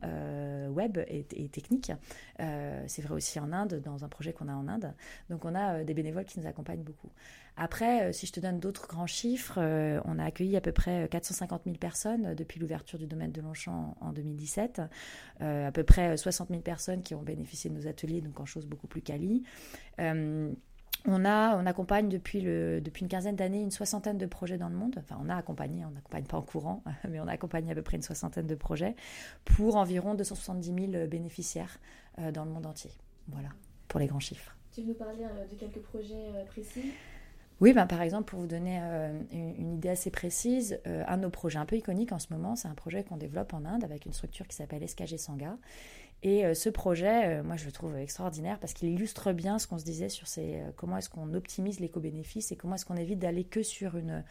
web 0.70 1.00
et 1.08 1.50
techniques. 1.50 1.92
C'est 2.38 3.02
vrai 3.02 3.16
aussi 3.16 3.40
en 3.40 3.52
Inde, 3.52 3.82
dans 3.84 4.04
un 4.04 4.10
projet 4.10 4.34
qu'on 4.34 4.48
a 4.48 4.54
en 4.54 4.68
Inde. 4.68 4.94
Donc 5.30 5.46
on 5.46 5.56
a 5.56 5.84
des 5.84 5.94
bénévoles 5.94 6.26
qui 6.26 6.40
nous 6.40 6.48
accompagnent 6.48 6.84
beaucoup. 6.84 7.12
Après, 7.58 8.12
si 8.12 8.26
je 8.26 8.34
te 8.34 8.40
donne 8.40 8.60
d'autres 8.60 8.88
grands 8.88 9.08
chiffres, 9.08 9.60
on 10.06 10.20
a 10.20 10.26
accueilli 10.26 10.58
à 10.58 10.62
peu 10.62 10.72
près 10.72 11.08
450 11.10 11.62
000 11.66 11.78
personnes 11.78 12.36
depuis 12.36 12.60
l'ouverture 12.60 13.00
du 13.00 13.08
domaine 13.08 13.32
de 13.32 13.42
Longchamp 13.42 13.96
en 14.02 14.12
2017. 14.12 14.82
Euh, 15.42 15.68
à 15.68 15.72
peu 15.72 15.84
près 15.84 16.16
60 16.18 16.50
000 16.50 16.62
personnes 16.62 17.02
qui 17.02 17.16
ont 17.16 17.22
bénéficié 17.22 17.70
de 17.70 17.76
nos 17.76 17.88
ateliers, 17.88 18.22
donc 18.22 18.40
en 18.40 18.46
chose 18.46 18.66
beaucoup 18.66 18.88
plus 18.88 19.02
quali. 19.02 19.44
Euh, 20.00 20.52
on, 21.06 21.26
a, 21.26 21.58
on 21.58 21.66
accompagne 21.66 22.10
depuis, 22.10 22.42
depuis 22.42 23.02
une 23.02 23.10
quinzaine 23.10 23.36
d'années 23.36 23.62
une 23.62 23.72
soixantaine 23.72 24.18
de 24.18 24.26
projets 24.26 24.58
dans 24.58 24.70
le 24.70 24.76
monde. 24.76 24.96
Enfin, 24.98 25.20
on 25.24 25.30
a 25.30 25.36
accompagné, 25.36 25.86
on 25.86 25.92
n'accompagne 25.92 26.26
pas 26.26 26.38
en 26.38 26.42
courant, 26.42 26.84
mais 27.10 27.20
on 27.20 27.28
a 27.28 27.34
accompagné 27.34 27.72
à 27.72 27.76
peu 27.76 27.82
près 27.82 27.98
une 27.98 28.04
soixantaine 28.04 28.48
de 28.48 28.56
projets 28.56 28.96
pour 29.44 29.76
environ 29.76 30.16
270 30.16 30.92
000 30.92 31.08
bénéficiaires 31.08 31.80
euh, 32.20 32.32
dans 32.32 32.46
le 32.46 32.52
monde 32.52 32.66
entier. 32.66 32.92
Voilà, 33.28 33.50
pour 33.88 34.00
les 34.00 34.08
grands 34.08 34.20
chiffres. 34.20 34.56
Tu 34.72 34.82
veux 34.82 34.88
nous 34.88 34.94
parler 34.94 35.26
de 35.52 35.56
quelques 35.56 35.82
projets 35.82 36.46
précis? 36.48 36.92
Oui, 37.62 37.72
ben, 37.72 37.86
par 37.88 38.02
exemple, 38.02 38.26
pour 38.26 38.40
vous 38.40 38.48
donner 38.48 38.80
euh, 38.82 39.18
une, 39.32 39.74
idée 39.74 39.90
assez 39.90 40.12
précise, 40.12 40.80
euh, 40.88 41.04
un 41.08 41.18
de 41.18 41.24
nos 41.24 41.30
projets 41.30 41.58
un 41.58 41.66
peu 41.66 41.78
iconiques 41.78 42.12
en 42.12 42.20
ce 42.20 42.28
moment, 42.32 42.56
c'est 42.56 42.68
un 42.68 42.74
projet 42.74 43.04
qu'on 43.04 43.16
développe 43.16 43.54
en 43.54 43.64
Inde 43.64 43.84
avec 43.84 44.06
une 44.06 44.14
structure 44.14 44.48
qui 44.48 44.56
s'appelle 44.56 44.88
SKG 44.88 45.18
Sangha. 45.18 45.58
Et 46.22 46.46
euh, 46.46 46.54
ce 46.54 46.70
projet, 46.70 47.42
moi, 47.44 47.56
je 47.56 47.66
le 47.66 47.72
trouve 47.72 47.96
extraordinaire 47.96 48.60
parce 48.60 48.74
qu'il 48.74 48.90
illustre 48.90 49.32
bien 49.32 49.58
ce 49.58 49.68
qu'on 49.68 49.78
se 49.78 49.86
disait 49.86 50.10
sur 50.10 50.28
ces, 50.28 50.62
comment 50.76 50.98
est-ce 50.98 51.10
qu'on 51.10 51.34
optimise 51.34 51.80
l'éco-bénéfice 51.80 52.52
et 52.52 52.58
comment 52.58 52.76
est-ce 52.76 52.86
qu'on 52.86 52.98
évite 52.98 53.20
d'aller 53.20 53.46
que 53.46 53.64
sur 53.64 53.96
une 53.96 54.24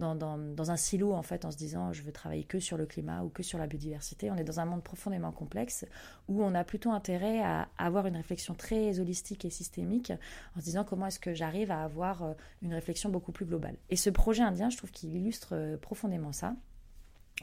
dans, 0.00 0.70
un 0.70 0.76
silo 0.76 1.12
en 1.12 1.22
fait 1.22 1.44
en 1.44 1.50
se 1.50 1.56
disant 1.56 1.92
je 1.92 2.02
veux 2.02 2.12
travailler 2.12 2.44
que 2.44 2.58
sur 2.58 2.76
le 2.76 2.86
climat 2.86 3.22
ou 3.22 3.28
que 3.28 3.42
sur 3.42 3.58
la 3.58 3.66
biodiversité. 3.66 4.30
On 4.30 4.36
est 4.36 4.44
dans 4.44 4.60
un 4.60 4.64
monde 4.64 4.82
profondément 4.82 5.32
complexe 5.32 5.84
où 6.28 6.42
on 6.42 6.54
a 6.54 6.64
plutôt 6.64 6.90
intérêt 6.90 7.40
à 7.42 7.68
avoir 7.78 8.06
une 8.06 8.16
réflexion 8.16 8.54
très 8.54 8.98
holistique 8.98 9.44
et 9.44 9.50
systémique 9.50 10.12
en 10.56 10.60
se 10.60 10.64
disant 10.64 10.84
comment 10.84 11.06
est-ce 11.06 11.20
que 11.20 11.34
j'arrive 11.34 11.70
à 11.70 11.82
avoir 11.82 12.22
euh, 12.22 12.32
une 12.62 12.74
réflexion 12.74 13.10
beaucoup 13.10 13.32
plus 13.32 13.46
globale. 13.46 13.76
Et 13.90 13.96
ce 13.96 14.10
projet 14.10 14.42
indien, 14.42 14.70
je 14.70 14.76
trouve 14.76 14.90
qu'il 14.90 15.14
illustre 15.14 15.50
euh, 15.52 15.76
profondément 15.76 16.32
ça. 16.32 16.54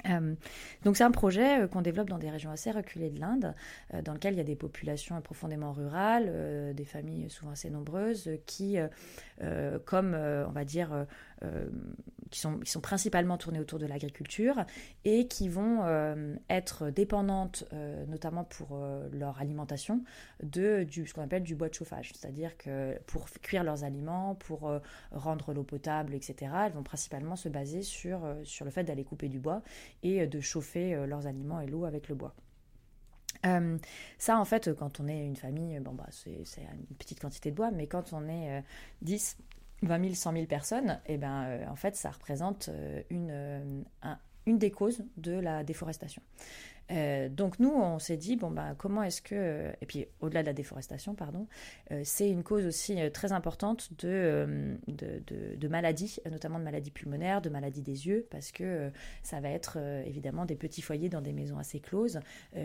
Euh, 0.07 0.35
donc 0.83 0.95
c'est 0.95 1.03
un 1.03 1.11
projet 1.11 1.67
qu'on 1.71 1.81
développe 1.81 2.07
dans 2.07 2.19
des 2.19 2.29
régions 2.29 2.51
assez 2.51 2.69
reculées 2.69 3.09
de 3.09 3.19
l'Inde, 3.19 3.55
dans 4.03 4.13
lequel 4.13 4.35
il 4.35 4.37
y 4.37 4.41
a 4.41 4.43
des 4.43 4.55
populations 4.55 5.19
profondément 5.21 5.71
rurales, 5.71 6.75
des 6.75 6.85
familles 6.85 7.31
souvent 7.31 7.49
assez 7.49 7.71
nombreuses, 7.71 8.29
qui, 8.45 8.77
comme 9.85 10.13
on 10.13 10.51
va 10.51 10.65
dire 10.65 11.07
qui, 12.31 12.39
sont, 12.39 12.59
qui 12.59 12.71
sont 12.71 12.81
principalement 12.81 13.37
tournées 13.37 13.59
autour 13.59 13.79
de 13.79 13.85
l'agriculture 13.85 14.65
et 15.05 15.27
qui 15.27 15.49
vont 15.49 15.83
euh, 15.83 16.35
être 16.49 16.89
dépendantes, 16.89 17.65
euh, 17.73 18.05
notamment 18.05 18.43
pour 18.43 18.79
leur 19.11 19.39
alimentation, 19.39 20.03
de 20.43 20.85
ce 20.91 21.13
qu'on 21.13 21.21
appelle 21.21 21.43
du 21.43 21.55
bois 21.55 21.69
de 21.69 21.73
chauffage. 21.73 22.11
C'est-à-dire 22.13 22.57
que 22.57 22.97
pour 23.05 23.29
cuire 23.41 23.63
leurs 23.63 23.83
aliments, 23.83 24.35
pour 24.35 24.71
rendre 25.11 25.53
l'eau 25.53 25.63
potable, 25.63 26.13
etc., 26.13 26.51
elles 26.65 26.73
vont 26.73 26.83
principalement 26.83 27.35
se 27.35 27.49
baser 27.49 27.81
sur, 27.81 28.21
sur 28.43 28.65
le 28.65 28.71
fait 28.71 28.83
d'aller 28.83 29.03
couper 29.03 29.29
du 29.29 29.39
bois 29.39 29.61
et 30.03 30.27
de 30.27 30.39
chauffer 30.39 31.05
leurs 31.07 31.27
aliments 31.27 31.61
et 31.61 31.67
l'eau 31.67 31.85
avec 31.85 32.09
le 32.09 32.15
bois. 32.15 32.35
ça, 34.17 34.39
en 34.39 34.45
fait, 34.45 34.73
quand 34.73 34.99
on 34.99 35.07
est 35.07 35.25
une 35.25 35.35
famille, 35.35 35.79
bah, 35.79 36.07
c'est 36.11 36.31
une 36.31 36.95
petite 36.97 37.19
quantité 37.19 37.51
de 37.51 37.55
bois, 37.55 37.71
mais 37.71 37.87
quand 37.87 38.13
on 38.13 38.27
est 38.27 38.63
10, 39.01 39.37
20 39.83 40.03
000, 40.03 40.15
100 40.15 40.33
000 40.33 40.45
personnes, 40.45 40.99
et 41.05 41.13
eh 41.13 41.17
ben, 41.17 41.43
euh, 41.45 41.67
en 41.69 41.75
fait, 41.75 41.95
ça 41.95 42.09
représente 42.09 42.69
euh, 42.69 43.01
une, 43.09 43.29
euh, 43.31 43.83
une 44.45 44.57
des 44.57 44.71
causes 44.71 45.03
de 45.17 45.33
la 45.33 45.63
déforestation. 45.63 46.21
donc 47.31 47.59
nous, 47.59 47.69
on 47.69 47.99
s'est 47.99 48.17
dit, 48.17 48.37
bon, 48.37 48.49
ben, 48.49 48.73
comment 48.77 49.03
est-ce 49.03 49.21
que... 49.21 49.71
Et 49.81 49.85
puis, 49.85 50.07
au-delà 50.21 50.41
de 50.41 50.47
la 50.47 50.53
déforestation, 50.53 51.15
pardon, 51.15 51.47
c'est 52.03 52.29
une 52.29 52.43
cause 52.43 52.65
aussi 52.65 52.97
très 53.11 53.33
importante 53.33 53.91
de, 54.01 54.77
de, 54.87 55.21
de, 55.57 55.67
maladies, 55.67 56.19
notamment 56.31 56.59
de 56.59 56.63
maladies 56.63 56.91
pulmonaires, 56.91 57.41
de 57.41 57.49
maladies 57.49 57.81
des 57.81 58.07
yeux, 58.07 58.25
parce 58.31 58.53
que 58.53 58.89
ça 59.21 59.41
va 59.41 59.49
être 59.49 59.77
évidemment 60.05 60.45
des 60.45 60.55
petits 60.55 60.81
foyers 60.81 61.09
dans 61.09 61.19
des 61.19 61.33
maisons 61.33 61.57
assez 61.57 61.81
closes 61.81 62.21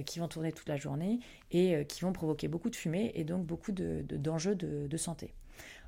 qui 0.07 0.21
vont 0.21 0.29
tourner 0.29 0.53
toute 0.53 0.69
la 0.69 0.77
journée 0.77 1.19
et 1.51 1.85
qui 1.87 2.03
vont 2.03 2.13
provoquer 2.13 2.47
beaucoup 2.47 2.71
de 2.71 2.77
fumée 2.77 3.11
et 3.17 3.25
donc 3.25 3.45
beaucoup 3.45 3.73
d'enjeux 3.73 4.55
de, 4.55 4.87
de 4.87 4.97
santé. 4.97 5.35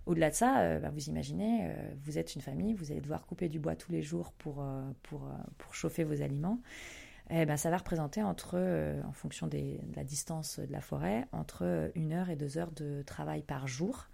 Au-delà 0.07 0.31
de 0.31 0.35
ça, 0.35 0.61
euh, 0.61 0.81
bah, 0.81 0.91
vous 0.91 1.09
imaginez, 1.09 1.61
euh, 1.63 1.75
vous 2.03 2.19
êtes 2.19 2.35
une 2.35 2.43
famille, 2.43 2.75
vous 2.75 2.93
allez 2.93 3.01
devoir 3.01 3.27
couper 3.27 3.49
du 3.49 3.59
bois 3.59 3.75
tous 3.75 3.91
les 3.91 4.03
jours 4.03 4.33
pour, 4.33 4.61
euh, 4.61 4.83
pour, 5.03 5.29
pour 5.57 5.75
chauffer 5.75 6.05
vos 6.05 6.21
aliments. 6.21 6.61
Eh 7.31 7.47
ben, 7.47 7.57
ça 7.57 7.71
va 7.71 7.79
représenter 7.79 8.23
entre, 8.23 8.59
en 9.03 9.13
fonction 9.13 9.47
de 9.47 9.79
la 9.97 10.05
distance 10.05 10.59
de 10.59 10.71
la 10.71 10.83
forêt, 10.83 11.27
entre 11.33 11.91
une 11.95 12.13
heure 12.13 12.29
et 12.29 12.37
deux 12.37 12.59
heures 12.59 12.71
de 12.73 13.01
travail 13.01 13.41
par 13.41 13.67
jour, 13.67 14.09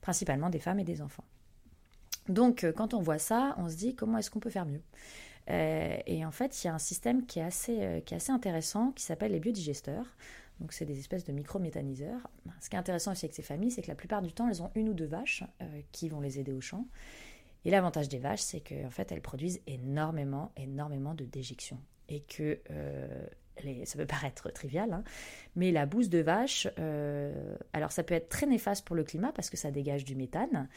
principalement 0.00 0.48
des 0.48 0.58
femmes 0.58 0.78
et 0.78 0.84
des 0.84 1.02
enfants. 1.02 1.24
Donc, 2.30 2.64
quand 2.74 2.94
on 2.94 3.02
voit 3.02 3.18
ça, 3.18 3.54
on 3.58 3.68
se 3.68 3.76
dit 3.76 3.94
comment 3.94 4.16
est-ce 4.16 4.30
qu'on 4.30 4.40
peut 4.40 4.48
faire 4.48 4.64
mieux? 4.64 4.80
Et 5.48 6.24
en 6.24 6.30
fait, 6.30 6.64
il 6.64 6.66
y 6.66 6.70
a 6.70 6.74
un 6.74 6.78
système 6.78 7.26
qui 7.26 7.40
est 7.40 7.44
assez, 7.44 8.02
qui 8.06 8.14
est 8.14 8.16
assez 8.16 8.32
intéressant 8.32 8.92
qui 8.92 9.04
s'appelle 9.04 9.32
les 9.32 9.40
biodigesteurs. 9.40 10.06
Donc 10.60 10.72
c'est 10.72 10.86
des 10.86 10.98
espèces 10.98 11.24
de 11.24 11.32
micro-méthaniseurs. 11.32 12.30
Ce 12.60 12.70
qui 12.70 12.76
est 12.76 12.78
intéressant 12.78 13.12
aussi 13.12 13.26
avec 13.26 13.34
ces 13.34 13.42
familles, 13.42 13.70
c'est 13.70 13.82
que 13.82 13.88
la 13.88 13.94
plupart 13.94 14.22
du 14.22 14.32
temps, 14.32 14.48
elles 14.48 14.62
ont 14.62 14.70
une 14.74 14.88
ou 14.88 14.94
deux 14.94 15.06
vaches 15.06 15.44
euh, 15.60 15.80
qui 15.92 16.08
vont 16.08 16.20
les 16.20 16.38
aider 16.38 16.52
au 16.52 16.60
champ. 16.60 16.86
Et 17.64 17.70
l'avantage 17.70 18.08
des 18.08 18.18
vaches, 18.18 18.40
c'est 18.40 18.60
qu'en 18.60 18.90
fait, 18.90 19.10
elles 19.12 19.20
produisent 19.20 19.60
énormément, 19.66 20.52
énormément 20.56 21.14
de 21.14 21.24
déjections. 21.24 21.80
Et 22.08 22.20
que 22.20 22.60
euh, 22.70 23.26
ça 23.84 23.98
peut 23.98 24.06
paraître 24.06 24.50
trivial, 24.52 24.92
hein, 24.92 25.04
mais 25.54 25.72
la 25.72 25.86
bouse 25.86 26.10
de 26.10 26.18
vache, 26.18 26.68
euh, 26.78 27.56
alors 27.72 27.90
ça 27.90 28.02
peut 28.02 28.14
être 28.14 28.28
très 28.28 28.46
néfaste 28.46 28.86
pour 28.86 28.94
le 28.94 29.04
climat 29.04 29.32
parce 29.32 29.50
que 29.50 29.56
ça 29.56 29.70
dégage 29.70 30.04
du 30.04 30.14
méthane, 30.14 30.68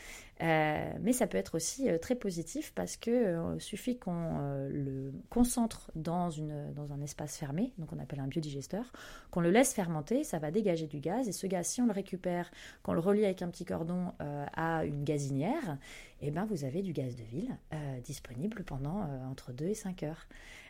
euh, 0.42 0.92
mais 1.02 1.12
ça 1.12 1.28
peut 1.28 1.38
être 1.38 1.56
aussi 1.56 1.90
euh, 1.90 1.98
très 1.98 2.16
positif 2.16 2.72
parce 2.74 2.96
que 2.96 3.58
suffit 3.60 3.98
qu'on 3.98 4.68
le 4.70 5.12
concentre 5.30 5.92
dans, 5.96 6.30
une, 6.30 6.74
dans 6.74 6.94
un 6.94 7.02
espace 7.02 7.38
fermé, 7.38 7.74
donc 7.78 7.92
on 7.92 8.00
appelle 8.00 8.20
un 8.20 8.28
biodigesteur, 8.28 8.86
qu'on 9.32 9.42
le 9.42 9.52
laisse 9.52 9.74
fermenter, 9.74 10.24
ça 10.24 10.40
va 10.40 10.52
dégager 10.52 10.88
du 10.88 11.00
gaz, 11.00 11.28
et 11.28 11.32
ce 11.34 11.48
gaz, 11.48 11.68
si 11.68 11.82
on 11.82 11.86
le 11.86 11.92
récupère, 11.92 12.50
qu'on 12.84 12.94
le 12.94 13.00
relie 13.00 13.26
avec 13.26 13.42
un 13.42 13.50
petit 13.50 13.66
cordon 13.66 14.14
à 14.20 14.86
une 14.86 15.04
gazinière, 15.04 15.78
eh 16.22 16.32
ben 16.32 16.46
vous 16.46 16.64
avez 16.64 16.82
du 16.82 16.94
gaz 16.94 17.16
de 17.16 17.24
ville 17.24 17.58
disponible 18.04 18.64
pendant 18.64 19.08
entre 19.30 19.52
2 19.52 19.66
et 19.66 19.74
5 19.74 20.04
heures. 20.04 20.28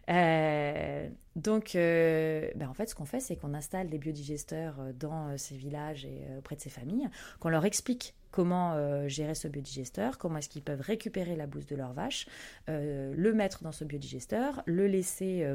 Euh, 0.10 1.08
donc, 1.36 1.76
euh, 1.76 2.50
ben 2.56 2.68
en 2.68 2.74
fait, 2.74 2.88
ce 2.88 2.96
qu'on 2.96 3.06
fait, 3.06 3.20
c'est 3.20 3.36
qu'on 3.36 3.54
installe 3.54 3.90
des 3.90 3.98
biodigesteurs 3.98 4.80
euh, 4.80 4.92
dans 4.94 5.38
ces 5.38 5.56
villages 5.56 6.06
et 6.06 6.26
auprès 6.38 6.56
de 6.56 6.62
ces 6.62 6.70
familles, 6.70 7.08
qu'on 7.40 7.50
leur 7.50 7.66
explique 7.66 8.16
comment 8.32 9.08
gérer 9.08 9.34
ce 9.34 9.48
biodigesteur, 9.48 10.20
comment 10.20 10.38
est-ce 10.38 10.50
qu'ils 10.50 10.62
peuvent 10.62 10.82
récupérer 10.82 11.36
la 11.36 11.48
bouse 11.48 11.66
de 11.66 11.76
leur 11.76 11.94
vache, 11.94 12.28
le 12.68 13.32
mettre 13.32 13.64
dans 13.64 13.72
ce 13.72 13.84
biodigesteur, 13.84 14.62
le 14.68 14.86
laisser 14.86 15.52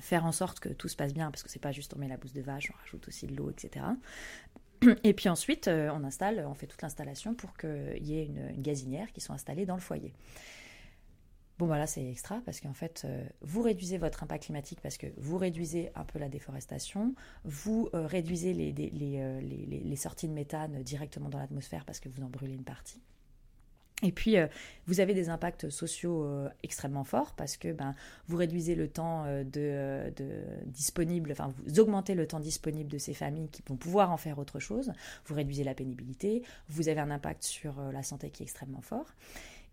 faire 0.00 0.24
en 0.24 0.30
sorte 0.30 0.60
que 0.60 0.68
tout 0.68 0.86
se 0.86 0.94
passe 0.94 1.12
bien, 1.12 1.32
parce 1.32 1.42
que 1.42 1.50
c'est 1.50 1.58
pas 1.58 1.72
juste 1.72 1.92
on 1.96 1.98
met 1.98 2.06
la 2.06 2.16
bouse 2.16 2.32
de 2.32 2.42
vache, 2.42 2.70
on 2.72 2.78
rajoute 2.78 3.08
aussi 3.08 3.26
de 3.26 3.34
l'eau, 3.34 3.50
etc. 3.50 3.86
Et 5.02 5.14
puis 5.14 5.28
ensuite, 5.28 5.66
on 5.66 6.04
installe, 6.04 6.46
on 6.48 6.54
fait 6.54 6.68
toute 6.68 6.80
l'installation 6.80 7.34
pour 7.34 7.56
qu'il 7.56 8.06
y 8.06 8.16
ait 8.20 8.26
une, 8.26 8.50
une, 8.50 8.62
gazinière 8.62 9.10
qui 9.10 9.20
soit 9.20 9.34
installée 9.34 9.66
dans 9.66 9.74
le 9.74 9.80
foyer. 9.80 10.14
Bon, 11.60 11.66
voilà, 11.66 11.86
c'est 11.86 12.02
extra 12.08 12.40
parce 12.46 12.58
qu'en 12.58 12.72
fait, 12.72 13.02
euh, 13.04 13.22
vous 13.42 13.60
réduisez 13.60 13.98
votre 13.98 14.22
impact 14.22 14.44
climatique 14.44 14.80
parce 14.82 14.96
que 14.96 15.08
vous 15.18 15.36
réduisez 15.36 15.90
un 15.94 16.04
peu 16.04 16.18
la 16.18 16.30
déforestation, 16.30 17.14
vous 17.44 17.90
euh, 17.92 18.06
réduisez 18.06 18.54
euh, 18.54 19.40
les, 19.42 19.96
sorties 19.96 20.26
de 20.26 20.32
méthane 20.32 20.82
directement 20.82 21.28
dans 21.28 21.38
l'atmosphère 21.38 21.84
parce 21.84 22.00
que 22.00 22.08
vous 22.08 22.22
en 22.22 22.30
brûlez 22.30 22.54
une 22.54 22.64
partie. 22.64 23.02
Et 24.02 24.10
puis, 24.10 24.36
vous 24.86 25.00
avez 25.00 25.12
des 25.12 25.28
impacts 25.28 25.68
sociaux 25.68 26.26
extrêmement 26.62 27.04
forts 27.04 27.34
parce 27.34 27.58
que 27.58 27.70
ben, 27.70 27.94
vous 28.28 28.38
réduisez 28.38 28.74
le 28.74 28.88
temps 28.88 29.26
disponible, 30.64 31.32
enfin, 31.32 31.52
vous 31.66 31.80
augmentez 31.80 32.14
le 32.14 32.26
temps 32.26 32.40
disponible 32.40 32.90
de 32.90 32.96
ces 32.96 33.12
familles 33.12 33.50
qui 33.50 33.62
vont 33.66 33.76
pouvoir 33.76 34.10
en 34.10 34.16
faire 34.16 34.38
autre 34.38 34.58
chose, 34.58 34.90
vous 35.26 35.34
réduisez 35.34 35.64
la 35.64 35.74
pénibilité, 35.74 36.42
vous 36.70 36.88
avez 36.88 37.00
un 37.00 37.10
impact 37.10 37.42
sur 37.42 37.78
la 37.92 38.02
santé 38.02 38.30
qui 38.30 38.42
est 38.42 38.46
extrêmement 38.46 38.80
fort. 38.80 39.04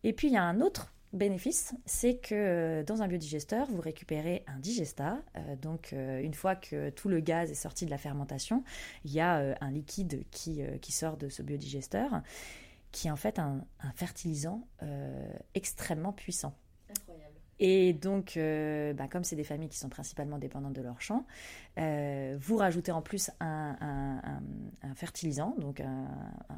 Et 0.04 0.14
puis, 0.14 0.28
il 0.28 0.34
y 0.34 0.38
a 0.38 0.44
un 0.44 0.62
autre 0.62 0.94
bénéfice, 1.14 1.74
c'est 1.86 2.18
que 2.18 2.84
dans 2.84 3.02
un 3.02 3.08
biodigesteur, 3.08 3.68
vous 3.72 3.82
récupérez 3.82 4.44
un 4.48 4.60
digesta. 4.60 5.20
donc, 5.62 5.94
une 5.94 6.34
fois 6.34 6.56
que 6.56 6.90
tout 6.90 7.08
le 7.08 7.22
gaz 7.22 7.50
est 7.50 7.56
sorti 7.56 7.86
de 7.86 7.90
la 7.90 7.98
fermentation, 7.98 8.64
il 9.06 9.14
y 9.14 9.22
a 9.22 9.56
un 9.62 9.72
liquide 9.72 10.26
qui, 10.32 10.92
sort 10.92 11.18
de 11.18 11.30
ce 11.30 11.42
biodigesteur 11.42 12.22
qui 12.92 13.08
est 13.08 13.12
en 13.12 13.16
fait 13.16 13.40
un, 13.40 13.64
fertilisant 13.96 14.68
euh, 14.82 15.32
extrêmement 15.54 16.14
puissant. 16.14 16.56
Et 17.60 17.94
donc, 17.94 18.38
euh, 18.38 18.94
bah, 18.94 19.08
comme 19.08 19.24
c'est 19.24 19.36
des 19.36 19.44
familles 19.44 19.70
qui 19.70 19.78
sont 19.78 19.90
principalement 19.90 20.38
dépendantes 20.38 20.74
de 20.74 20.82
leur 20.82 21.02
champ, 21.02 21.26
euh, 21.80 22.38
vous 22.40 22.58
rajoutez 22.58 22.92
en 22.92 23.02
plus 23.02 23.32
un, 23.40 23.76
fertilisant, 24.96 25.56
donc 25.58 25.80
un, 25.80 26.08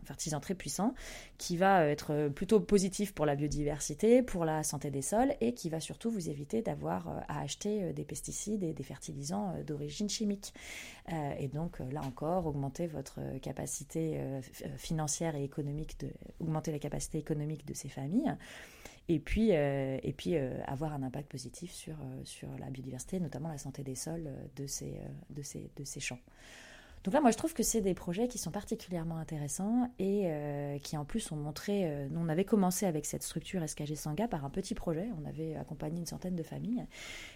fertilisant 0.03 0.39
très 0.39 0.55
puissant, 0.55 0.93
qui 1.37 1.57
va 1.57 1.85
être 1.85 2.29
plutôt 2.29 2.59
positif 2.59 3.13
pour 3.13 3.25
la 3.25 3.35
biodiversité, 3.35 4.21
pour 4.23 4.45
la 4.45 4.63
santé 4.63 4.91
des 4.91 5.01
sols, 5.01 5.33
et 5.41 5.53
qui 5.53 5.69
va 5.69 5.79
surtout 5.79 6.09
vous 6.09 6.29
éviter 6.29 6.61
d'avoir 6.61 7.07
à 7.27 7.41
acheter 7.41 7.93
des 7.93 8.03
pesticides 8.03 8.63
et 8.63 8.73
des 8.73 8.83
fertilisants 8.83 9.53
d'origine 9.65 10.09
chimique. 10.09 10.53
et 11.39 11.47
donc, 11.47 11.79
là 11.91 12.01
encore, 12.01 12.45
augmenter 12.45 12.87
votre 12.87 13.19
capacité 13.41 14.21
financière 14.77 15.35
et 15.35 15.43
économique, 15.43 15.99
de, 15.99 16.11
augmenter 16.39 16.71
la 16.71 16.79
capacité 16.79 17.17
économique 17.17 17.65
de 17.65 17.73
ces 17.73 17.89
familles 17.89 18.35
et 19.09 19.19
puis, 19.19 19.53
euh, 19.53 19.97
euh, 20.27 20.61
avoir 20.67 20.93
un 20.93 21.01
impact 21.01 21.31
positif 21.31 21.71
sur, 21.71 21.95
euh, 21.95 22.21
sur 22.25 22.47
la 22.59 22.69
biodiversité, 22.69 23.19
notamment 23.19 23.49
la 23.49 23.57
santé 23.57 23.81
des 23.81 23.95
sols 23.95 24.29
de 24.55 24.67
ces, 24.67 25.01
de 25.35 25.83
ces 25.83 25.99
champs. 25.99 26.19
Donc 27.03 27.13
là, 27.13 27.21
moi, 27.21 27.31
je 27.31 27.37
trouve 27.37 27.53
que 27.53 27.63
c'est 27.63 27.79
des 27.79 27.93
projets 27.93 28.27
qui 28.27 28.37
sont 28.37 28.51
particulièrement 28.51 29.17
intéressants 29.17 29.89
et 29.99 30.23
euh, 30.25 30.77
qui, 30.79 30.97
en 30.97 31.05
plus, 31.05 31.31
ont 31.31 31.37
montré. 31.37 31.89
Euh, 31.89 32.09
on 32.15 32.27
avait 32.27 32.43
commencé 32.43 32.85
avec 32.85 33.05
cette 33.05 33.23
structure 33.23 33.67
SKG 33.67 33.95
Sanga 33.95 34.27
par 34.27 34.43
un 34.43 34.49
petit 34.49 34.75
projet. 34.75 35.07
On 35.21 35.25
avait 35.25 35.55
accompagné 35.55 35.99
une 35.99 36.05
centaine 36.05 36.35
de 36.35 36.43
familles. 36.43 36.85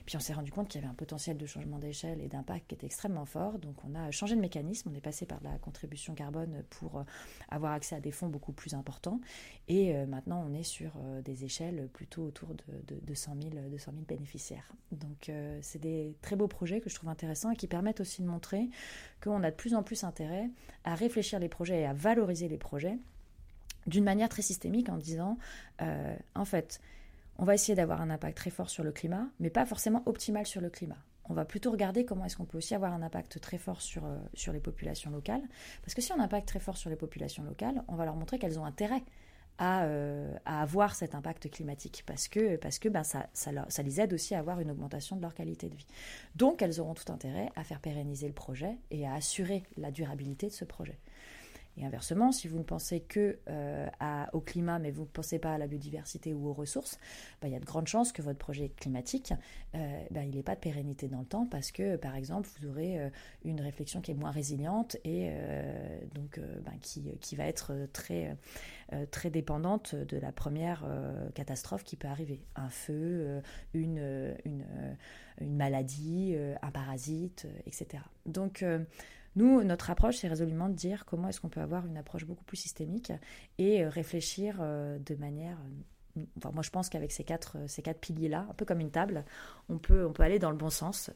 Puis 0.05 0.17
on 0.17 0.19
s'est 0.19 0.33
rendu 0.33 0.51
compte 0.51 0.67
qu'il 0.67 0.81
y 0.81 0.83
avait 0.83 0.91
un 0.91 0.95
potentiel 0.95 1.37
de 1.37 1.45
changement 1.45 1.79
d'échelle 1.79 2.19
et 2.19 2.27
d'impact 2.27 2.67
qui 2.67 2.75
était 2.75 2.87
extrêmement 2.87 3.25
fort. 3.25 3.57
Donc 3.57 3.75
on 3.85 3.95
a 3.95 4.11
changé 4.11 4.35
de 4.35 4.41
mécanisme. 4.41 4.89
On 4.91 4.95
est 4.95 5.01
passé 5.01 5.25
par 5.25 5.39
la 5.43 5.57
contribution 5.59 6.13
carbone 6.13 6.63
pour 6.69 6.97
euh, 6.97 7.03
avoir 7.47 7.71
accès 7.71 7.95
à 7.95 8.01
des 8.01 8.11
fonds 8.11 8.27
beaucoup 8.27 8.51
plus 8.51 8.73
importants. 8.73 9.21
Et 9.69 9.93
maintenant, 10.07 10.43
on 10.45 10.53
est 10.53 10.63
sur 10.63 10.91
des 11.23 11.45
échelles 11.45 11.87
plutôt 11.93 12.23
autour 12.23 12.49
de, 12.49 12.99
de, 12.99 13.13
100, 13.13 13.35
000, 13.41 13.69
de 13.69 13.77
100 13.77 13.91
000 13.91 14.03
bénéficiaires. 14.05 14.73
Donc 14.91 15.31
c'est 15.61 15.79
des 15.79 16.17
très 16.21 16.35
beaux 16.35 16.49
projets 16.49 16.81
que 16.81 16.89
je 16.89 16.95
trouve 16.95 17.09
intéressants 17.09 17.49
et 17.51 17.55
qui 17.55 17.67
permettent 17.67 18.01
aussi 18.01 18.21
de 18.21 18.27
montrer 18.27 18.69
qu'on 19.23 19.43
a 19.43 19.51
de 19.51 19.55
plus 19.55 19.75
en 19.75 19.83
plus 19.83 20.03
intérêt 20.03 20.49
à 20.83 20.95
réfléchir 20.95 21.39
les 21.39 21.49
projets 21.49 21.81
et 21.81 21.85
à 21.85 21.93
valoriser 21.93 22.47
les 22.47 22.57
projets 22.57 22.97
d'une 23.87 24.03
manière 24.03 24.29
très 24.29 24.41
systémique 24.41 24.89
en 24.89 24.97
disant, 24.97 25.37
euh, 25.81 26.15
en 26.35 26.45
fait, 26.45 26.81
on 27.37 27.45
va 27.45 27.53
essayer 27.53 27.75
d'avoir 27.75 28.01
un 28.01 28.09
impact 28.09 28.37
très 28.37 28.49
fort 28.49 28.69
sur 28.69 28.83
le 28.83 28.91
climat, 28.91 29.27
mais 29.39 29.49
pas 29.49 29.65
forcément 29.65 30.03
optimal 30.05 30.45
sur 30.45 30.61
le 30.61 30.69
climat. 30.69 30.97
On 31.25 31.33
va 31.33 31.45
plutôt 31.45 31.71
regarder 31.71 32.05
comment 32.05 32.25
est-ce 32.25 32.35
qu'on 32.35 32.45
peut 32.45 32.57
aussi 32.57 32.75
avoir 32.75 32.93
un 32.93 33.01
impact 33.01 33.39
très 33.39 33.57
fort 33.57 33.81
sur, 33.81 34.05
euh, 34.05 34.17
sur 34.33 34.51
les 34.51 34.59
populations 34.59 35.09
locales. 35.09 35.41
Parce 35.81 35.93
que 35.93 36.01
si 36.01 36.11
on 36.11 36.17
a 36.17 36.21
un 36.21 36.25
impact 36.25 36.47
très 36.47 36.59
fort 36.59 36.77
sur 36.77 36.89
les 36.89 36.95
populations 36.95 37.43
locales, 37.43 37.83
on 37.87 37.95
va 37.95 38.05
leur 38.05 38.15
montrer 38.15 38.39
qu'elles 38.39 38.59
ont 38.59 38.65
intérêt 38.65 39.03
euh, 39.63 40.35
à, 40.45 40.61
avoir 40.61 40.95
cet 40.95 41.15
impact 41.15 41.49
climatique 41.49 42.03
parce 42.05 42.27
que, 42.27 42.55
parce 42.57 42.79
que 42.79 42.89
ben, 42.89 43.03
ça, 43.03 43.27
ça, 43.33 43.51
ça, 43.69 43.83
les 43.83 44.01
aide 44.01 44.13
aussi 44.13 44.35
à 44.35 44.39
avoir 44.39 44.59
une 44.59 44.71
augmentation 44.71 45.15
de 45.15 45.21
leur 45.21 45.33
qualité 45.33 45.69
de 45.69 45.75
vie. 45.75 45.87
Donc 46.35 46.61
elles 46.61 46.79
auront 46.79 46.93
tout 46.93 47.11
intérêt 47.11 47.49
à 47.55 47.63
faire 47.63 47.79
pérenniser 47.79 48.27
le 48.27 48.33
projet 48.33 48.77
et 48.91 49.07
à 49.07 49.13
assurer 49.13 49.63
la 49.77 49.91
durabilité 49.91 50.47
de 50.47 50.53
ce 50.53 50.65
projet. 50.65 50.97
Et 51.77 51.85
inversement, 51.85 52.31
si 52.31 52.47
vous 52.47 52.59
ne 52.59 52.63
pensez 52.63 52.99
que 52.99 53.39
euh, 53.49 53.87
au 54.31 54.41
climat, 54.41 54.77
mais 54.77 54.91
vous 54.91 55.03
ne 55.03 55.07
pensez 55.07 55.39
pas 55.39 55.53
à 55.53 55.57
la 55.57 55.65
biodiversité 55.65 56.33
ou 56.33 56.47
aux 56.47 56.53
ressources, 56.53 56.99
bah, 57.41 57.47
il 57.47 57.53
y 57.53 57.55
a 57.55 57.59
de 57.59 57.65
grandes 57.65 57.87
chances 57.87 58.11
que 58.11 58.21
votre 58.21 58.37
projet 58.37 58.69
climatique, 58.69 59.33
euh, 59.73 60.03
bah, 60.11 60.23
il 60.23 60.35
n'ait 60.35 60.43
pas 60.43 60.53
de 60.53 60.59
pérennité 60.59 61.07
dans 61.07 61.19
le 61.19 61.25
temps 61.25 61.47
parce 61.47 61.71
que, 61.71 61.95
par 61.95 62.15
exemple, 62.15 62.47
vous 62.59 62.67
aurez 62.69 62.99
euh, 62.99 63.09
une 63.43 63.59
réflexion 63.59 64.01
qui 64.01 64.11
est 64.11 64.15
moins 64.15 64.31
résiliente 64.31 64.97
et 65.03 65.31
donc 66.13 66.39
bah, 66.63 66.71
qui, 66.81 67.03
qui, 67.19 67.35
va 67.35 67.45
être 67.45 67.73
très, 67.91 68.35
très 69.11 69.29
dépendante 69.29 69.95
de 69.95 70.17
la 70.17 70.31
première 70.31 70.85
catastrophe 71.33 71.83
qui 71.83 71.95
peut 71.95 72.07
arriver. 72.07 72.41
Un 72.55 72.69
feu, 72.69 73.41
une, 73.73 74.35
une, 74.45 74.65
une 75.41 75.55
maladie, 75.55 76.35
un 76.61 76.71
parasite, 76.71 77.47
etc. 77.65 78.03
Donc, 78.25 78.63
nous, 79.35 79.63
notre 79.63 79.89
approche, 79.89 80.17
c'est 80.17 80.27
résolument 80.27 80.69
de 80.69 80.75
dire 80.75 81.05
comment 81.05 81.29
est-ce 81.29 81.41
qu'on 81.41 81.49
peut 81.49 81.61
avoir 81.61 81.85
une 81.85 81.97
approche 81.97 82.25
beaucoup 82.25 82.43
plus 82.43 82.57
systémique 82.57 83.11
et 83.57 83.83
euh, 83.83 83.89
réfléchir 83.89 84.57
euh, 84.59 84.99
de 84.99 85.15
manière... 85.15 85.57
Euh, 86.17 86.21
enfin, 86.37 86.51
moi, 86.51 86.61
je 86.61 86.69
pense 86.69 86.89
qu'avec 86.89 87.11
ces 87.11 87.23
quatre, 87.23 87.57
ces 87.67 87.81
quatre 87.81 87.99
piliers-là, 87.99 88.45
un 88.49 88.53
peu 88.53 88.65
comme 88.65 88.79
une 88.79 88.91
table, 88.91 89.25
on 89.69 89.79
peut, 89.79 90.05
on 90.05 90.13
peut 90.13 90.23
aller 90.23 90.37
dans 90.37 90.51
le 90.51 90.57
bon 90.57 90.69
sens. 90.69 91.09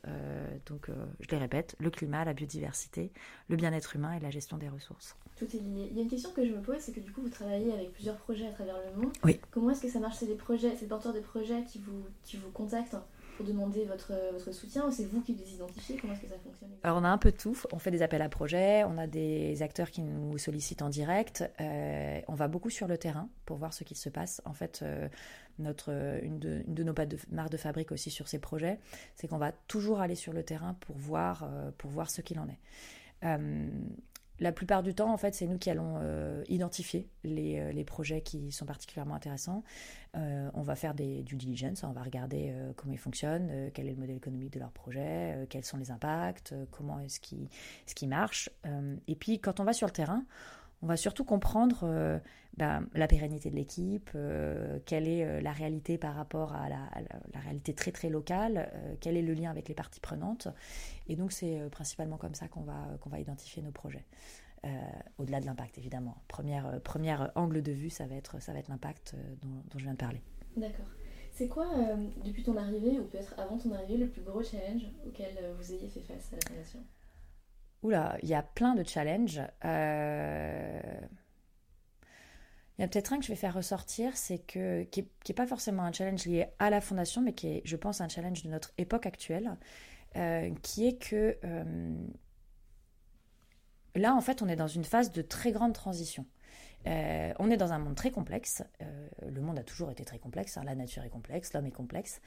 donc, 0.66 0.90
je 1.20 1.28
les 1.30 1.38
répète, 1.38 1.76
le 1.78 1.92
climat, 1.92 2.26
la 2.26 2.34
biodiversité, 2.34 3.12
le 3.48 3.58
bien-être 3.58 3.96
humain 3.96 4.14
et 4.14 4.20
la 4.20 4.32
gestion 4.32 4.58
des 4.58 4.70
ressources. 4.70 5.16
Tout 5.36 5.46
est 5.46 5.60
lié. 5.60 5.88
Il 5.92 5.96
y 5.96 6.00
a 6.00 6.02
une 6.02 6.10
question 6.10 6.32
que 6.32 6.44
je 6.44 6.52
me 6.52 6.62
pose, 6.64 6.78
c'est 6.80 6.94
que 6.94 7.00
du 7.00 7.12
coup, 7.12 7.22
vous 7.22 7.30
travaillez 7.30 7.72
avec 7.72 7.94
plusieurs 7.94 8.18
projets 8.18 8.48
à 8.48 8.52
travers 8.52 8.78
le 8.90 9.00
monde. 9.00 9.14
Oui. 9.24 9.40
Comment 9.52 9.70
est-ce 9.70 9.84
que 9.84 9.90
ça 9.90 10.00
marche? 10.00 10.16
C'est 10.16 10.26
des 10.26 10.34
projets, 10.34 10.72
c'est 10.72 10.86
des 10.86 10.88
porteurs 10.88 11.14
de 11.14 11.20
projets 11.20 11.64
qui 11.66 11.78
vous, 11.78 12.04
qui 12.24 12.38
vous 12.38 12.50
contactent 12.50 12.98
pour 13.38 13.46
demander 13.46 13.86
votre, 13.86 14.14
votre 14.34 14.52
soutien 14.52 14.88
ou 14.88 14.92
c'est 14.92 15.06
vous 15.06 15.22
qui 15.22 15.36
les 15.36 15.54
identifiez? 15.54 15.98
Comment 15.98 16.14
est-ce 16.14 16.24
que 16.24 16.28
ça 16.28 16.40
fonctionne 16.44 16.70
Alors 16.84 16.98
on 16.98 17.04
a 17.04 17.10
un 17.10 17.20
peu 17.20 17.32
de 17.32 17.38
tout. 17.38 17.56
On 17.72 17.78
fait 17.78 17.92
des 17.92 18.02
appels 18.02 18.24
à 18.24 18.30
projets, 18.30 18.84
on 18.84 18.98
a 18.98 19.06
des 19.06 19.62
acteurs 19.62 19.92
qui 19.92 20.02
nous 20.02 20.38
sollicitent 20.40 20.82
en 20.82 20.90
direct. 20.90 21.50
Euh, 21.62 22.20
on 22.28 22.34
va 22.34 22.48
beaucoup 22.48 22.72
sur 22.72 22.88
le 22.88 22.98
terrain 22.98 23.30
pour 23.46 23.58
voir 23.58 23.74
ce 23.74 23.84
qui 23.84 23.94
se 23.94 24.10
passe. 24.10 24.42
En 24.46 24.54
fait, 24.54 24.80
euh, 24.82 25.08
notre, 25.60 25.92
une, 26.24 26.40
de, 26.40 26.64
une 26.68 26.74
de 26.74 26.84
nos 26.84 26.94
marques 27.32 27.52
de 27.52 27.58
fabrique 27.58 27.92
aussi 27.92 28.10
sur 28.10 28.28
ces 28.28 28.40
projets, 28.40 28.80
c'est 29.16 29.28
qu'on 29.28 29.38
va 29.38 29.52
toujours 29.52 30.02
aller 30.02 30.16
sur 30.16 30.34
le 30.34 30.44
terrain 30.44 30.76
pour 30.82 30.98
voir, 30.98 31.44
euh, 31.44 31.70
pour 31.78 31.92
voir 31.92 32.10
ce 32.10 32.22
qu'il 32.22 32.40
en 32.40 32.48
est 32.48 32.60
la 34.40 34.52
plupart 34.52 34.84
du 34.84 34.94
temps, 34.94 35.12
en 35.12 35.18
fait, 35.18 35.34
c'est 35.34 35.48
nous 35.48 35.58
qui 35.58 35.70
allons 35.70 35.96
euh, 36.02 36.44
identifier 36.48 37.10
euh, 37.26 37.72
les, 37.72 37.84
projets 37.84 38.22
qui 38.22 38.52
sont 38.52 38.66
particulièrement 38.66 39.16
intéressants. 39.16 39.64
Euh, 40.16 40.50
on 40.54 40.62
va 40.62 40.76
faire 40.76 40.94
des 40.94 41.24
due 41.24 41.36
diligence, 41.36 41.84
on 41.84 41.92
va 41.92 42.04
regarder 42.04 42.54
comment 42.76 42.94
ils 42.94 43.00
fonctionnent, 43.00 43.72
quel 43.74 43.88
est 43.88 43.94
le 43.94 44.00
modèle 44.00 44.18
économique 44.18 44.54
de 44.54 44.60
leur 44.60 44.72
projet, 44.72 45.46
quels 45.50 45.66
sont 45.66 45.78
les 45.78 45.92
impacts, 45.92 46.54
comment 46.72 47.00
est-ce 47.00 47.20
qui, 47.20 47.50
ce 47.86 47.96
qui 47.96 48.08
marche. 48.08 48.50
et 49.08 49.16
puis, 49.16 49.40
quand 49.40 49.60
on 49.60 49.64
va 49.64 49.74
sur 49.74 49.88
le 49.88 49.94
terrain, 49.94 50.24
on 50.82 50.88
va 50.88 50.98
surtout 50.98 51.24
comprendre 51.24 52.22
ben, 52.58 52.88
la 52.94 53.08
pérennité 53.08 53.50
de 53.50 53.56
l'équipe, 53.56 54.12
quelle 54.86 55.08
est 55.08 55.42
la 55.42 55.52
réalité 55.52 55.98
par 55.98 56.16
rapport 56.16 56.54
à 56.54 56.70
la, 56.70 56.90
réalité 57.42 57.74
très 57.74 57.92
très 57.92 58.10
locale, 58.10 58.72
quel 59.02 59.18
est 59.18 59.22
le 59.22 59.34
lien 59.34 59.50
avec 59.50 59.68
les 59.70 59.76
parties 59.76 60.00
prenantes. 60.00 60.48
Et 61.08 61.16
donc 61.16 61.32
c'est 61.32 61.70
principalement 61.72 62.18
comme 62.18 62.36
ça 62.36 62.48
qu'on 62.48 62.62
va, 62.62 62.88
va 63.06 63.20
identifier 63.20 63.64
nos 63.64 63.72
projets. 63.72 64.06
Euh, 64.66 64.70
au-delà 65.20 65.40
de 65.40 65.46
l'impact 65.46 65.78
évidemment. 65.78 66.18
Première, 66.28 66.66
euh, 66.66 66.80
première 66.80 67.32
angle 67.36 67.62
de 67.62 67.72
vue, 67.72 67.92
ça 67.92 68.08
va 68.08 68.16
être, 68.16 68.42
ça 68.42 68.54
va 68.54 68.60
être 68.60 68.70
l'impact 68.70 69.14
euh, 69.14 69.36
dont, 69.44 69.78
je 69.78 69.84
viens 69.84 69.94
de 69.94 69.98
parler. 69.98 70.22
D'accord. 70.56 70.88
C'est 71.32 71.48
quoi, 71.48 71.68
depuis 72.26 72.42
ton 72.42 72.58
arrivée, 72.58 73.00
ou 73.00 73.04
peut-être 73.04 73.40
avant 73.40 73.60
ton 73.60 73.72
arrivée, 73.72 73.98
le 73.98 74.10
plus 74.10 74.24
gros 74.24 74.42
challenge 74.42 74.88
auquel 75.06 75.38
vous 75.56 75.72
ayez 75.72 75.88
fait 75.88 76.00
face 76.00 76.34
à 76.34 76.38
la 76.38 76.42
fondation? 76.50 76.80
Oula, 77.84 78.18
il 78.24 78.30
y 78.30 78.34
a 78.34 78.44
plein 78.44 78.76
de 78.76 78.84
challenges. 78.84 79.42
Il 79.64 79.70
y 82.82 82.84
a 82.84 82.88
peut-être 82.88 83.14
un 83.14 83.20
que 83.20 83.26
je 83.26 83.30
vais 83.30 83.36
faire 83.36 83.56
ressortir, 83.56 84.16
c'est 84.16 84.40
que 84.40 84.84
qui 84.84 85.08
n'est 85.28 85.36
pas 85.36 85.48
forcément 85.48 85.84
un 85.84 85.92
challenge 85.92 86.26
lié 86.26 86.48
à 86.60 86.70
la 86.70 86.82
fondation, 86.82 87.22
mais 87.22 87.34
qui 87.34 87.48
est, 87.48 87.62
je 87.66 87.76
pense, 87.76 88.02
un 88.02 88.08
challenge 88.08 88.44
de 88.44 88.50
notre 88.50 88.72
époque 88.78 89.06
actuelle, 89.06 89.58
qui 90.62 90.88
est 90.88 90.98
que 90.98 91.38
Là, 93.98 94.14
en 94.14 94.22
fait, 94.22 94.42
on 94.42 94.48
est 94.48 94.56
dans 94.56 94.68
une 94.68 94.84
phase 94.84 95.12
de 95.12 95.22
très 95.22 95.52
grande 95.52 95.74
transition. 95.74 96.26
Euh, 96.86 97.34
on 97.40 97.50
est 97.50 97.58
dans 97.58 97.74
un 97.74 97.80
monde 97.80 97.96
très 97.96 98.12
complexe. 98.12 98.64
Euh, 98.82 99.08
le 99.28 99.42
monde 99.42 99.58
a 99.58 99.64
toujours 99.64 99.90
été 99.90 100.06
très 100.06 100.20
complexe. 100.20 100.58
Hein. 100.58 100.64
La 100.64 100.76
nature 100.76 101.04
est 101.04 101.10
complexe, 101.10 101.54
l'homme 101.54 101.66
est 101.66 101.72
complexe. 101.72 102.22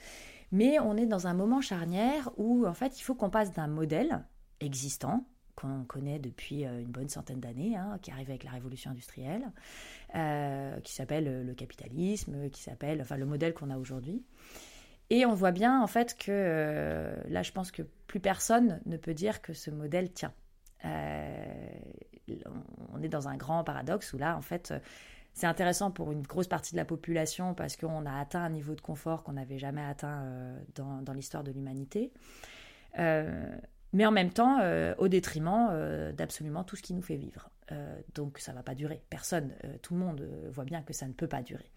Mais 0.51 0.81
on 0.81 0.97
est 0.97 1.07
dans 1.07 1.29
un 1.29 1.35
moment 1.35 1.61
charnière 1.61 2.31
où, 2.37 2.67
en 2.67 2.75
fait, 2.75 2.99
il 2.99 3.03
faut 3.03 3.15
qu'on 3.15 3.31
passe 3.31 3.53
d'un 3.53 3.69
modèle 3.69 4.25
existant, 4.59 5.25
qu'on 5.61 5.85
connaît 5.85 6.19
depuis 6.19 6.65
euh, 6.65 6.81
une 6.81 6.91
bonne 6.91 7.09
centaine 7.09 7.41
d'années, 7.41 7.77
hein, 7.77 7.99
qui 8.03 8.11
arrive 8.11 8.31
avec 8.31 8.45
la 8.45 8.51
révolution 8.51 8.91
industrielle, 8.91 9.51
qui 10.83 10.93
s'appelle 10.93 11.47
le 11.47 11.55
capitalisme, 11.55 12.51
qui 12.51 12.63
s'appelle, 12.63 13.01
enfin, 13.01 13.17
le 13.17 13.27
modèle 13.27 13.55
qu'on 13.55 13.71
a 13.71 13.77
aujourd'hui. 13.77 14.25
Et 15.11 15.27
on 15.27 15.35
voit 15.35 15.53
bien, 15.53 15.81
en 15.83 15.87
fait, 15.87 16.17
que 16.19 17.15
là, 17.29 17.43
je 17.43 17.53
pense 17.53 17.71
que 17.71 17.83
plus 18.07 18.21
personne 18.21 18.81
ne 18.87 18.97
peut 18.97 19.15
dire 19.15 19.43
que 19.43 19.53
ce 19.53 19.71
modèle 19.71 20.13
tient. 20.13 20.33
Euh, 20.85 21.69
on 22.93 23.03
est 23.03 23.09
dans 23.09 23.29
un 23.29 23.37
grand 23.37 23.63
paradoxe 23.65 24.13
où 24.13 24.19
là, 24.19 24.37
en 24.37 24.43
fait, 24.43 24.75
c'est 25.33 25.47
intéressant 25.47 25.91
pour 25.91 26.11
une 26.13 26.23
grosse 26.23 26.49
partie 26.49 26.73
de 26.73 26.77
la 26.77 26.85
population 26.85 27.55
parce 27.55 27.77
qu'on 27.77 28.07
a 28.07 28.19
atteint 28.21 28.43
un 28.43 28.51
niveau 28.51 28.75
de 28.75 28.81
confort 28.81 29.23
qu'on 29.23 29.35
n'avait 29.35 29.59
jamais 29.59 29.85
atteint 29.85 30.25
dans 30.75 31.13
l'histoire 31.13 31.45
de 31.45 31.53
l'humanité. 31.53 32.13
Mais 33.93 34.07
en 34.07 34.13
même 34.13 34.31
temps, 34.31 34.61
au 34.99 35.09
détriment 35.09 36.13
d'absolument 36.13 36.65
tout 36.65 36.77
ce 36.77 36.83
qui 36.83 36.95
nous 36.95 37.03
fait 37.03 37.17
vivre. 37.17 37.51
donc 38.15 38.39
ça 38.39 38.53
ne 38.53 38.57
va 38.57 38.63
pas 38.63 38.75
durer. 38.75 39.03
Personne, 39.11 39.53
tout 39.83 39.95
le 39.95 40.01
monde 40.01 40.29
voit 40.51 40.65
bien 40.65 40.83
que 40.83 40.93
ça 40.93 41.07
ne 41.07 41.13
peut 41.13 41.29
pas 41.29 41.43
durer. 41.43 41.71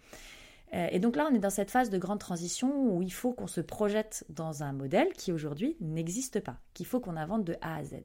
Euh, 0.73 0.87
et 0.91 0.99
donc 0.99 1.15
là, 1.15 1.27
on 1.31 1.35
est 1.35 1.39
dans 1.39 1.49
cette 1.49 1.71
phase 1.71 1.89
de 1.89 1.97
grande 1.97 2.19
transition 2.19 2.95
où 2.95 3.01
il 3.01 3.13
faut 3.13 3.33
qu'on 3.33 3.47
se 3.47 3.61
projette 3.61 4.25
dans 4.29 4.63
un 4.63 4.73
modèle 4.73 5.11
qui 5.13 5.31
aujourd'hui 5.31 5.77
n'existe 5.79 6.39
pas, 6.39 6.57
qu'il 6.73 6.85
faut 6.85 6.99
qu'on 6.99 7.15
invente 7.15 7.43
de 7.43 7.55
A 7.61 7.77
à 7.77 7.83
Z. 7.83 7.95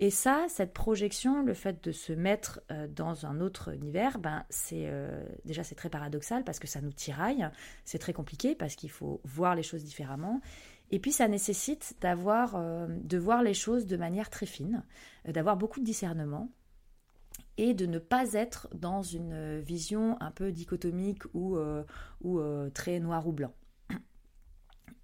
Et 0.00 0.10
ça, 0.10 0.46
cette 0.48 0.72
projection, 0.72 1.44
le 1.44 1.54
fait 1.54 1.84
de 1.84 1.92
se 1.92 2.12
mettre 2.12 2.60
euh, 2.72 2.88
dans 2.88 3.26
un 3.26 3.40
autre 3.40 3.72
univers, 3.72 4.18
ben 4.18 4.44
c'est 4.50 4.86
euh, 4.86 5.24
déjà 5.44 5.62
c'est 5.62 5.76
très 5.76 5.88
paradoxal 5.88 6.42
parce 6.42 6.58
que 6.58 6.66
ça 6.66 6.80
nous 6.80 6.92
tiraille, 6.92 7.48
c'est 7.84 8.00
très 8.00 8.12
compliqué 8.12 8.56
parce 8.56 8.74
qu'il 8.74 8.90
faut 8.90 9.20
voir 9.22 9.54
les 9.54 9.62
choses 9.62 9.84
différemment. 9.84 10.40
Et 10.90 10.98
puis 10.98 11.12
ça 11.12 11.28
nécessite 11.28 11.96
d'avoir 12.00 12.58
de 12.88 13.18
voir 13.18 13.42
les 13.42 13.54
choses 13.54 13.86
de 13.86 13.96
manière 13.96 14.30
très 14.30 14.46
fine, 14.46 14.84
d'avoir 15.26 15.56
beaucoup 15.56 15.80
de 15.80 15.84
discernement, 15.84 16.50
et 17.56 17.74
de 17.74 17.86
ne 17.86 17.98
pas 17.98 18.32
être 18.32 18.68
dans 18.74 19.02
une 19.02 19.60
vision 19.60 20.16
un 20.20 20.30
peu 20.30 20.52
dichotomique 20.52 21.22
ou, 21.34 21.56
euh, 21.56 21.84
ou 22.22 22.40
euh, 22.40 22.70
très 22.70 22.98
noir 23.00 23.26
ou 23.26 23.32
blanc. 23.32 23.52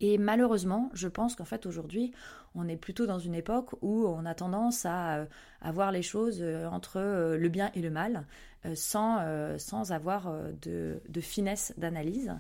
Et 0.00 0.18
malheureusement, 0.18 0.90
je 0.92 1.08
pense 1.08 1.36
qu'en 1.36 1.44
fait 1.44 1.66
aujourd'hui, 1.66 2.12
on 2.54 2.66
est 2.66 2.76
plutôt 2.76 3.06
dans 3.06 3.18
une 3.18 3.34
époque 3.34 3.74
où 3.82 4.06
on 4.06 4.24
a 4.24 4.34
tendance 4.34 4.84
à, 4.84 5.18
euh, 5.18 5.26
voir 5.66 5.92
les 5.92 6.02
choses 6.02 6.42
entre 6.42 7.36
le 7.36 7.48
bien 7.48 7.70
et 7.74 7.82
le 7.82 7.90
mal, 7.90 8.26
sans, 8.74 9.58
sans 9.58 9.92
avoir 9.92 10.34
de, 10.62 11.00
de 11.08 11.20
finesse 11.20 11.72
d'analyse, 11.76 12.34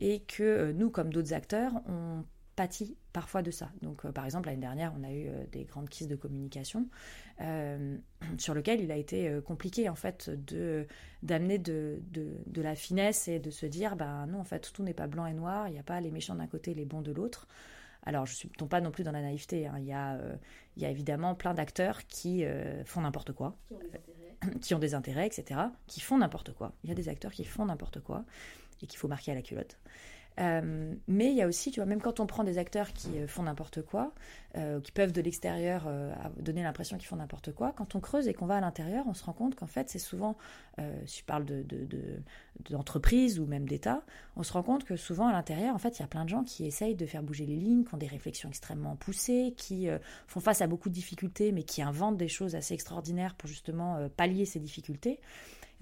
et 0.00 0.20
que 0.20 0.72
nous, 0.72 0.90
comme 0.90 1.12
d'autres 1.12 1.32
acteurs, 1.32 1.72
on 1.86 2.24
pâtit 2.56 2.96
parfois 3.12 3.42
de 3.42 3.50
ça. 3.50 3.70
Donc, 3.82 4.06
par 4.10 4.24
exemple, 4.24 4.48
l'année 4.48 4.60
dernière, 4.60 4.92
on 4.98 5.04
a 5.04 5.12
eu 5.12 5.28
des 5.50 5.64
grandes 5.64 5.88
crises 5.88 6.08
de 6.08 6.16
communication 6.16 6.88
euh, 7.40 7.96
sur 8.38 8.54
lequel 8.54 8.80
il 8.80 8.90
a 8.92 8.96
été 8.96 9.28
euh, 9.28 9.40
compliqué 9.40 9.88
en 9.88 9.94
fait 9.94 10.30
de 10.30 10.86
d'amener 11.22 11.58
de, 11.58 12.02
de, 12.10 12.62
la 12.62 12.74
finesse 12.74 13.28
et 13.28 13.38
de 13.38 13.50
se 13.50 13.66
dire 13.66 13.96
bah 13.96 14.26
non 14.26 14.40
en 14.40 14.44
fait 14.44 14.72
tout 14.72 14.82
n'est 14.82 14.94
pas 14.94 15.06
blanc 15.06 15.26
et 15.26 15.32
noir, 15.32 15.68
il 15.68 15.72
n'y 15.72 15.78
a 15.78 15.84
pas 15.84 16.00
les 16.00 16.10
méchants 16.10 16.34
d'un 16.34 16.46
côté, 16.46 16.74
les 16.74 16.84
bons 16.84 17.02
de 17.02 17.12
l'autre. 17.12 17.46
Alors 18.04 18.26
je 18.26 18.46
ne 18.46 18.52
tombe 18.52 18.68
pas 18.68 18.80
non 18.80 18.90
plus 18.90 19.04
dans 19.04 19.12
la 19.12 19.22
naïveté, 19.22 19.66
hein. 19.66 19.76
il, 19.78 19.84
y 19.84 19.92
a, 19.92 20.14
euh, 20.14 20.34
il 20.76 20.82
y 20.82 20.86
a 20.86 20.90
évidemment 20.90 21.36
plein 21.36 21.54
d'acteurs 21.54 22.06
qui 22.08 22.44
font 22.84 23.00
n'importe 23.00 23.32
quoi, 23.32 23.56
qui 24.60 24.74
ont, 24.74 24.80
des 24.80 24.94
intérêts, 24.94 25.26
etc., 25.38 25.60
qui 25.86 26.00
font 26.00 26.18
n'importe 26.18 26.52
quoi. 26.52 26.72
Il 26.82 26.90
y 26.90 26.92
a 26.92 26.96
des 26.96 27.08
acteurs 27.08 27.30
qui 27.30 27.44
font 27.44 27.66
n'importe 27.66 28.00
quoi 28.00 28.24
et 28.82 28.86
qu'il 28.88 28.98
faut 28.98 29.06
marquer 29.06 29.30
à 29.30 29.36
la 29.36 29.42
culotte. 29.42 29.78
Euh, 30.40 30.94
mais 31.08 31.30
il 31.30 31.36
y 31.36 31.42
a 31.42 31.46
aussi, 31.46 31.70
tu 31.70 31.80
vois, 31.80 31.86
même 31.86 32.00
quand 32.00 32.20
on 32.20 32.26
prend 32.26 32.44
des 32.44 32.58
acteurs 32.58 32.92
qui 32.92 33.18
euh, 33.18 33.26
font 33.26 33.42
n'importe 33.42 33.82
quoi, 33.82 34.12
euh, 34.56 34.80
qui 34.80 34.92
peuvent 34.92 35.12
de 35.12 35.20
l'extérieur 35.20 35.88
donner 36.38 36.62
l'impression 36.62 36.96
qu'ils 36.98 37.06
font 37.06 37.16
n'importe 37.16 37.52
quoi, 37.52 37.72
quand 37.72 37.94
on 37.94 38.00
creuse 38.00 38.28
et 38.28 38.34
qu'on 38.34 38.46
va 38.46 38.56
à 38.56 38.60
l'intérieur, 38.60 39.04
on 39.08 39.14
se 39.14 39.24
rend 39.24 39.32
compte 39.32 39.54
qu'en 39.54 39.66
fait, 39.66 39.88
c'est 39.88 39.98
souvent, 39.98 40.36
si 41.06 41.20
je 41.20 41.24
parle 41.24 41.46
d'entreprise 42.68 43.34
de, 43.34 43.40
de, 43.40 43.44
ou 43.44 43.48
même 43.48 43.66
d'État, 43.66 44.02
on 44.36 44.42
se 44.42 44.52
rend 44.52 44.62
compte 44.62 44.84
que 44.84 44.96
souvent 44.96 45.26
à 45.26 45.32
l'intérieur, 45.32 45.74
en 45.74 45.78
fait, 45.78 45.98
il 45.98 46.02
y 46.02 46.04
a 46.04 46.08
plein 46.08 46.24
de 46.24 46.28
gens 46.28 46.44
qui 46.44 46.66
essayent 46.66 46.94
de 46.94 47.06
faire 47.06 47.22
bouger 47.22 47.46
les 47.46 47.56
lignes, 47.56 47.84
qui 47.84 47.94
ont 47.94 47.98
des 47.98 48.06
réflexions 48.06 48.48
extrêmement 48.48 48.96
poussées, 48.96 49.54
qui 49.56 49.88
font 50.26 50.40
face 50.40 50.60
à 50.60 50.66
beaucoup 50.66 50.88
de 50.88 50.94
difficultés, 50.94 51.52
mais 51.52 51.62
qui 51.62 51.82
inventent 51.82 52.18
des 52.18 52.28
choses 52.28 52.54
assez 52.54 52.74
extraordinaires 52.74 53.34
pour 53.34 53.48
justement 53.48 54.08
pallier 54.16 54.44
ces 54.44 54.60
difficultés. 54.60 55.20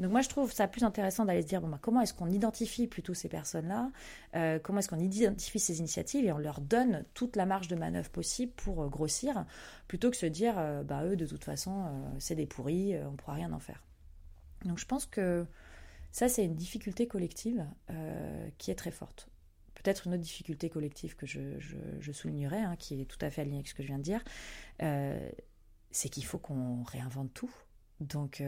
Donc 0.01 0.13
moi, 0.13 0.23
je 0.23 0.31
trouve 0.31 0.51
ça 0.51 0.67
plus 0.67 0.83
intéressant 0.83 1.27
d'aller 1.27 1.43
se 1.43 1.47
dire, 1.47 1.61
bah, 1.61 1.79
comment 1.81 2.01
est-ce 2.01 2.15
qu'on 2.15 2.31
identifie 2.31 2.87
plutôt 2.87 3.13
ces 3.13 3.29
personnes-là 3.29 3.91
euh, 4.35 4.59
Comment 4.59 4.79
est-ce 4.79 4.89
qu'on 4.89 4.99
identifie 4.99 5.59
ces 5.59 5.79
initiatives 5.79 6.25
et 6.25 6.33
on 6.33 6.39
leur 6.39 6.63
donne 6.63 7.05
toute 7.13 7.37
la 7.37 7.45
marge 7.45 7.69
de 7.69 7.77
manœuvre 7.77 8.09
possible 8.09 8.51
pour 8.57 8.83
euh, 8.83 8.89
grossir, 8.89 9.45
plutôt 9.89 10.11
que 10.11 10.17
se 10.17 10.25
dire, 10.25 10.55
euh, 10.57 10.83
bah, 10.83 11.05
eux, 11.05 11.17
de 11.17 11.27
toute 11.27 11.45
façon, 11.45 11.85
c'est 12.19 12.35
des 12.35 12.47
pourris, 12.47 12.97
on 12.97 13.13
ne 13.13 13.17
pourra 13.17 13.35
rien 13.35 13.53
en 13.53 13.59
faire. 13.59 13.85
Donc 14.65 14.79
je 14.79 14.87
pense 14.87 15.05
que 15.05 15.47
ça, 16.13 16.31
c'est 16.31 16.47
une 16.47 16.57
difficulté 16.57 17.07
collective 17.07 17.67
qui 18.57 18.71
est 18.71 18.75
très 18.75 18.91
forte. 18.91 19.29
Peut-être 19.75 20.07
une 20.07 20.15
autre 20.15 20.23
difficulté 20.23 20.71
collective 20.71 21.15
que 21.15 21.27
je, 21.27 22.13
soulignerais, 22.13 22.61
hein, 22.61 22.77
qui 22.77 23.03
est 23.03 23.05
tout 23.05 23.19
à 23.21 23.31
fait 23.31 23.43
alignée 23.43 23.59
avec 23.59 23.69
ce 23.69 23.75
que 23.75 23.83
je 23.83 23.89
viens 23.89 23.99
de 23.99 24.03
dire, 24.03 24.25
c'est 25.91 26.09
qu'il 26.09 26.25
faut 26.25 26.39
qu'on 26.39 26.83
réinvente 26.85 27.33
tout. 27.35 27.53
Donc, 28.01 28.43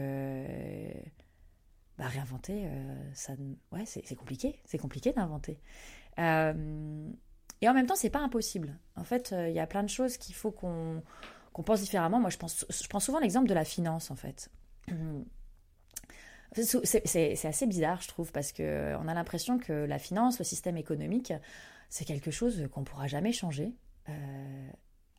bah, 1.97 2.07
réinventer, 2.07 2.65
euh, 2.65 3.11
ça, 3.13 3.33
ouais, 3.71 3.85
c'est 3.85 4.15
compliqué. 4.15 4.59
C'est 4.65 4.79
compliqué 4.79 5.13
d'inventer. 5.13 5.59
Euh, 6.19 7.09
et 7.61 7.69
en 7.69 7.73
même 7.73 7.85
temps, 7.85 7.95
c'est 7.95 8.09
pas 8.09 8.19
impossible. 8.19 8.77
En 8.95 9.03
fait, 9.03 9.31
euh, 9.31 9.47
il 9.49 9.55
y 9.55 9.59
a 9.59 9.67
plein 9.67 9.83
de 9.83 9.89
choses 9.89 10.17
qu'il 10.17 10.33
faut 10.35 10.51
qu'on 10.51 11.03
pense 11.63 11.81
différemment. 11.81 12.19
Moi, 12.19 12.29
je, 12.29 12.37
pense, 12.37 12.65
je 12.69 12.87
prends 12.87 12.99
souvent 12.99 13.19
l'exemple 13.19 13.47
de 13.47 13.53
la 13.53 13.63
finance, 13.63 14.09
en 14.09 14.15
fait. 14.15 14.49
C'est 16.55 17.45
assez 17.45 17.67
bizarre, 17.67 18.01
je 18.01 18.07
trouve, 18.07 18.31
parce 18.31 18.51
qu'on 18.53 19.07
a 19.07 19.13
l'impression 19.13 19.59
que 19.59 19.73
la 19.73 19.99
finance, 19.99 20.39
le 20.39 20.45
système 20.45 20.77
économique, 20.77 21.31
c'est 21.89 22.05
quelque 22.05 22.31
chose 22.31 22.67
qu'on 22.71 22.81
ne 22.81 22.85
pourra 22.85 23.07
jamais 23.07 23.31
changer 23.31 23.71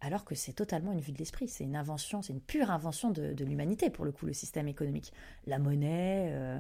alors 0.04 0.24
que 0.24 0.34
c'est 0.34 0.52
totalement 0.52 0.92
une 0.92 1.00
vue 1.00 1.12
de 1.12 1.18
l'esprit. 1.18 1.48
C'est 1.48 1.64
une 1.64 1.76
invention, 1.76 2.20
c'est 2.20 2.34
une 2.34 2.40
pure 2.40 2.70
invention 2.70 3.10
de, 3.10 3.44
l'humanité, 3.44 3.88
pour 3.88 4.04
le 4.04 4.12
coup, 4.12 4.26
le 4.26 4.34
système 4.34 4.68
économique. 4.68 5.12
La 5.46 5.58
monnaie, 5.58 6.28
euh, 6.30 6.58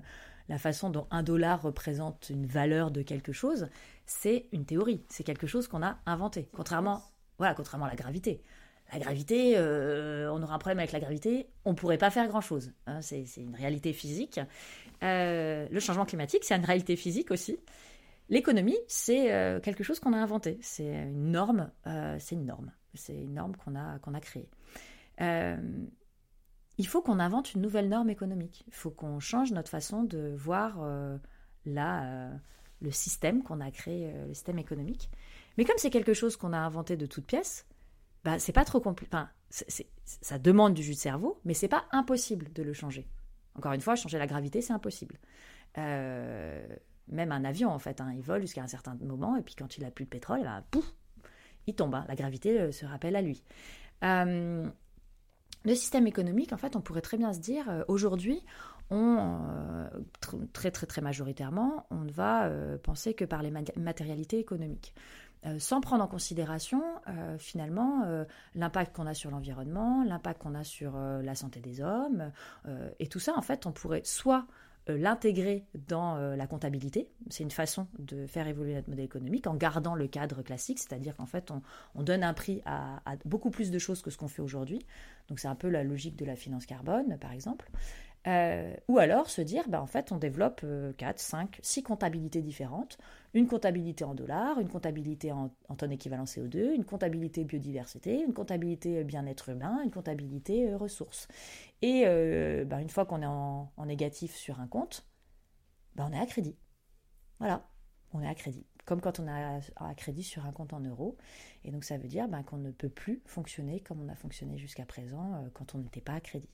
la 0.48 0.58
façon 0.58 0.88
dont 0.88 1.06
un 1.10 1.22
dollar 1.22 1.60
représente 1.60 2.30
une 2.30 2.46
valeur 2.46 2.90
de 2.90 3.02
quelque 3.02 3.32
chose, 3.32 3.68
c'est 4.06 4.46
une 4.52 4.64
théorie. 4.64 5.04
C'est 5.10 5.24
quelque 5.24 5.46
chose 5.46 5.68
qu'on 5.68 5.82
a 5.82 5.98
inventé. 6.06 6.48
Contrairement, 6.54 7.02
voilà, 7.36 7.54
contrairement 7.54 7.84
à 7.84 7.90
la 7.90 7.96
gravité. 7.96 8.42
La 8.92 8.98
gravité, 8.98 9.54
euh, 9.56 10.30
on 10.32 10.42
aura 10.42 10.54
un 10.54 10.58
problème 10.58 10.78
avec 10.78 10.92
la 10.92 11.00
gravité, 11.00 11.48
on 11.64 11.70
ne 11.70 11.76
pourrait 11.76 11.98
pas 11.98 12.10
faire 12.10 12.28
grand-chose. 12.28 12.72
Hein. 12.86 13.00
c'est 13.02 13.24
une 13.36 13.54
réalité 13.54 13.92
physique. 13.92 14.40
Euh, 15.02 15.66
le 15.70 15.80
changement 15.80 16.04
climatique, 16.06 16.44
c'est 16.44 16.54
une 16.54 16.64
réalité 16.64 16.96
physique 16.96 17.30
aussi. 17.30 17.58
L'économie, 18.30 18.78
c'est 18.88 19.60
quelque 19.62 19.84
chose 19.84 20.00
qu'on 20.00 20.14
a 20.14 20.18
inventé. 20.18 20.58
C'est 20.62 20.86
une 20.86 21.32
norme. 21.32 21.70
c'est 22.18 22.36
une 22.36 22.46
norme. 22.46 22.72
C'est 22.94 23.16
une 23.16 23.34
norme 23.34 23.56
qu'on 23.56 23.74
a, 23.74 23.98
qu'on 23.98 24.14
a 24.14 24.20
créée. 24.20 24.48
Euh, 25.20 25.56
il 26.78 26.86
faut 26.86 27.02
qu'on 27.02 27.20
invente 27.20 27.54
une 27.54 27.62
nouvelle 27.62 27.88
norme 27.88 28.10
économique. 28.10 28.64
Il 28.66 28.74
faut 28.74 28.90
qu'on 28.90 29.20
change 29.20 29.52
notre 29.52 29.70
façon 29.70 30.02
de 30.02 30.34
voir 30.36 30.82
euh, 30.82 31.16
euh, 31.66 32.30
le 32.80 32.90
système 32.90 33.42
qu'on 33.42 33.60
a 33.60 33.70
créé, 33.70 34.12
le 34.26 34.34
système 34.34 34.58
économique. 34.58 35.10
Mais 35.56 35.64
comme 35.64 35.76
c'est 35.78 35.90
quelque 35.90 36.14
chose 36.14 36.36
qu'on 36.36 36.52
a 36.52 36.58
inventé 36.58 36.96
de 36.96 37.06
toutes 37.06 37.26
pièces, 37.26 37.66
bah, 38.24 38.38
c'est 38.38 38.52
pas 38.52 38.64
trop 38.64 38.80
compliqué. 38.80 39.16
Ça 39.50 40.38
demande 40.38 40.74
du 40.74 40.82
jus 40.82 40.94
de 40.94 40.98
cerveau, 40.98 41.40
mais 41.44 41.54
c'est 41.54 41.68
pas 41.68 41.84
impossible 41.92 42.52
de 42.52 42.62
le 42.62 42.72
changer. 42.72 43.06
Encore 43.54 43.72
une 43.72 43.80
fois, 43.80 43.94
changer 43.94 44.18
la 44.18 44.26
gravité, 44.26 44.60
c'est 44.60 44.72
impossible. 44.72 45.20
même 45.76 47.30
un 47.32 47.44
avion, 47.44 47.70
en 47.70 47.78
fait, 47.78 48.00
hein, 48.00 48.12
il 48.16 48.22
vole 48.22 48.40
jusqu'à 48.40 48.62
un 48.62 48.66
certain 48.66 48.96
moment, 49.00 49.36
et 49.36 49.42
puis 49.42 49.54
quand 49.54 49.76
il 49.76 49.84
a 49.84 49.92
plus 49.92 50.06
de 50.06 50.10
pétrole, 50.10 50.42
bah, 50.42 50.64
pouf, 50.72 50.92
il 51.66 51.74
tombe. 51.74 51.94
Hein. 51.94 52.04
La 52.08 52.14
gravité 52.14 52.60
euh, 52.60 52.72
se 52.72 52.86
rappelle 52.86 53.16
à 53.16 53.22
lui. 53.22 53.42
Euh, 54.02 54.68
le 55.64 55.74
système 55.74 56.06
économique, 56.06 56.52
en 56.52 56.58
fait, 56.58 56.76
on 56.76 56.80
pourrait 56.80 57.00
très 57.00 57.16
bien 57.16 57.32
se 57.32 57.40
dire, 57.40 57.68
euh, 57.70 57.82
aujourd'hui, 57.88 58.44
on, 58.90 59.38
très 60.52 60.70
très 60.70 60.86
très 60.86 61.00
majoritairement, 61.00 61.86
on 61.90 62.02
ne 62.02 62.12
va 62.12 62.50
penser 62.82 63.14
que 63.14 63.24
par 63.24 63.42
les 63.42 63.50
matérialités 63.50 64.38
économiques. 64.38 64.92
sans 65.58 65.80
prendre 65.80 66.04
en 66.04 66.06
considération 66.06 66.82
finalement 67.38 68.04
l'impact 68.54 68.94
qu'on 68.94 69.06
a 69.06 69.14
sur 69.14 69.30
l'environnement, 69.30 70.04
l'impact 70.04 70.42
qu'on 70.42 70.54
a 70.54 70.64
sur 70.64 70.98
la 70.98 71.34
santé 71.34 71.60
des 71.60 71.80
hommes, 71.80 72.30
et 72.98 73.06
tout 73.06 73.20
ça 73.20 73.32
en 73.38 73.40
fait 73.40 73.64
on 73.64 73.72
pourrait 73.72 74.02
soit 74.04 74.46
l'intégrer 74.92 75.64
dans 75.88 76.16
euh, 76.16 76.36
la 76.36 76.46
comptabilité. 76.46 77.08
C'est 77.30 77.42
une 77.42 77.50
façon 77.50 77.86
de 77.98 78.26
faire 78.26 78.46
évoluer 78.46 78.74
notre 78.74 78.90
modèle 78.90 79.04
économique 79.04 79.46
en 79.46 79.54
gardant 79.54 79.94
le 79.94 80.06
cadre 80.06 80.42
classique, 80.42 80.78
c'est-à-dire 80.78 81.16
qu'en 81.16 81.26
fait, 81.26 81.50
on, 81.94 82.02
donne 82.02 82.22
un 82.22 82.34
prix 82.34 82.60
à, 82.66 83.00
beaucoup 83.24 83.50
plus 83.50 83.70
de 83.70 83.78
choses 83.78 84.02
que 84.02 84.10
ce 84.10 84.18
qu'on 84.18 84.28
fait 84.28 84.42
aujourd'hui. 84.42 84.80
Donc 85.28 85.40
c'est 85.40 85.48
un 85.48 85.54
peu 85.54 85.68
la 85.68 85.84
logique 85.84 86.16
de 86.16 86.24
la 86.24 86.36
finance 86.36 86.66
carbone, 86.66 87.16
par 87.18 87.32
exemple. 87.32 87.70
Euh, 88.26 88.74
ou 88.88 88.98
alors 88.98 89.28
se 89.28 89.42
dire, 89.42 89.68
bah, 89.68 89.82
en 89.82 89.86
fait, 89.86 90.10
on 90.10 90.16
développe 90.16 90.64
4, 90.96 91.18
5, 91.18 91.58
6 91.62 91.82
comptabilités 91.82 92.40
différentes. 92.40 92.98
Une 93.34 93.46
comptabilité 93.46 94.04
en 94.04 94.14
dollars, 94.14 94.60
une 94.60 94.68
comptabilité 94.68 95.32
en, 95.32 95.50
tonnes 95.76 95.92
équivalent 95.92 96.24
CO2, 96.24 96.74
une 96.74 96.84
comptabilité 96.84 97.44
biodiversité, 97.44 98.20
une 98.20 98.32
comptabilité 98.32 99.04
bien-être 99.04 99.50
humain, 99.50 99.82
une 99.84 99.90
comptabilité 99.90 100.74
ressources. 100.74 101.28
Et 101.82 102.04
bah, 102.64 102.80
une 102.80 102.88
fois 102.88 103.04
qu'on 103.04 103.22
est 103.22 103.26
en, 103.26 103.70
négatif 103.84 104.34
sur 104.34 104.60
un 104.60 104.68
compte, 104.68 105.06
bah, 105.96 106.06
on 106.08 106.12
est 106.12 106.20
à 106.20 106.26
crédit. 106.26 106.56
Voilà, 107.40 107.68
on 108.12 108.22
est 108.22 108.28
à 108.28 108.34
crédit. 108.34 108.66
Comme 108.86 109.00
quand 109.00 109.18
on 109.18 109.26
a 109.26 109.60
à 109.76 109.94
crédit 109.94 110.22
sur 110.22 110.46
un 110.46 110.52
compte 110.52 110.72
en 110.72 110.80
euros. 110.80 111.16
Et 111.64 111.72
donc 111.72 111.84
ça 111.84 111.98
veut 111.98 112.08
dire 112.08 112.26
qu'on 112.46 112.58
ne 112.58 112.70
peut 112.70 112.88
plus 112.88 113.22
fonctionner 113.26 113.80
comme 113.80 114.00
on 114.00 114.08
a 114.08 114.14
fonctionné 114.14 114.58
jusqu'à 114.58 114.84
présent 114.84 115.44
quand 115.54 115.74
on 115.74 115.78
n'était 115.78 116.02
pas 116.02 116.14
à 116.14 116.20
crédit. 116.20 116.50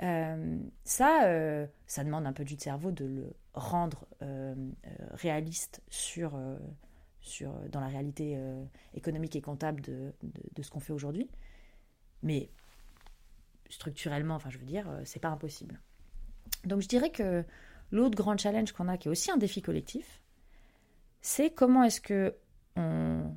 Ça, 0.00 1.66
ça 1.86 2.04
demande 2.04 2.26
un 2.26 2.32
peu 2.32 2.44
du 2.44 2.56
cerveau 2.56 2.90
de 2.90 3.04
le 3.04 3.32
rendre 3.54 4.06
réaliste 5.12 5.82
sur, 5.90 6.38
sur, 7.20 7.52
dans 7.68 7.80
la 7.80 7.88
réalité 7.88 8.38
économique 8.94 9.36
et 9.36 9.42
comptable 9.42 9.80
de, 9.82 10.14
de 10.22 10.62
ce 10.62 10.70
qu'on 10.70 10.80
fait 10.80 10.92
aujourd'hui. 10.92 11.28
Mais 12.22 12.50
structurellement, 13.68 14.34
enfin 14.34 14.50
je 14.50 14.58
veux 14.58 14.66
dire, 14.66 14.86
c'est 15.04 15.20
pas 15.20 15.28
impossible. 15.28 15.80
Donc 16.64 16.80
je 16.80 16.88
dirais 16.88 17.10
que 17.10 17.44
l'autre 17.90 18.16
grand 18.16 18.38
challenge 18.38 18.72
qu'on 18.72 18.88
a, 18.88 18.96
qui 18.96 19.08
est 19.08 19.10
aussi 19.10 19.30
un 19.30 19.36
défi 19.36 19.62
collectif, 19.62 20.22
c'est 21.20 21.50
comment 21.50 21.82
est-ce 21.82 22.00
que 22.00 22.34
on, 22.76 23.34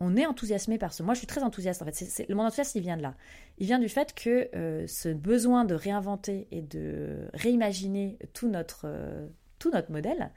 on 0.00 0.16
est 0.16 0.26
enthousiasmé 0.26 0.78
par 0.78 0.92
ce. 0.92 1.02
Moi, 1.02 1.14
je 1.14 1.18
suis 1.18 1.26
très 1.26 1.42
enthousiaste 1.42 1.82
en 1.82 1.84
fait. 1.86 1.94
C'est, 1.94 2.28
mon 2.30 2.44
enthousiasme, 2.44 2.78
il 2.78 2.82
vient 2.82 2.96
de 2.96 3.02
là. 3.02 3.14
Il 3.58 3.66
vient 3.66 3.78
du 3.78 3.88
fait 3.88 4.14
que 4.14 4.48
euh, 4.54 4.86
ce 4.86 5.08
besoin 5.08 5.64
de 5.64 5.74
réinventer 5.74 6.46
et 6.50 6.62
de 6.62 7.28
réimaginer 7.34 8.18
tout 8.32 8.48
notre, 8.48 8.82
euh, 8.84 9.26
modèle, 9.88 10.30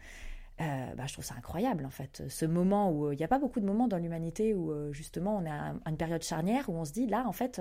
euh, 0.60 0.95
bah, 0.95 1.06
je 1.08 1.13
trouve 1.13 1.26
ça 1.26 1.36
incroyable 1.38 1.86
en 1.86 1.89
fait. 1.89 2.24
Ce 2.28 2.45
moment 2.45 2.91
où 2.91 3.12
il 3.12 3.17
n'y 3.17 3.24
a 3.24 3.28
pas 3.28 3.39
beaucoup 3.39 3.60
de 3.60 3.65
moments 3.65 3.88
dans 3.88 3.97
l'humanité 3.97 4.54
où 4.54 4.93
justement 4.93 5.38
on 5.38 5.50
à 5.50 5.74
une 5.89 5.97
période 5.97 6.24
charnière 6.24 6.69
où 6.69 6.74
on 6.74 6.86
se 6.86 6.91
dit 6.91 7.08
là 7.08 7.24
en 7.26 7.32
fait 7.32 7.60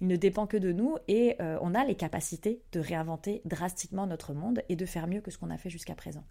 il 0.00 0.08
ne 0.08 0.16
dépend 0.16 0.46
que 0.46 0.56
de 0.56 0.72
nous 0.72 0.96
et 1.06 1.36
on 1.38 1.74
a 1.74 1.84
les 1.84 1.94
capacités 1.94 2.60
de 2.72 2.80
réinventer 2.80 3.42
drastiquement 3.44 4.08
notre 4.08 4.32
monde 4.32 4.62
et 4.68 4.74
de 4.74 4.86
faire 4.86 5.06
mieux 5.06 5.20
que 5.20 5.30
ce 5.30 5.38
qu'on 5.38 5.50
a 5.50 5.58
fait 5.58 5.70
jusqu'à 5.70 5.94
présent. 5.94 6.24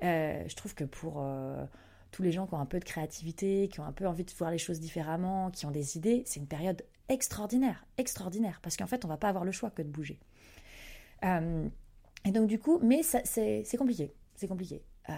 je 0.00 0.54
trouve 0.54 0.74
que 0.74 0.84
pour 0.84 1.24
tous 2.12 2.22
les 2.22 2.30
gens 2.30 2.46
qui 2.46 2.54
ont 2.54 2.60
un 2.60 2.66
peu 2.66 2.78
de 2.78 2.84
créativité, 2.84 3.68
qui 3.68 3.80
ont 3.80 3.84
un 3.84 3.92
peu 3.92 4.06
envie 4.06 4.24
de 4.24 4.30
voir 4.32 4.50
les 4.50 4.58
choses 4.58 4.78
différemment, 4.78 5.50
qui 5.50 5.66
ont 5.66 5.70
des 5.70 5.96
idées, 5.96 6.22
c'est 6.26 6.38
une 6.38 6.46
période 6.46 6.82
extraordinaire, 7.08 7.84
extraordinaire, 7.98 8.60
parce 8.62 8.76
qu'en 8.76 8.86
fait, 8.86 9.04
on 9.04 9.08
va 9.08 9.16
pas 9.16 9.28
avoir 9.28 9.44
le 9.44 9.52
choix 9.52 9.70
que 9.70 9.82
de 9.82 9.88
bouger. 9.88 10.20
Euh, 11.24 11.68
et 12.24 12.30
donc 12.30 12.48
du 12.48 12.58
coup, 12.58 12.78
mais 12.82 13.02
c'est 13.02 13.76
compliqué, 13.76 14.12
c'est 14.36 14.46
compliqué. 14.46 14.82
Euh, 15.08 15.12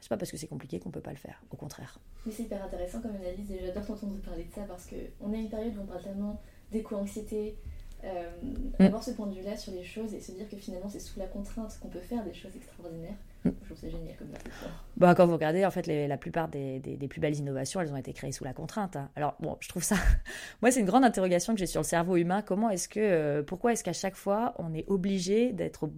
c'est 0.00 0.08
pas 0.08 0.16
parce 0.16 0.30
que 0.30 0.38
c'est 0.38 0.46
compliqué 0.46 0.80
qu'on 0.80 0.90
peut 0.90 1.02
pas 1.02 1.10
le 1.10 1.16
faire, 1.16 1.42
au 1.50 1.56
contraire. 1.56 2.00
Mais 2.24 2.32
c'est 2.32 2.44
hyper 2.44 2.64
intéressant 2.64 3.00
comme 3.00 3.14
analyse 3.16 3.50
et 3.50 3.60
j'adore 3.60 3.84
t'entendre 3.84 4.16
parler 4.20 4.44
de 4.44 4.52
ça 4.52 4.62
parce 4.62 4.86
qu'on 4.86 5.32
a 5.32 5.36
une 5.36 5.50
période 5.50 5.76
où 5.76 5.82
on 5.82 5.86
parle 5.86 6.02
tellement 6.02 6.40
d'éco-anxiété, 6.70 7.56
euh, 8.04 8.30
mm. 8.78 8.84
avoir 8.84 9.02
ce 9.02 9.10
point 9.10 9.26
de 9.26 9.34
vue-là 9.34 9.56
sur 9.56 9.72
les 9.72 9.84
choses 9.84 10.14
et 10.14 10.20
se 10.20 10.32
dire 10.32 10.48
que 10.48 10.56
finalement 10.56 10.88
c'est 10.88 11.00
sous 11.00 11.18
la 11.18 11.26
contrainte 11.26 11.78
qu'on 11.80 11.88
peut 11.88 12.00
faire 12.00 12.24
des 12.24 12.32
choses 12.32 12.54
extraordinaires. 12.56 13.16
Je 13.44 13.50
trouve 13.50 13.76
c'est 13.76 13.90
génial 13.90 14.16
comme. 14.16 14.28
Bah, 14.96 15.14
quand 15.14 15.26
vous 15.26 15.34
regardez, 15.34 15.64
en 15.64 15.70
fait, 15.70 15.86
la 15.86 16.16
plupart 16.16 16.48
des, 16.48 16.80
plus 17.08 17.20
belles 17.20 17.36
innovations, 17.36 17.80
elles 17.80 17.92
ont 17.92 17.96
été 17.96 18.12
créées 18.12 18.32
sous 18.32 18.44
la 18.44 18.52
contrainte. 18.52 18.96
Hein. 18.96 19.10
Alors, 19.16 19.36
bon, 19.40 19.56
je 19.60 19.68
trouve 19.68 19.82
ça. 19.82 19.96
Moi, 20.62 20.70
c'est 20.70 20.80
une 20.80 20.86
grande 20.86 21.04
interrogation 21.04 21.54
que 21.54 21.60
j'ai 21.60 21.66
sur 21.66 21.80
le 21.80 21.86
cerveau 21.86 22.16
humain. 22.16 22.42
Comment 22.42 22.70
est-ce 22.70 22.88
que. 22.88 23.00
Euh, 23.00 23.42
pourquoi 23.42 23.72
est-ce 23.72 23.84
qu'à 23.84 23.92
chaque 23.92 24.16
fois, 24.16 24.54
on 24.58 24.74
est 24.74 24.84
obligé 24.88 25.52
d'être 25.52 25.90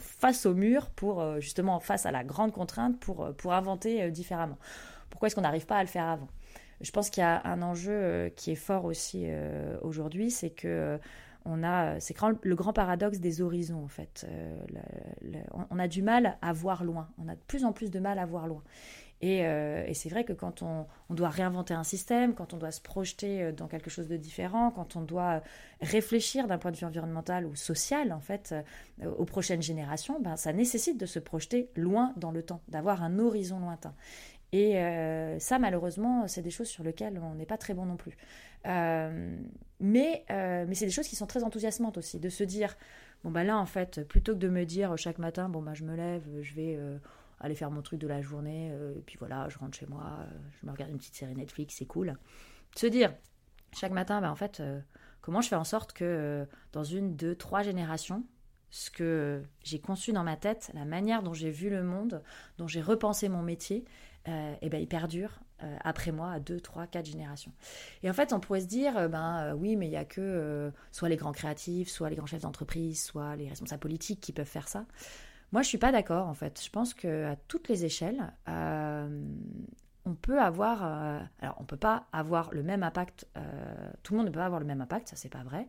face 0.00 0.44
au 0.46 0.54
mur 0.54 0.90
pour, 0.90 1.20
euh, 1.20 1.40
justement, 1.40 1.78
face 1.78 2.06
à 2.06 2.10
la 2.10 2.24
grande 2.24 2.52
contrainte 2.52 2.98
pour, 2.98 3.34
pour 3.36 3.52
inventer 3.52 4.10
différemment? 4.10 4.58
Pourquoi 5.10 5.26
est-ce 5.26 5.34
qu'on 5.34 5.42
n'arrive 5.42 5.66
pas 5.66 5.76
à 5.76 5.82
le 5.82 5.88
faire 5.88 6.06
avant? 6.06 6.28
Je 6.80 6.90
pense 6.90 7.10
qu'il 7.10 7.22
y 7.22 7.24
a 7.24 7.42
un 7.44 7.60
enjeu 7.62 8.32
qui 8.36 8.52
est 8.52 8.56
fort 8.56 8.84
aussi 8.84 9.26
aujourd'hui, 9.82 10.30
c'est 10.30 10.50
que 10.50 11.00
on 11.48 11.62
a, 11.64 11.98
c'est 11.98 12.14
le 12.42 12.54
grand 12.54 12.72
paradoxe 12.72 13.18
des 13.18 13.40
horizons 13.40 13.82
en 13.82 13.88
fait. 13.88 14.26
Euh, 14.28 14.56
on 15.70 15.78
a 15.78 15.88
du 15.88 16.02
mal 16.02 16.36
à 16.42 16.52
voir 16.52 16.84
loin, 16.84 17.08
on 17.18 17.28
a 17.28 17.34
de 17.34 17.40
plus 17.46 17.64
en 17.64 17.72
plus 17.72 17.90
de 17.90 17.98
mal 17.98 18.18
à 18.18 18.26
voir 18.26 18.46
loin. 18.46 18.62
Et, 19.20 19.44
euh, 19.44 19.92
c'est 19.94 20.10
vrai 20.10 20.22
que 20.22 20.32
quand 20.32 20.62
on, 20.62 20.86
doit 21.10 21.28
réinventer 21.28 21.74
un 21.74 21.82
système, 21.82 22.34
quand 22.34 22.54
on 22.54 22.56
doit 22.56 22.70
se 22.70 22.80
projeter 22.80 23.42
euh, 23.42 23.52
dans 23.52 23.66
quelque 23.66 23.90
chose 23.90 24.06
de 24.06 24.16
différent, 24.16 24.70
quand 24.70 24.94
on 24.94 25.00
doit 25.00 25.42
réfléchir 25.80 26.46
d'un 26.46 26.58
point 26.58 26.70
de 26.70 26.76
vue 26.76 26.86
environnemental 26.86 27.44
ou 27.44 27.56
social, 27.56 28.12
en 28.12 28.20
fait, 28.20 28.54
aux 29.04 29.24
prochaines 29.24 29.62
générations, 29.62 30.20
ben, 30.20 30.36
ça 30.36 30.52
nécessite 30.52 31.00
de 31.00 31.06
se 31.06 31.18
projeter 31.18 31.68
loin 31.74 32.12
dans 32.16 32.30
le 32.30 32.44
temps, 32.44 32.60
d'avoir 32.68 33.02
un 33.02 33.18
horizon 33.18 33.58
lointain. 33.58 33.94
Et 34.52 34.74
ça, 35.40 35.58
malheureusement, 35.58 36.26
c'est 36.26 36.42
des 36.42 36.50
choses 36.50 36.68
sur 36.68 36.82
lesquelles 36.82 37.20
on 37.22 37.34
n'est 37.34 37.46
pas 37.46 37.58
très 37.58 37.74
bon 37.74 37.84
non 37.84 37.96
plus. 37.96 38.16
Euh, 38.66 39.36
mais 39.80 40.24
euh, 40.30 40.64
mais 40.66 40.74
c'est 40.74 40.86
des 40.86 40.92
choses 40.92 41.08
qui 41.08 41.16
sont 41.16 41.26
très 41.26 41.44
enthousiasmantes 41.44 41.98
aussi, 41.98 42.18
de 42.18 42.28
se 42.28 42.42
dire, 42.42 42.76
bon 43.22 43.30
bah 43.30 43.44
là 43.44 43.56
en 43.56 43.66
fait, 43.66 44.06
plutôt 44.06 44.34
que 44.34 44.38
de 44.38 44.48
me 44.48 44.64
dire 44.64 44.96
chaque 44.98 45.18
matin, 45.18 45.48
bon 45.48 45.62
bah 45.62 45.74
je 45.74 45.84
me 45.84 45.94
lève, 45.94 46.24
je 46.42 46.54
vais 46.54 46.76
euh, 46.76 46.98
aller 47.40 47.54
faire 47.54 47.70
mon 47.70 47.82
truc 47.82 48.00
de 48.00 48.08
la 48.08 48.20
journée, 48.20 48.72
et 48.96 49.02
puis 49.02 49.16
voilà, 49.18 49.48
je 49.48 49.58
rentre 49.58 49.78
chez 49.78 49.86
moi, 49.86 50.18
je 50.60 50.66
me 50.66 50.72
regarde 50.72 50.90
une 50.90 50.98
petite 50.98 51.14
série 51.14 51.34
Netflix, 51.34 51.76
c'est 51.78 51.86
cool. 51.86 52.16
Se 52.74 52.86
dire, 52.86 53.14
chaque 53.72 53.92
matin, 53.92 54.20
bah 54.20 54.30
en 54.30 54.34
fait, 54.34 54.60
comment 55.20 55.40
je 55.40 55.48
fais 55.48 55.56
en 55.56 55.64
sorte 55.64 55.92
que 55.92 56.44
dans 56.72 56.82
une, 56.82 57.14
deux, 57.14 57.36
trois 57.36 57.62
générations, 57.62 58.24
ce 58.70 58.90
que 58.90 59.42
j'ai 59.62 59.78
conçu 59.78 60.12
dans 60.12 60.24
ma 60.24 60.36
tête, 60.36 60.72
la 60.74 60.84
manière 60.84 61.22
dont 61.22 61.32
j'ai 61.32 61.50
vu 61.50 61.70
le 61.70 61.84
monde, 61.84 62.22
dont 62.58 62.66
j'ai 62.66 62.82
repensé 62.82 63.28
mon 63.28 63.42
métier, 63.42 63.84
euh, 64.28 64.54
et 64.60 64.68
ben, 64.68 64.80
il 64.80 64.86
perdure 64.86 65.40
euh, 65.62 65.76
après 65.82 66.12
moi 66.12 66.30
à 66.32 66.40
2, 66.40 66.60
3, 66.60 66.86
4 66.86 67.06
générations. 67.06 67.52
Et 68.02 68.10
en 68.10 68.12
fait, 68.12 68.32
on 68.32 68.40
pourrait 68.40 68.60
se 68.60 68.66
dire, 68.66 68.96
euh, 68.96 69.08
ben 69.08 69.54
oui, 69.54 69.76
mais 69.76 69.86
il 69.86 69.90
n'y 69.90 69.96
a 69.96 70.04
que 70.04 70.72
soit 70.92 71.08
les 71.08 71.16
grands 71.16 71.32
créatifs, 71.32 71.88
soit 71.88 72.10
les 72.10 72.16
grands 72.16 72.26
chefs 72.26 72.42
d'entreprise, 72.42 73.02
soit 73.02 73.36
les 73.36 73.48
responsables 73.48 73.80
politiques 73.80 74.20
qui 74.20 74.32
peuvent 74.32 74.46
faire 74.46 74.68
ça. 74.68 74.84
Moi, 75.52 75.62
je 75.62 75.68
suis 75.68 75.78
pas 75.78 75.92
d'accord, 75.92 76.26
en 76.26 76.34
fait. 76.34 76.62
Je 76.62 76.70
pense 76.70 76.92
qu'à 76.92 77.36
toutes 77.48 77.68
les 77.68 77.84
échelles, 77.84 78.32
on 78.46 80.14
peut 80.14 80.40
avoir... 80.40 80.82
alors, 81.40 81.56
on 81.58 81.64
peut 81.64 81.78
pas 81.78 82.06
avoir 82.12 82.52
le 82.52 82.62
même 82.62 82.82
impact, 82.82 83.26
tout 84.02 84.12
le 84.12 84.18
monde 84.18 84.26
ne 84.26 84.32
peut 84.32 84.40
pas 84.40 84.46
avoir 84.46 84.60
le 84.60 84.66
même 84.66 84.82
impact, 84.82 85.08
ça 85.08 85.16
c'est 85.16 85.30
pas 85.30 85.42
vrai 85.42 85.66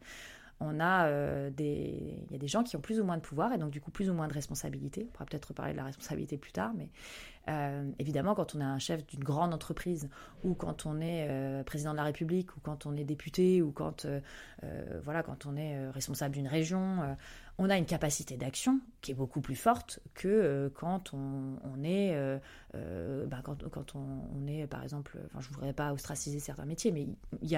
on 0.59 0.79
a 0.79 1.07
euh, 1.07 1.49
des, 1.49 2.23
il 2.27 2.31
y 2.31 2.35
a 2.35 2.37
des 2.37 2.47
gens 2.47 2.63
qui 2.63 2.75
ont 2.75 2.81
plus 2.81 2.99
ou 2.99 3.03
moins 3.03 3.17
de 3.17 3.21
pouvoir 3.21 3.53
et 3.53 3.57
donc 3.57 3.71
du 3.71 3.79
coup 3.79 3.91
plus 3.91 4.09
ou 4.09 4.13
moins 4.13 4.27
de 4.27 4.33
responsabilité. 4.33 5.05
On 5.07 5.11
pourra 5.11 5.25
peut-être 5.25 5.53
parler 5.53 5.71
de 5.71 5.77
la 5.77 5.85
responsabilité 5.85 6.37
plus 6.37 6.51
tard, 6.51 6.73
mais 6.75 6.89
euh, 7.47 7.89
évidemment 7.97 8.35
quand 8.35 8.55
on 8.55 8.59
est 8.59 8.65
un 8.65 8.79
chef 8.79 9.05
d'une 9.07 9.23
grande 9.23 9.53
entreprise 9.53 10.09
ou 10.43 10.53
quand 10.53 10.85
on 10.85 10.99
est 10.99 11.27
euh, 11.29 11.63
président 11.63 11.91
de 11.91 11.97
la 11.97 12.03
République 12.03 12.55
ou 12.57 12.59
quand 12.61 12.85
on 12.85 12.95
est 12.97 13.05
député 13.05 13.61
ou 13.61 13.71
quand 13.71 14.05
voilà 15.03 15.23
quand 15.23 15.45
on 15.45 15.55
est 15.55 15.89
responsable 15.91 16.35
d'une 16.35 16.47
région, 16.47 17.15
on 17.61 17.69
a 17.69 17.77
une 17.77 17.85
capacité 17.85 18.37
d'action 18.37 18.79
qui 19.01 19.11
est 19.11 19.15
beaucoup 19.15 19.41
plus 19.41 19.55
forte 19.55 19.99
que 20.13 20.29
euh, 20.29 20.69
quand 20.73 21.13
on, 21.13 21.83
est, 21.83 22.15
euh, 22.15 22.39
euh, 22.73 23.27
par 23.27 23.39
exemple, 24.83 25.17
je 25.37 25.49
ne 25.49 25.53
voudrais 25.53 25.73
pas 25.73 25.91
ostraciser 25.91 26.39
certains 26.39 26.63
métiers, 26.63 26.93
mais 26.93 27.07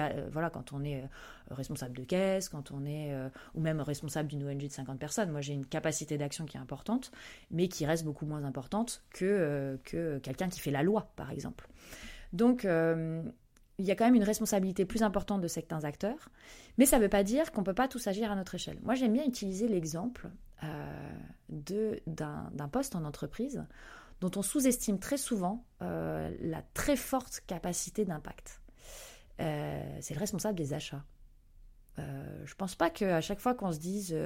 a, 0.00 0.12
voilà, 0.32 0.50
quand 0.50 0.72
on 0.72 0.82
est 0.82 1.04
responsable 1.52 1.96
de 1.96 2.02
caisse, 2.02 2.48
quand 2.48 2.72
on 2.72 2.84
est, 2.84 3.14
ou 3.54 3.60
même 3.60 3.80
responsable 3.80 4.28
d'une 4.28 4.44
ONG 4.44 4.64
de 4.64 4.68
50 4.68 4.98
personnes, 4.98 5.30
moi 5.30 5.40
j'ai 5.40 5.54
une 5.54 5.66
capacité 5.66 6.18
d'action 6.18 6.46
qui 6.46 6.56
est 6.56 6.60
importante, 6.60 7.12
mais 7.52 7.68
qui 7.68 7.86
reste 7.86 8.04
beaucoup 8.04 8.26
moins 8.26 8.42
importante 8.42 9.04
que, 9.10 9.78
que 9.84 10.18
quelqu'un 10.18 10.48
qui 10.48 10.58
fait 10.58 10.72
la 10.72 10.82
loi, 10.82 11.12
par 11.14 11.30
exemple. 11.30 11.68
Donc, 12.32 12.66
il 13.78 13.86
y 13.86 13.90
a 13.90 13.96
quand 13.96 14.04
même 14.04 14.14
une 14.14 14.24
responsabilité 14.24 14.84
plus 14.84 15.02
importante 15.02 15.40
de 15.40 15.48
certains 15.48 15.84
acteurs, 15.84 16.28
mais 16.78 16.86
ça 16.86 16.98
ne 16.98 17.02
veut 17.02 17.08
pas 17.08 17.24
dire 17.24 17.52
qu'on 17.52 17.62
ne 17.62 17.66
peut 17.66 17.74
pas 17.74 17.88
tous 17.88 18.06
agir 18.06 18.30
à 18.30 18.36
notre 18.36 18.54
échelle. 18.54 18.78
Moi, 18.82 18.94
j'aime 18.94 19.12
bien 19.12 19.24
utiliser 19.24 19.68
l'exemple 19.68 20.28
euh, 20.64 21.96
d'un 22.06 22.68
poste 22.70 22.94
en 22.94 23.04
entreprise 23.04 23.64
dont 24.20 24.30
on 24.36 24.42
sous-estime 24.42 25.00
très 25.00 25.16
souvent 25.16 25.64
euh, 25.82 26.30
la 26.40 26.62
très 26.74 26.96
forte 26.96 27.42
capacité 27.46 28.04
d'impact. 28.04 28.60
Euh, 29.40 29.98
c'est 30.00 30.14
le 30.14 30.20
responsable 30.20 30.56
des 30.56 30.74
achats. 30.74 31.02
Je 31.98 32.02
ne 32.02 32.56
pense 32.56 32.74
pas 32.74 32.90
qu'à 32.90 33.20
chaque 33.20 33.40
fois 33.40 33.54
qu'on 33.54 33.72
se 33.72 33.78
dise 33.78 34.16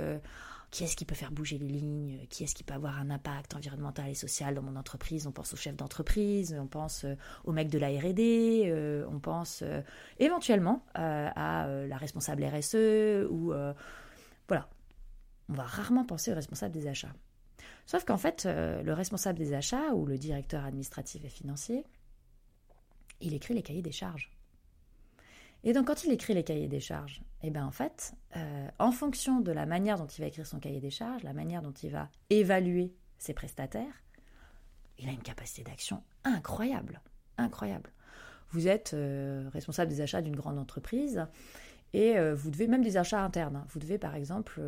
qui 0.70 0.84
est-ce 0.84 0.96
qui 0.96 1.04
peut 1.04 1.14
faire 1.14 1.32
bouger 1.32 1.58
les 1.58 1.68
lignes, 1.68 2.26
qui 2.28 2.44
est-ce 2.44 2.54
qui 2.54 2.64
peut 2.64 2.74
avoir 2.74 2.98
un 2.98 3.10
impact 3.10 3.54
environnemental 3.54 4.08
et 4.08 4.14
social 4.14 4.54
dans 4.54 4.62
mon 4.62 4.76
entreprise. 4.76 5.26
On 5.26 5.32
pense 5.32 5.52
au 5.52 5.56
chef 5.56 5.76
d'entreprise, 5.76 6.56
on 6.58 6.66
pense 6.66 7.04
euh, 7.04 7.14
au 7.44 7.52
mec 7.52 7.70
de 7.70 7.78
la 7.78 7.88
R&D, 7.88 8.64
euh, 8.66 9.06
on 9.08 9.18
pense 9.18 9.62
euh, 9.62 9.80
éventuellement 10.18 10.84
à 10.94 11.66
la 11.66 11.96
responsable 11.96 12.44
RSE 12.44 13.26
ou 13.30 13.52
voilà. 14.48 14.68
On 15.48 15.54
va 15.54 15.62
rarement 15.62 16.04
penser 16.04 16.32
au 16.32 16.34
responsable 16.34 16.74
des 16.74 16.88
achats. 16.88 17.14
Sauf 17.86 18.04
qu'en 18.04 18.16
fait, 18.16 18.46
le 18.46 18.92
responsable 18.92 19.38
des 19.38 19.54
achats 19.54 19.94
ou 19.94 20.06
le 20.06 20.18
directeur 20.18 20.64
administratif 20.64 21.24
et 21.24 21.28
financier, 21.28 21.84
il 23.20 23.34
écrit 23.34 23.54
les 23.54 23.62
cahiers 23.62 23.82
des 23.82 23.92
charges. 23.92 24.35
Et 25.66 25.72
donc 25.72 25.88
quand 25.88 26.04
il 26.04 26.12
écrit 26.12 26.32
les 26.32 26.44
cahiers 26.44 26.68
des 26.68 26.78
charges, 26.78 27.22
eh 27.42 27.50
bien 27.50 27.66
en 27.66 27.72
fait, 27.72 28.14
euh, 28.36 28.68
en 28.78 28.92
fonction 28.92 29.40
de 29.40 29.50
la 29.50 29.66
manière 29.66 29.98
dont 29.98 30.06
il 30.06 30.20
va 30.20 30.28
écrire 30.28 30.46
son 30.46 30.60
cahier 30.60 30.78
des 30.78 30.90
charges, 30.90 31.24
la 31.24 31.32
manière 31.32 31.60
dont 31.60 31.72
il 31.72 31.90
va 31.90 32.08
évaluer 32.30 32.94
ses 33.18 33.34
prestataires, 33.34 34.04
il 34.96 35.08
a 35.08 35.12
une 35.12 35.22
capacité 35.22 35.64
d'action 35.64 36.04
incroyable, 36.22 37.00
incroyable. 37.36 37.90
Vous 38.50 38.68
êtes 38.68 38.94
euh, 38.94 39.50
responsable 39.52 39.90
des 39.90 40.00
achats 40.00 40.22
d'une 40.22 40.36
grande 40.36 40.56
entreprise 40.56 41.26
et 41.92 42.16
euh, 42.16 42.32
vous 42.32 42.52
devez 42.52 42.68
même 42.68 42.84
des 42.84 42.96
achats 42.96 43.20
internes. 43.20 43.56
Hein. 43.56 43.66
Vous 43.70 43.80
devez 43.80 43.98
par 43.98 44.14
exemple, 44.14 44.60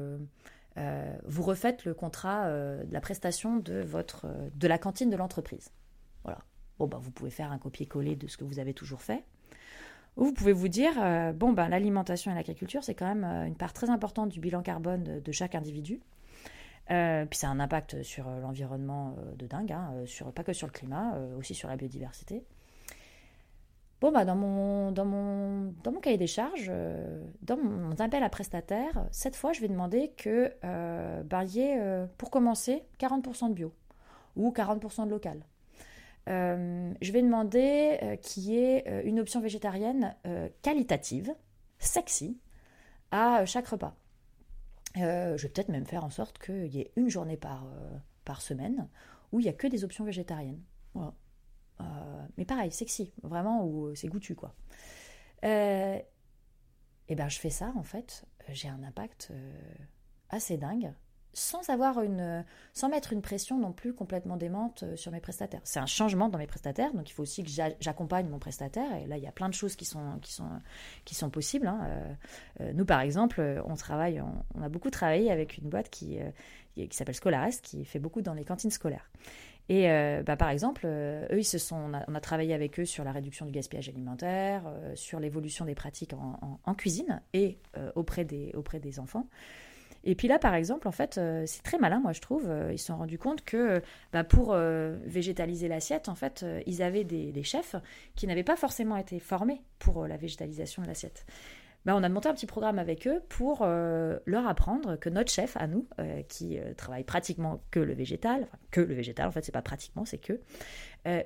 vous 1.27 1.43
refaites 1.43 1.85
le 1.85 1.95
contrat 1.95 2.51
de 2.51 2.93
la 2.93 3.01
prestation 3.01 3.57
de 3.57 3.81
votre 3.81 4.27
de 4.55 4.69
la 4.69 4.79
cantine 4.79 5.11
de 5.11 5.17
l'entreprise. 5.17 5.71
Voilà. 6.25 6.41
Bon 6.79 6.89
bah 6.89 6.99
vous 7.01 7.13
pouvez 7.13 7.31
faire 7.31 7.53
un 7.53 7.59
copier-coller 7.59 8.17
de 8.17 8.27
ce 8.27 8.37
que 8.37 8.45
vous 8.45 8.59
avez 8.59 8.75
toujours 8.75 9.03
fait 9.03 9.25
vous 10.25 10.33
pouvez 10.33 10.53
vous 10.53 10.69
dire, 10.69 10.95
bon, 11.35 11.53
ben, 11.53 11.69
l'alimentation 11.69 12.33
et 12.33 12.35
l'agriculture, 12.35 12.83
c'est 12.83 12.95
quand 12.95 13.07
même 13.07 13.25
une 13.47 13.55
part 13.55 13.73
très 13.73 13.89
importante 13.89 14.31
du 14.31 14.41
bilan 14.41 14.63
carbone 14.63 15.21
de, 15.21 15.33
chaque 15.33 15.55
individu. 15.55 16.01
puis 16.87 17.39
ça 17.39 17.49
a 17.49 17.51
un 17.51 17.61
impact 17.61 18.03
sur 18.03 18.29
l'environnement 18.29 19.15
de 19.37 19.47
dingue, 19.47 19.73
hein, 19.73 19.93
sur, 20.07 20.33
pas 20.33 20.43
que 20.43 20.53
sur 20.53 20.67
le 20.67 20.73
climat, 20.73 21.17
aussi 21.37 21.55
sur 21.55 21.69
la 21.69 21.77
biodiversité. 21.77 22.45
Bon, 24.01 24.13
bah, 24.13 24.25
dans, 24.25 24.37
mon, 24.37 24.93
dans, 24.93 25.05
mon, 25.05 26.01
cahier 26.01 26.19
des 26.19 26.29
charges, 26.29 26.69
euh, 26.69 27.21
dans 27.43 27.57
mon 27.57 27.97
appel 27.97 28.23
à 28.23 28.29
prestataire, 28.29 29.07
cette 29.11 29.35
fois, 29.35 29.53
je 29.53 29.61
vais 29.61 29.67
demander 29.67 30.13
que 30.17 30.53
euh, 30.65 31.23
y 31.47 31.61
ait, 31.61 31.81
euh, 31.81 32.07
pour 32.17 32.31
commencer, 32.31 32.85
40% 33.01 33.49
de 33.49 33.55
bio 33.55 33.73
ou 34.37 34.53
40% 34.53 35.07
de 35.07 35.11
local. 35.11 35.41
Euh, 36.29 36.93
je 37.01 37.13
vais 37.13 37.23
demander 37.23 38.19
qu'il 38.23 38.45
y 38.45 38.59
ait 38.59 39.03
une 39.05 39.21
option 39.21 39.41
végétarienne 39.41 40.15
qualitative, 40.63 41.35
sexy, 41.79 42.39
à 43.11 43.45
chaque 43.47 43.69
repas. 43.69 43.97
je 44.95 45.41
vais 45.41 45.49
peut-être 45.49 45.71
même 45.71 45.87
faire 45.87 46.05
en 46.05 46.11
sorte 46.11 46.39
qu'il 46.39 46.67
y 46.67 46.81
ait 46.81 46.93
une 46.97 47.09
journée 47.09 47.37
par, 47.37 47.67
par 48.25 48.43
semaine 48.43 48.89
où 49.33 49.41
il 49.41 49.45
n'y 49.45 49.49
a 49.49 49.55
que 49.55 49.67
des 49.67 49.85
options 49.85 50.05
végétariennes. 50.05 50.63
Euh, 51.81 51.85
mais 52.37 52.45
pareil, 52.45 52.71
sexy, 52.73 53.13
vraiment, 53.23 53.67
euh, 53.67 53.95
c'est 53.95 54.09
goûtu, 54.09 54.35
quoi. 54.35 54.55
Euh, 55.45 55.99
et 57.09 57.15
ben, 57.15 57.29
je 57.29 57.39
fais 57.39 57.51
ça, 57.51 57.73
en 57.77 57.83
fait, 57.83 58.25
j'ai 58.49 58.69
un 58.69 58.83
impact 58.83 59.33
assez 60.31 60.57
dingue 60.57 60.93
sans 61.33 61.71
avoir 61.71 62.03
une, 62.03 62.45
sans 62.73 62.89
mettre 62.89 63.13
une 63.13 63.23
pression 63.23 63.59
non 63.59 63.73
plus 63.73 63.93
complètement 63.93 64.37
démente 64.37 64.85
sur 64.97 65.13
mes 65.13 65.21
prestataires. 65.21 65.61
C'est 65.65 65.81
un 65.81 65.87
changement 65.87 66.29
dans 66.29 66.39
mes 66.39 66.47
prestataires, 66.47 66.93
donc 66.95 67.09
il 67.09 67.13
faut 67.13 67.23
aussi 67.23 67.45
que 67.45 67.51
j'accompagne 67.81 68.29
mon 68.29 68.39
prestataire. 68.39 68.95
Et 68.97 69.07
là, 69.07 69.17
il 69.17 69.23
y 69.23 69.27
a 69.27 69.33
plein 69.33 69.49
de 69.49 69.55
choses 69.55 69.77
qui 69.77 69.85
sont, 69.85 70.19
qui 70.21 70.33
sont, 70.33 70.49
qui 71.05 71.15
sont 71.15 71.31
possibles. 71.31 71.67
Hein. 71.67 71.81
nous, 72.75 72.85
par 72.85 73.01
exemple, 73.01 73.63
on 73.67 73.75
travaille, 73.77 74.23
on, 74.55 74.63
a 74.63 74.69
beaucoup 74.69 74.91
travaillé 74.91 75.31
avec 75.31 75.59
une 75.59 75.69
boîte 75.69 75.91
qui, 75.91 76.19
qui 76.75 76.97
s'appelle 76.97 77.15
Scolares, 77.15 77.61
qui 77.63 77.85
fait 77.85 77.99
beaucoup 77.99 78.23
dans 78.23 78.35
les 78.35 78.45
cantines 78.45 78.71
scolaires. 78.71 79.09
Et 79.69 79.91
euh, 79.91 80.23
bah, 80.23 80.37
par 80.37 80.49
exemple, 80.49 80.83
euh, 80.85 81.27
eux, 81.31 81.41
ils 81.41 81.45
se 81.45 81.59
sont, 81.59 81.93
on 82.07 82.15
a, 82.15 82.21
travaillé 82.21 82.55
avec 82.55 82.81
eux 82.81 82.87
sur 82.87 83.05
la 83.05 83.13
réduction 83.13 83.45
du 83.45 83.53
gaspillage 83.53 83.89
alimentaire, 83.89 84.63
euh, 84.67 84.97
sur 84.97 85.21
l'évolution 85.21 85.67
des 85.67 85.75
pratiques 85.75 86.15
en, 86.15 86.75
cuisine 86.75 87.21
et 87.33 87.59
auprès, 87.97 88.25
des, 88.25 88.53
auprès 88.55 88.79
des 88.79 89.01
enfants. 89.01 89.27
Et 90.05 90.15
puis 90.15 90.29
là, 90.29 90.39
par 90.39 90.55
exemple, 90.55 90.89
en 90.89 90.93
fait, 90.93 91.21
c'est 91.47 91.63
très 91.63 91.79
malin, 91.79 92.01
moi, 92.01 92.13
je 92.13 92.21
trouve. 92.21 92.51
Ils 92.71 92.79
se 92.79 92.87
sont 92.87 92.97
rendus 92.97 93.19
compte 93.19 93.45
que 93.45 93.83
bah, 94.13 94.25
pour 94.25 94.55
végétaliser 94.55 95.69
l'assiette, 95.69 96.09
en 96.09 96.15
fait, 96.15 96.45
ils 96.67 96.83
avaient 96.83 97.05
des 97.05 97.43
chefs 97.43 97.75
qui 98.15 98.27
n'avaient 98.27 98.45
pas 98.45 98.57
forcément 98.57 98.97
été 98.97 99.19
formés 99.19 99.61
pour 99.79 100.07
la 100.07 100.17
végétalisation 100.17 100.83
de 100.83 100.87
l'assiette. 100.87 101.27
Bah, 101.89 101.97
on 101.97 102.03
a 102.03 102.11
monté 102.11 102.29
un 102.29 102.35
petit 102.35 102.45
programme 102.45 102.79
avec 102.79 103.07
eux 103.07 103.23
pour 103.31 103.61
euh, 103.63 104.19
leur 104.27 104.47
apprendre 104.47 104.97
que 104.97 105.09
notre 105.09 105.33
chef, 105.33 105.57
à 105.57 105.67
nous, 105.67 105.87
euh, 105.99 106.21
qui 106.29 106.59
euh, 106.59 106.75
travaille 106.75 107.03
pratiquement 107.03 107.63
que 107.71 107.81
le 107.81 107.95
végétal, 107.95 108.43
enfin, 108.43 108.59
que 108.71 108.83
le 108.83 108.93
végétal, 108.93 109.27
en 109.27 109.31
fait, 109.31 109.43
c'est 109.43 109.53
pas 109.53 109.63
pratiquement, 109.63 110.05
c'est 110.05 110.19
que, 110.19 110.39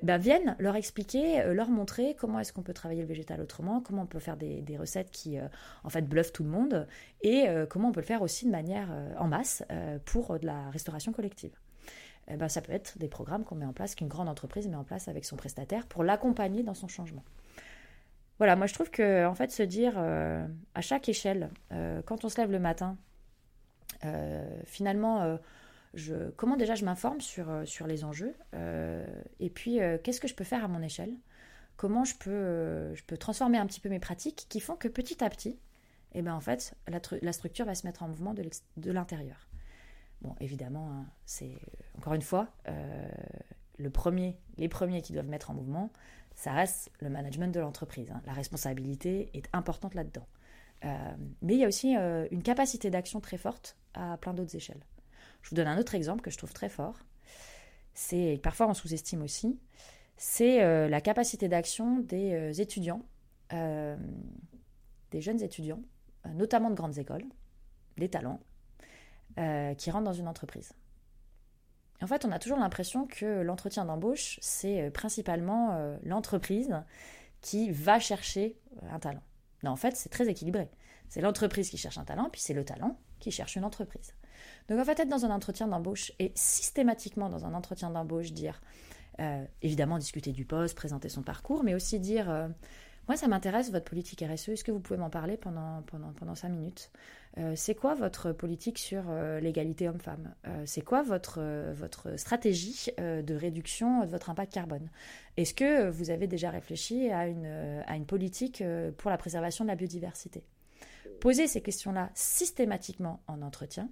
bah, 0.03 0.17
viennent 0.17 0.55
leur 0.59 0.77
expliquer, 0.77 1.43
leur 1.53 1.67
montrer 1.67 2.15
comment 2.17 2.39
est-ce 2.39 2.53
qu'on 2.53 2.61
peut 2.61 2.71
travailler 2.71 3.01
le 3.01 3.09
végétal 3.09 3.41
autrement, 3.41 3.81
comment 3.81 4.03
on 4.03 4.05
peut 4.05 4.19
faire 4.19 4.37
des, 4.37 4.77
recettes 4.79 5.11
qui, 5.11 5.37
en 5.83 5.89
fait, 5.89 6.03
bluffent 6.03 6.31
tout 6.31 6.45
le 6.45 6.49
monde, 6.49 6.87
et 7.19 7.45
comment 7.69 7.89
on 7.89 7.91
peut 7.91 7.99
le 7.99 8.05
faire 8.05 8.21
aussi 8.21 8.45
de 8.45 8.51
manière 8.51 8.87
en 9.17 9.27
masse 9.27 9.65
pour 10.05 10.39
de 10.39 10.45
la 10.45 10.69
restauration 10.69 11.11
collective. 11.11 11.51
Ben, 12.37 12.47
ça 12.47 12.61
peut 12.61 12.71
être 12.71 12.97
des 12.97 13.09
programmes 13.09 13.43
qu'on 13.43 13.55
met 13.55 13.65
en 13.65 13.73
place, 13.73 13.95
qu'une 13.95 14.07
grande 14.07 14.29
entreprise 14.29 14.69
met 14.69 14.77
en 14.77 14.85
place 14.85 15.09
avec 15.09 15.25
son 15.25 15.35
prestataire 15.35 15.85
pour 15.87 16.05
l'accompagner 16.05 16.63
dans 16.63 16.73
son 16.73 16.87
changement. 16.87 17.25
Voilà, 18.39 18.55
moi 18.55 18.65
je 18.65 18.73
trouve 18.73 18.89
que 18.89 19.25
en 19.25 19.35
fait 19.35 19.51
se 19.51 19.63
dire 19.63 19.93
euh, 19.97 20.45
à 20.73 20.81
chaque 20.81 21.07
échelle, 21.07 21.49
euh, 21.71 22.01
quand 22.03 22.25
on 22.25 22.29
se 22.29 22.39
lève 22.41 22.51
le 22.51 22.59
matin, 22.59 22.97
euh, 24.05 24.61
finalement, 24.65 25.37
je, 25.93 26.31
comment 26.31 26.57
déjà 26.57 26.75
je 26.75 26.83
m'informe 26.83 27.21
sur, 27.21 27.47
les 27.87 28.03
enjeux, 28.03 28.35
et 29.39 29.49
puis 29.49 29.79
qu'est-ce 30.03 30.19
que 30.19 30.27
je 30.27 30.35
peux 30.35 30.43
faire 30.43 30.63
à 30.63 30.67
mon 30.67 30.81
échelle, 30.81 31.13
comment 31.77 32.03
je 32.03 32.15
peux, 32.17 33.17
transformer 33.17 33.57
un 33.57 33.65
petit 33.65 33.79
peu 33.79 33.89
mes 33.89 33.99
pratiques 33.99 34.47
qui 34.49 34.59
font 34.59 34.75
que 34.75 34.87
petit 34.87 35.23
à 35.23 35.29
petit, 35.29 35.59
et 36.15 36.19
eh 36.19 36.21
ben 36.21 36.33
en 36.33 36.41
fait, 36.41 36.75
la, 36.87 37.33
structure 37.33 37.65
va 37.65 37.75
se 37.75 37.87
mettre 37.87 38.03
en 38.03 38.07
mouvement 38.07 38.35
de 38.35 38.91
l'intérieur. 38.91 39.47
Bon, 40.21 40.35
évidemment, 40.39 40.91
hein, 40.91 41.05
c'est 41.25 41.57
encore 41.97 42.13
une 42.13 42.21
fois 42.21 42.49
les 43.79 43.89
premiers 43.89 45.01
qui 45.01 45.13
doivent 45.13 45.29
mettre 45.29 45.51
en 45.51 45.53
mouvement, 45.53 45.91
ça 46.35 46.51
reste 46.51 46.91
le 46.99 47.09
management 47.09 47.53
de 47.53 47.59
l'entreprise. 47.59 48.11
Hein. 48.11 48.21
La 48.25 48.33
responsabilité 48.33 49.29
est 49.33 49.47
importante 49.53 49.93
là-dedans. 49.93 50.27
Euh, 50.85 50.89
mais 51.41 51.53
il 51.53 51.59
y 51.59 51.63
a 51.63 51.67
aussi 51.67 51.95
euh, 51.95 52.27
une 52.31 52.43
capacité 52.43 52.89
d'action 52.89 53.21
très 53.21 53.37
forte 53.37 53.77
à 53.93 54.17
plein 54.17 54.33
d'autres 54.33 54.55
échelles. 54.55 54.83
Je 55.41 55.49
vous 55.49 55.55
donne 55.55 55.67
un 55.67 55.77
autre 55.77 55.95
exemple 55.95 56.21
que 56.21 56.31
je 56.31 56.37
trouve 56.37 56.53
très 56.53 56.69
fort. 56.69 56.97
C'est 57.93 58.39
parfois 58.41 58.67
on 58.67 58.73
sous-estime 58.73 59.21
aussi. 59.21 59.59
C'est 60.17 60.63
euh, 60.63 60.89
la 60.89 61.01
capacité 61.01 61.47
d'action 61.47 61.99
des 61.99 62.61
étudiants, 62.61 63.03
des 63.51 65.21
jeunes 65.21 65.41
étudiants, 65.43 65.81
notamment 66.33 66.71
de 66.71 66.75
grandes 66.75 66.97
écoles, 66.97 67.25
des 67.97 68.09
talents, 68.09 68.39
qui 69.77 69.91
rentrent 69.91 70.05
dans 70.05 70.13
une 70.13 70.27
entreprise 70.27 70.73
en 72.03 72.07
fait, 72.07 72.25
on 72.25 72.31
a 72.31 72.39
toujours 72.39 72.59
l'impression 72.59 73.07
que 73.07 73.41
l'entretien 73.41 73.85
d'embauche, 73.85 74.37
c'est 74.41 74.81
euh, 74.81 74.91
principalement 74.91 75.73
euh, 75.73 75.97
l'entreprise 76.03 76.75
qui 77.41 77.71
va 77.71 77.99
chercher 77.99 78.57
euh, 78.83 78.87
un 78.91 78.99
talent. 78.99 79.23
Non, 79.63 79.71
en 79.71 79.75
fait, 79.77 79.95
c'est 79.95 80.09
très 80.09 80.27
équilibré. 80.27 80.69
C'est 81.07 81.21
l'entreprise 81.21 81.69
qui 81.69 81.77
cherche 81.77 81.97
un 81.97 82.03
talent, 82.03 82.29
puis 82.29 82.41
c'est 82.41 82.53
le 82.53 82.65
talent 82.65 82.99
qui 83.19 83.31
cherche 83.31 83.55
une 83.55 83.63
entreprise. 83.63 84.13
Donc 84.67 84.79
en 84.79 84.83
fait, 84.83 84.99
être 84.99 85.07
dans 85.07 85.25
un 85.25 85.31
entretien 85.31 85.67
d'embauche 85.67 86.11
et 86.19 86.33
systématiquement 86.35 87.29
dans 87.29 87.45
un 87.45 87.53
entretien 87.53 87.89
d'embauche 87.89 88.33
dire, 88.33 88.61
évidemment 89.61 89.99
discuter 89.99 90.31
du 90.31 90.43
poste, 90.43 90.75
présenter 90.75 91.07
son 91.07 91.21
parcours, 91.21 91.63
mais 91.63 91.75
aussi 91.75 91.99
dire, 91.99 92.49
moi, 93.07 93.17
ça 93.17 93.27
m'intéresse 93.27 93.71
votre 93.71 93.85
politique 93.85 94.23
RSE. 94.23 94.49
Est-ce 94.49 94.63
que 94.63 94.71
vous 94.71 94.79
pouvez 94.79 94.97
m'en 94.97 95.09
parler 95.09 95.35
pendant, 95.35 95.81
pendant, 95.83 96.13
pendant 96.13 96.35
5 96.35 96.49
minutes? 96.49 96.89
Euh, 97.37 97.53
C'est 97.55 97.75
quoi 97.75 97.95
votre 97.95 98.31
politique 98.31 98.79
sur 98.79 99.03
euh, 99.09 99.39
l'égalité 99.41 99.89
homme-femme? 99.89 100.33
Euh, 100.47 100.63
C'est 100.65 100.81
quoi 100.81 101.03
votre, 101.03 101.41
votre 101.73 102.17
stratégie 102.17 102.91
de 102.97 103.35
réduction 103.35 104.05
de 104.05 104.09
votre 104.09 104.29
impact 104.29 104.53
carbone? 104.53 104.89
Est-ce 105.35 105.53
que 105.53 105.89
vous 105.89 106.11
avez 106.11 106.27
déjà 106.27 106.49
réfléchi 106.49 107.09
à 107.09 107.27
une, 107.27 107.45
à 107.45 107.95
une 107.95 108.05
politique 108.05 108.63
pour 108.97 109.11
la 109.11 109.17
préservation 109.17 109.65
de 109.65 109.69
la 109.69 109.75
biodiversité? 109.75 110.45
Poser 111.19 111.47
ces 111.47 111.61
questions-là 111.61 112.09
systématiquement 112.13 113.21
en 113.27 113.41
entretien, 113.41 113.89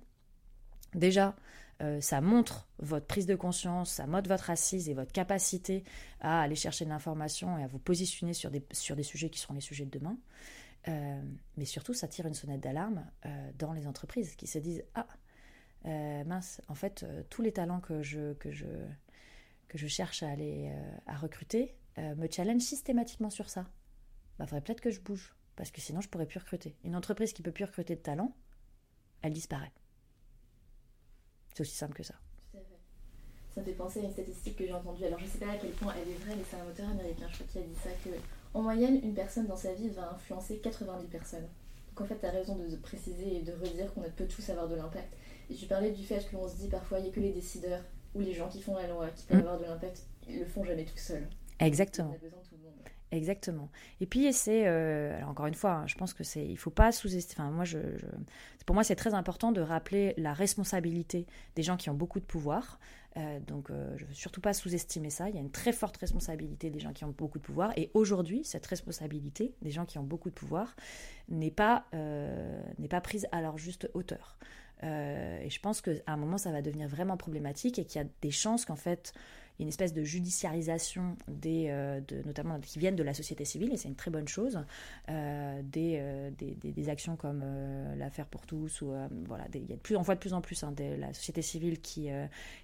déjà, 0.95 1.35
euh, 1.81 1.99
ça 1.99 2.21
montre 2.21 2.67
votre 2.79 3.07
prise 3.07 3.25
de 3.25 3.35
conscience, 3.35 3.91
ça 3.93 4.05
montre 4.05 4.29
votre 4.29 4.49
assise 4.49 4.87
et 4.89 4.93
votre 4.93 5.11
capacité 5.11 5.83
à 6.19 6.41
aller 6.41 6.55
chercher 6.55 6.85
de 6.85 6.89
l'information 6.89 7.57
et 7.57 7.63
à 7.63 7.67
vous 7.67 7.79
positionner 7.79 8.33
sur 8.33 8.51
des, 8.51 8.63
sujets 8.71 9.29
qui 9.29 9.39
seront 9.39 9.53
les 9.53 9.61
sujets 9.61 9.85
de 9.85 9.97
demain. 9.97 10.17
Euh, 10.87 11.21
mais 11.57 11.65
surtout, 11.65 11.93
ça 11.93 12.07
tire 12.07 12.27
une 12.27 12.33
sonnette 12.33 12.61
d'alarme 12.61 13.05
euh, 13.25 13.51
dans 13.57 13.73
les 13.73 13.87
entreprises 13.87 14.35
qui 14.35 14.47
se 14.47 14.59
disent 14.59 14.83
Ah, 14.93 15.07
mince, 15.85 16.61
en 16.67 16.75
fait, 16.75 17.05
tous 17.29 17.41
les 17.41 17.51
talents 17.51 17.79
que 17.79 18.03
je, 18.03 18.35
cherche 19.87 20.21
à 20.21 20.29
aller 20.29 20.71
recruter 21.19 21.75
me 21.97 22.27
challenge 22.29 22.61
systématiquement 22.61 23.31
sur 23.31 23.49
ça. 23.49 23.61
Il 23.61 24.37
bah, 24.39 24.45
faudrait 24.45 24.61
peut-être 24.61 24.81
que 24.81 24.91
je 24.91 25.01
bouge, 25.01 25.35
parce 25.55 25.71
que 25.71 25.81
sinon, 25.81 26.01
je 26.01 26.09
pourrais 26.09 26.27
plus 26.27 26.39
recruter. 26.39 26.75
Une 26.83 26.95
entreprise 26.95 27.33
qui 27.33 27.41
peut 27.41 27.51
plus 27.51 27.65
recruter 27.65 27.95
de 27.95 28.01
talents, 28.01 28.35
elle 29.23 29.33
disparaît. 29.33 29.71
C'est 31.53 31.61
aussi 31.61 31.75
simple 31.75 31.93
que 31.93 32.03
ça. 32.03 32.15
Tout 32.51 32.57
à 32.57 32.61
fait. 32.61 32.79
Ça 33.53 33.61
me 33.61 33.65
fait 33.65 33.73
penser 33.73 33.99
à 33.99 34.03
une 34.03 34.11
statistique 34.11 34.55
que 34.57 34.65
j'ai 34.65 34.73
entendue. 34.73 35.05
Alors 35.05 35.19
je 35.19 35.25
sais 35.25 35.37
pas 35.37 35.51
à 35.51 35.57
quel 35.57 35.71
point 35.71 35.93
elle 36.01 36.09
est 36.09 36.17
vraie, 36.17 36.35
mais 36.35 36.43
c'est 36.49 36.57
un 36.57 36.65
auteur 36.65 36.89
américain, 36.89 37.27
je 37.29 37.35
crois, 37.35 37.47
qui 37.51 37.57
a 37.59 37.61
dit 37.61 37.75
ça, 37.83 37.89
que 38.03 38.09
en 38.53 38.61
moyenne, 38.61 38.99
une 39.03 39.13
personne 39.13 39.47
dans 39.47 39.55
sa 39.55 39.73
vie 39.73 39.89
va 39.89 40.11
influencer 40.11 40.57
80 40.57 40.93
000 40.97 41.07
personnes. 41.07 41.47
Donc 41.89 42.01
en 42.01 42.05
fait, 42.05 42.19
tu 42.19 42.25
as 42.25 42.31
raison 42.31 42.55
de 42.55 42.75
préciser 42.77 43.37
et 43.37 43.41
de 43.41 43.53
redire 43.53 43.93
qu'on 43.93 44.01
peut 44.01 44.25
tous 44.25 44.49
avoir 44.49 44.67
de 44.67 44.75
l'impact. 44.75 45.13
Et 45.49 45.55
tu 45.55 45.65
parlais 45.65 45.91
du 45.91 46.03
fait 46.03 46.29
qu'on 46.29 46.47
se 46.47 46.55
dit 46.55 46.67
parfois, 46.67 46.99
il 46.99 47.03
n'y 47.03 47.09
a 47.09 47.11
que 47.13 47.19
les 47.19 47.31
décideurs 47.31 47.81
ou 48.13 48.19
les 48.19 48.33
gens 48.33 48.49
qui 48.49 48.61
font 48.61 48.75
la 48.75 48.87
loi 48.87 49.09
qui 49.09 49.25
peuvent 49.25 49.37
mm. 49.37 49.47
avoir 49.47 49.59
de 49.59 49.65
l'impact. 49.65 50.03
Ils 50.27 50.39
le 50.39 50.45
font 50.45 50.63
jamais 50.63 50.85
tout 50.85 50.97
seuls. 50.97 51.27
Exactement. 51.61 52.15
Exactement. 53.11 53.69
Et 53.99 54.05
puis 54.05 54.31
c'est, 54.31 54.67
euh, 54.67 55.17
alors 55.17 55.29
encore 55.29 55.45
une 55.45 55.53
fois, 55.53 55.71
hein, 55.71 55.87
je 55.87 55.95
pense 55.95 56.13
que 56.13 56.23
c'est, 56.23 56.45
il 56.45 56.57
faut 56.57 56.69
pas 56.69 56.93
sous-estimer. 56.93 57.43
Enfin, 57.45 57.51
moi, 57.51 57.65
je, 57.65 57.77
pour 58.65 58.73
moi, 58.73 58.85
c'est 58.85 58.95
très 58.95 59.13
important 59.13 59.51
de 59.51 59.59
rappeler 59.59 60.13
la 60.15 60.33
responsabilité 60.33 61.27
des 61.55 61.61
gens 61.63 61.75
qui 61.75 61.89
ont 61.89 61.93
beaucoup 61.93 62.21
de 62.21 62.25
pouvoir. 62.25 62.79
Euh, 63.17 63.41
donc, 63.41 63.69
euh, 63.69 63.97
je 63.97 64.05
veux 64.05 64.13
surtout 64.13 64.39
pas 64.39 64.53
sous-estimer 64.53 65.09
ça. 65.09 65.27
Il 65.27 65.35
y 65.35 65.37
a 65.37 65.41
une 65.41 65.51
très 65.51 65.73
forte 65.73 65.97
responsabilité 65.97 66.69
des 66.69 66.79
gens 66.79 66.93
qui 66.93 67.03
ont 67.03 67.13
beaucoup 67.15 67.37
de 67.37 67.43
pouvoir. 67.43 67.77
Et 67.77 67.91
aujourd'hui, 67.93 68.45
cette 68.45 68.65
responsabilité 68.65 69.55
des 69.61 69.71
gens 69.71 69.85
qui 69.85 69.97
ont 69.97 70.03
beaucoup 70.03 70.29
de 70.29 70.35
pouvoir 70.35 70.77
n'est 71.27 71.51
pas 71.51 71.87
n'est 71.91 72.87
pas 72.87 73.01
prise 73.01 73.27
à 73.33 73.41
leur 73.41 73.57
juste 73.57 73.89
hauteur. 73.93 74.37
et 74.83 75.49
je 75.49 75.59
pense 75.59 75.81
qu'à 75.81 75.91
un 76.07 76.17
moment, 76.17 76.37
ça 76.37 76.51
va 76.53 76.61
devenir 76.61 76.87
vraiment 76.87 77.17
problématique 77.17 77.77
et 77.77 77.83
qu'il 77.83 78.01
y 78.01 78.05
a 78.05 78.07
des 78.21 78.31
chances 78.31 78.63
qu'en 78.63 78.77
fait, 78.77 79.13
une 79.61 79.69
espèce 79.69 79.93
de 79.93 80.03
judiciarisation 80.03 81.15
des, 81.27 81.67
euh, 81.69 82.01
de, 82.07 82.21
notamment 82.25 82.59
qui 82.59 82.79
viennent 82.79 82.95
de 82.95 83.03
la 83.03 83.13
société 83.13 83.45
civile, 83.45 83.71
et 83.73 83.77
c'est 83.77 83.87
une 83.87 83.95
très 83.95 84.11
bonne 84.11 84.27
chose, 84.27 84.59
euh, 85.09 85.61
euh, 85.61 86.31
des, 86.31 86.55
des, 86.55 86.71
des, 86.71 86.89
actions 86.89 87.15
comme 87.15 87.43
l'affaire 87.97 88.25
pour 88.27 88.45
tous, 88.45 88.81
ou 88.81 88.93
voilà, 89.25 89.45
il 89.53 89.69
y 89.69 89.73
a 89.73 89.75
de 89.75 89.81
plus, 89.81 89.95
on 89.95 90.01
voit 90.01 90.15
de 90.15 90.19
plus 90.19 90.33
en 90.33 90.41
plus 90.41 90.63
hein, 90.63 90.71
de 90.71 90.95
la 90.95 91.13
société 91.13 91.41
civile 91.41 91.79
qui, 91.79 92.09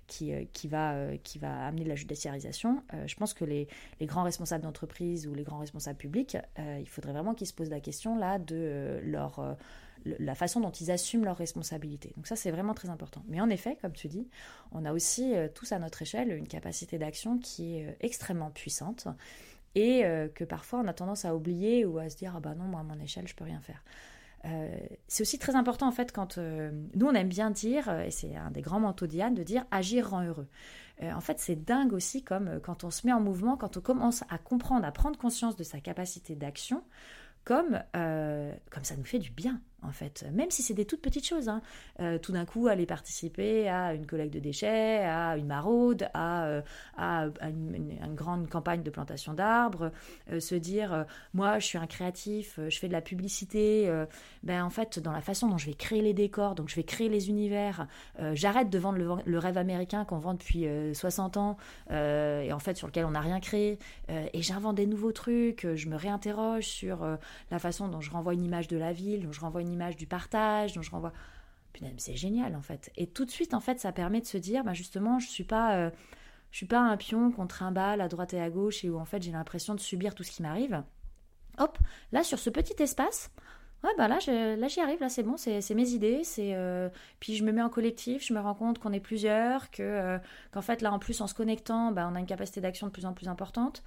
qui, 0.08 0.32
qui, 0.54 0.68
va, 0.68 1.18
qui 1.24 1.39
va 1.39 1.66
amener 1.66 1.84
de 1.84 1.89
la 1.89 1.95
judiciarisation. 1.95 2.84
je 3.06 3.16
pense 3.16 3.34
que 3.34 3.45
les, 3.45 3.68
les 4.00 4.06
grands 4.06 4.24
responsables 4.24 4.64
d'entreprise 4.64 5.28
ou 5.28 5.34
les 5.34 5.43
grands 5.43 5.60
responsables 5.60 5.98
publics, 5.98 6.38
il 6.58 6.88
faudrait 6.88 7.14
vraiment 7.14 7.34
qu'ils 7.34 7.48
se 7.48 7.54
posent 7.54 7.70
la 7.70 7.80
question 7.80 8.18
là 8.18 8.39
de 8.39 9.00
leur 9.04 9.58
la 10.06 10.36
façon 10.36 10.60
dont 10.60 10.72
ils 10.72 10.91
assument 10.91 11.26
leurs 11.26 11.38
responsabilités. 11.38 12.14
Donc 12.16 12.28
ça, 12.28 12.36
c'est 12.36 12.52
vraiment 12.52 12.74
très 12.74 12.89
important. 12.89 13.24
Mais 13.28 13.41
en 13.41 13.50
effet, 13.50 13.78
comme 13.82 13.93
tu 13.93 14.08
dis, 14.08 14.28
on 14.72 14.86
a 14.86 14.93
aussi 14.93 15.36
euh, 15.36 15.48
tous 15.54 15.72
à 15.72 15.80
notre 15.80 16.02
échelle 16.02 16.32
une 16.32 16.48
capacité 16.48 16.98
d'action 16.98 17.38
qui 17.38 17.78
est 17.78 17.88
euh, 17.88 17.91
extrêmement 18.00 18.52
puissante 18.52 19.08
et 19.76 20.06
euh, 20.06 20.28
que 20.28 20.43
parfois 20.43 20.80
on 20.80 20.88
a 20.88 20.93
tendance 20.93 21.26
à 21.26 21.36
oublier 21.36 21.86
ou 21.86 22.00
à 22.00 22.10
se 22.10 22.18
dire 22.18 22.34
ah 22.36 22.39
bah 22.39 22.56
non 22.56 22.66
moi 22.66 22.80
à 22.80 22.84
mon 22.84 23.00
échelle 23.00 23.28
je 23.28 23.36
peux 23.36 23.43
rien 23.43 23.62
faire. 23.62 23.84
c'est 25.08 25.22
aussi 25.22 25.38
très 25.38 25.56
important 25.56 25.88
en 25.88 25.91
fait 25.91 26.12
quand 26.12 26.38
nous 26.38 27.06
on 27.06 27.14
aime 27.14 27.28
bien 27.28 27.52
dire 27.52 27.91
et 28.02 28.12
c'est 28.12 28.36
un 28.36 28.50
des 28.50 28.62
grands 28.62 28.80
manteaux 28.80 29.08
d'Yann 29.08 29.34
de 29.34 29.43
dire 29.43 29.66
agir 29.72 30.12
rend 30.12 30.24
heureux. 30.24 30.48
en 31.02 31.20
fait 31.20 31.39
c'est 31.39 31.58
dingue 31.58 31.91
aussi 31.91 32.24
comme 32.24 32.60
quand 32.62 32.86
on 32.86 32.89
se 32.89 33.06
met 33.06 33.14
en 33.14 33.20
mouvement, 33.20 33.58
quand 33.58 33.78
on 33.78 33.82
commence 33.82 34.24
à 34.30 34.38
comprendre, 34.38 34.86
à 34.86 34.91
prendre 34.91 35.20
conscience 35.20 35.58
de 35.58 35.64
sa 35.64 35.80
capacité 35.82 36.36
d'action, 36.36 36.82
comme, 37.43 37.84
comme 37.93 38.84
ça 38.84 38.95
nous 38.95 39.06
fait 39.06 39.20
du 39.20 39.32
bien 39.32 39.62
en 39.84 39.91
fait, 39.91 40.25
même 40.34 40.49
si 40.49 40.63
c'est 40.63 40.73
des 40.73 40.86
toutes 40.86 41.01
petites 41.01 41.25
choses. 41.25 41.49
Hein. 41.49 41.61
Euh, 41.99 42.17
tout 42.17 42.32
d'un 42.32 42.45
coup, 42.45 42.67
aller 42.67 42.86
participer 42.86 43.69
à 43.69 43.93
une 43.93 44.05
collecte 44.05 44.34
de 44.34 44.39
déchets, 44.39 45.03
à 45.05 45.38
une 45.38 45.45
maraude, 45.45 46.09
à, 46.13 46.45
euh, 46.45 46.61
à, 46.97 47.28
une, 47.47 47.97
grande 48.15 48.49
campagne 48.49 48.82
de 48.82 48.89
plantation 48.89 49.34
d'arbres, 49.34 49.91
euh, 50.32 50.39
se 50.39 50.55
dire, 50.55 51.05
moi, 51.34 51.59
je 51.59 51.65
suis 51.65 51.78
un 51.78 51.86
créatif, 51.86 52.59
je 52.67 52.80
fais 52.80 52.88
de 52.88 52.93
la 52.93 53.01
publicité, 53.01 53.91
ben 54.43 54.63
en 54.63 54.69
fait, 54.69 54.99
dans 54.99 55.11
la 55.11 55.21
façon 55.21 55.47
dont 55.47 55.57
je 55.57 55.67
vais 55.67 55.73
créer 55.73 56.01
les 56.01 56.13
décors, 56.13 56.55
donc 56.55 56.69
je 56.69 56.75
vais 56.75 56.84
créer 56.84 57.09
les 57.09 57.30
univers, 57.30 57.88
j'arrête 58.34 58.69
de 58.69 58.80
vendre 58.80 58.97
le, 58.97 59.09
le 59.25 59.39
rêve 59.39 59.57
américain 59.57 60.05
qu'on 60.05 60.17
vend 60.17 60.34
depuis 60.34 60.65
60 60.93 61.38
ans, 61.38 61.57
et 61.91 62.51
en 62.51 62.59
fait, 62.59 62.78
sur 62.78 62.88
lequel 62.88 63.05
on 63.05 63.11
n'a 63.11 63.21
rien 63.21 63.39
créé, 63.39 63.78
et 64.09 64.41
j'invente 64.41 64.75
des 64.75 64.88
nouveaux 64.88 65.11
trucs, 65.11 65.67
je 65.75 65.89
me 65.89 65.95
réinterroge 65.95 66.65
sur 66.65 67.05
la 67.51 67.59
façon 67.59 67.88
dont 67.88 68.01
je 68.01 68.11
renvoie 68.11 68.34
une 68.34 68.43
image 68.43 68.67
de 68.67 68.78
la 68.78 68.93
ville, 68.93 69.25
dont 69.25 69.32
je 69.32 69.41
renvoie 69.41 69.61
une 69.61 69.66
image 69.72 69.95
du 69.95 70.07
partage, 70.07 70.74
dont 70.74 70.82
je 70.82 70.91
renvoie. 70.91 71.13
c'est 71.97 72.15
génial 72.15 72.55
en 72.55 72.61
fait. 72.61 72.91
Et 72.95 73.07
tout 73.07 73.26
de 73.26 73.32
suite, 73.32 73.53
en 73.53 73.59
fait, 73.59 73.80
ça 73.80 73.91
permet 73.91 74.22
de 74.22 74.26
se 74.26 74.38
dire, 74.38 74.63
bah, 74.63 74.74
justement, 74.74 75.20
je 75.20 75.28
suis 75.28 75.43
pas, 75.43 75.76
euh, 75.78 75.89
suis 76.57 76.65
pas 76.65 76.80
un 76.80 76.97
pion 76.97 77.32
contre 77.32 77.63
un 77.63 77.72
bal 77.72 78.01
à 78.01 78.07
droite 78.07 78.34
et 78.34 78.41
à 78.41 78.49
gauche 78.49 78.84
et 78.84 78.89
où 78.89 78.97
en 78.97 79.05
fait 79.05 79.22
j'ai 79.22 79.32
l'impression 79.32 79.76
de 79.76 79.80
subir 79.80 80.15
tout 80.15 80.24
ce 80.24 80.32
qui 80.32 80.41
m'arrive. 80.41 80.84
Hop, 81.59 81.78
là 82.11 82.24
sur 82.24 82.39
ce 82.39 82.49
petit 82.49 82.82
espace, 82.82 83.32
ouais 83.84 83.91
bah 83.97 84.07
là, 84.07 84.18
là 84.55 84.68
j'y 84.68 84.80
arrive, 84.80 84.99
là 84.99 85.09
c'est 85.09 85.24
bon, 85.24 85.38
c'est 85.38 85.74
mes 85.76 85.89
idées, 85.89 86.24
c'est 86.24 86.55
euh, 86.55 86.89
puis 87.20 87.36
je 87.36 87.43
me 87.43 87.51
mets 87.51 87.61
en 87.61 87.70
collectif, 87.70 88.26
je 88.26 88.34
me 88.34 88.39
rends 88.39 88.55
compte 88.55 88.80
qu'on 88.80 88.93
est 88.93 88.99
plusieurs, 88.99 89.70
que 89.70 89.84
euh, 89.84 90.18
qu'en 90.51 90.61
fait 90.61 90.82
là 90.82 90.91
en 90.91 90.99
plus 90.99 91.22
en 91.22 91.28
se 91.28 91.36
connectant, 91.36 91.91
bah, 91.91 92.07
on 92.11 92.15
a 92.15 92.20
une 92.20 92.26
capacité 92.26 92.59
d'action 92.59 92.88
de 92.88 92.91
plus 92.91 93.05
en 93.05 93.13
plus 93.13 93.28
importante. 93.28 93.84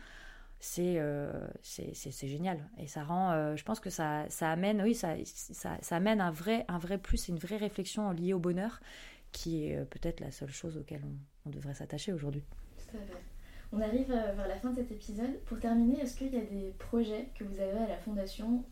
Euh, 0.78 1.48
c'est 1.62 2.26
génial. 2.26 2.58
Et 2.78 2.86
ça 2.86 3.02
rend, 3.02 3.32
euh, 3.32 3.56
je 3.56 3.64
pense 3.64 3.80
que 3.80 3.90
ça, 3.90 4.24
ça 4.28 4.50
amène, 4.50 4.82
oui, 4.82 4.94
ça, 4.94 5.14
ça, 5.24 5.78
ça, 5.80 5.96
amène 5.96 6.20
un 6.20 6.30
vrai, 6.30 6.64
un 6.68 6.78
vrai 6.78 6.98
plus, 6.98 7.28
une 7.28 7.38
vraie 7.38 7.56
réflexion 7.56 8.10
liée 8.12 8.34
au 8.34 8.38
bonheur, 8.38 8.80
qui 9.32 9.64
est 9.64 9.78
euh, 9.78 9.84
peut-être 9.84 10.20
la 10.20 10.30
seule 10.30 10.50
chose 10.50 10.76
auquel 10.76 11.02
on, 11.04 11.48
on 11.48 11.50
devrait 11.50 11.74
s'attacher 11.74 12.12
aujourd'hui. 12.12 12.44
On 13.72 13.80
arrive 13.80 14.08
vers 14.08 14.48
la 14.48 14.56
fin 14.56 14.70
de 14.70 14.76
cet 14.76 14.90
épisode. 14.90 15.38
Pour 15.44 15.60
terminer, 15.60 16.00
est-ce 16.00 16.16
qu'il 16.16 16.34
y 16.34 16.36
a 16.36 16.44
des 16.44 16.74
projets 16.76 17.28
que 17.38 17.44
vous 17.44 17.60
avez 17.60 17.78
à 17.78 17.86
la 17.86 17.98
Fondation, 17.98 18.64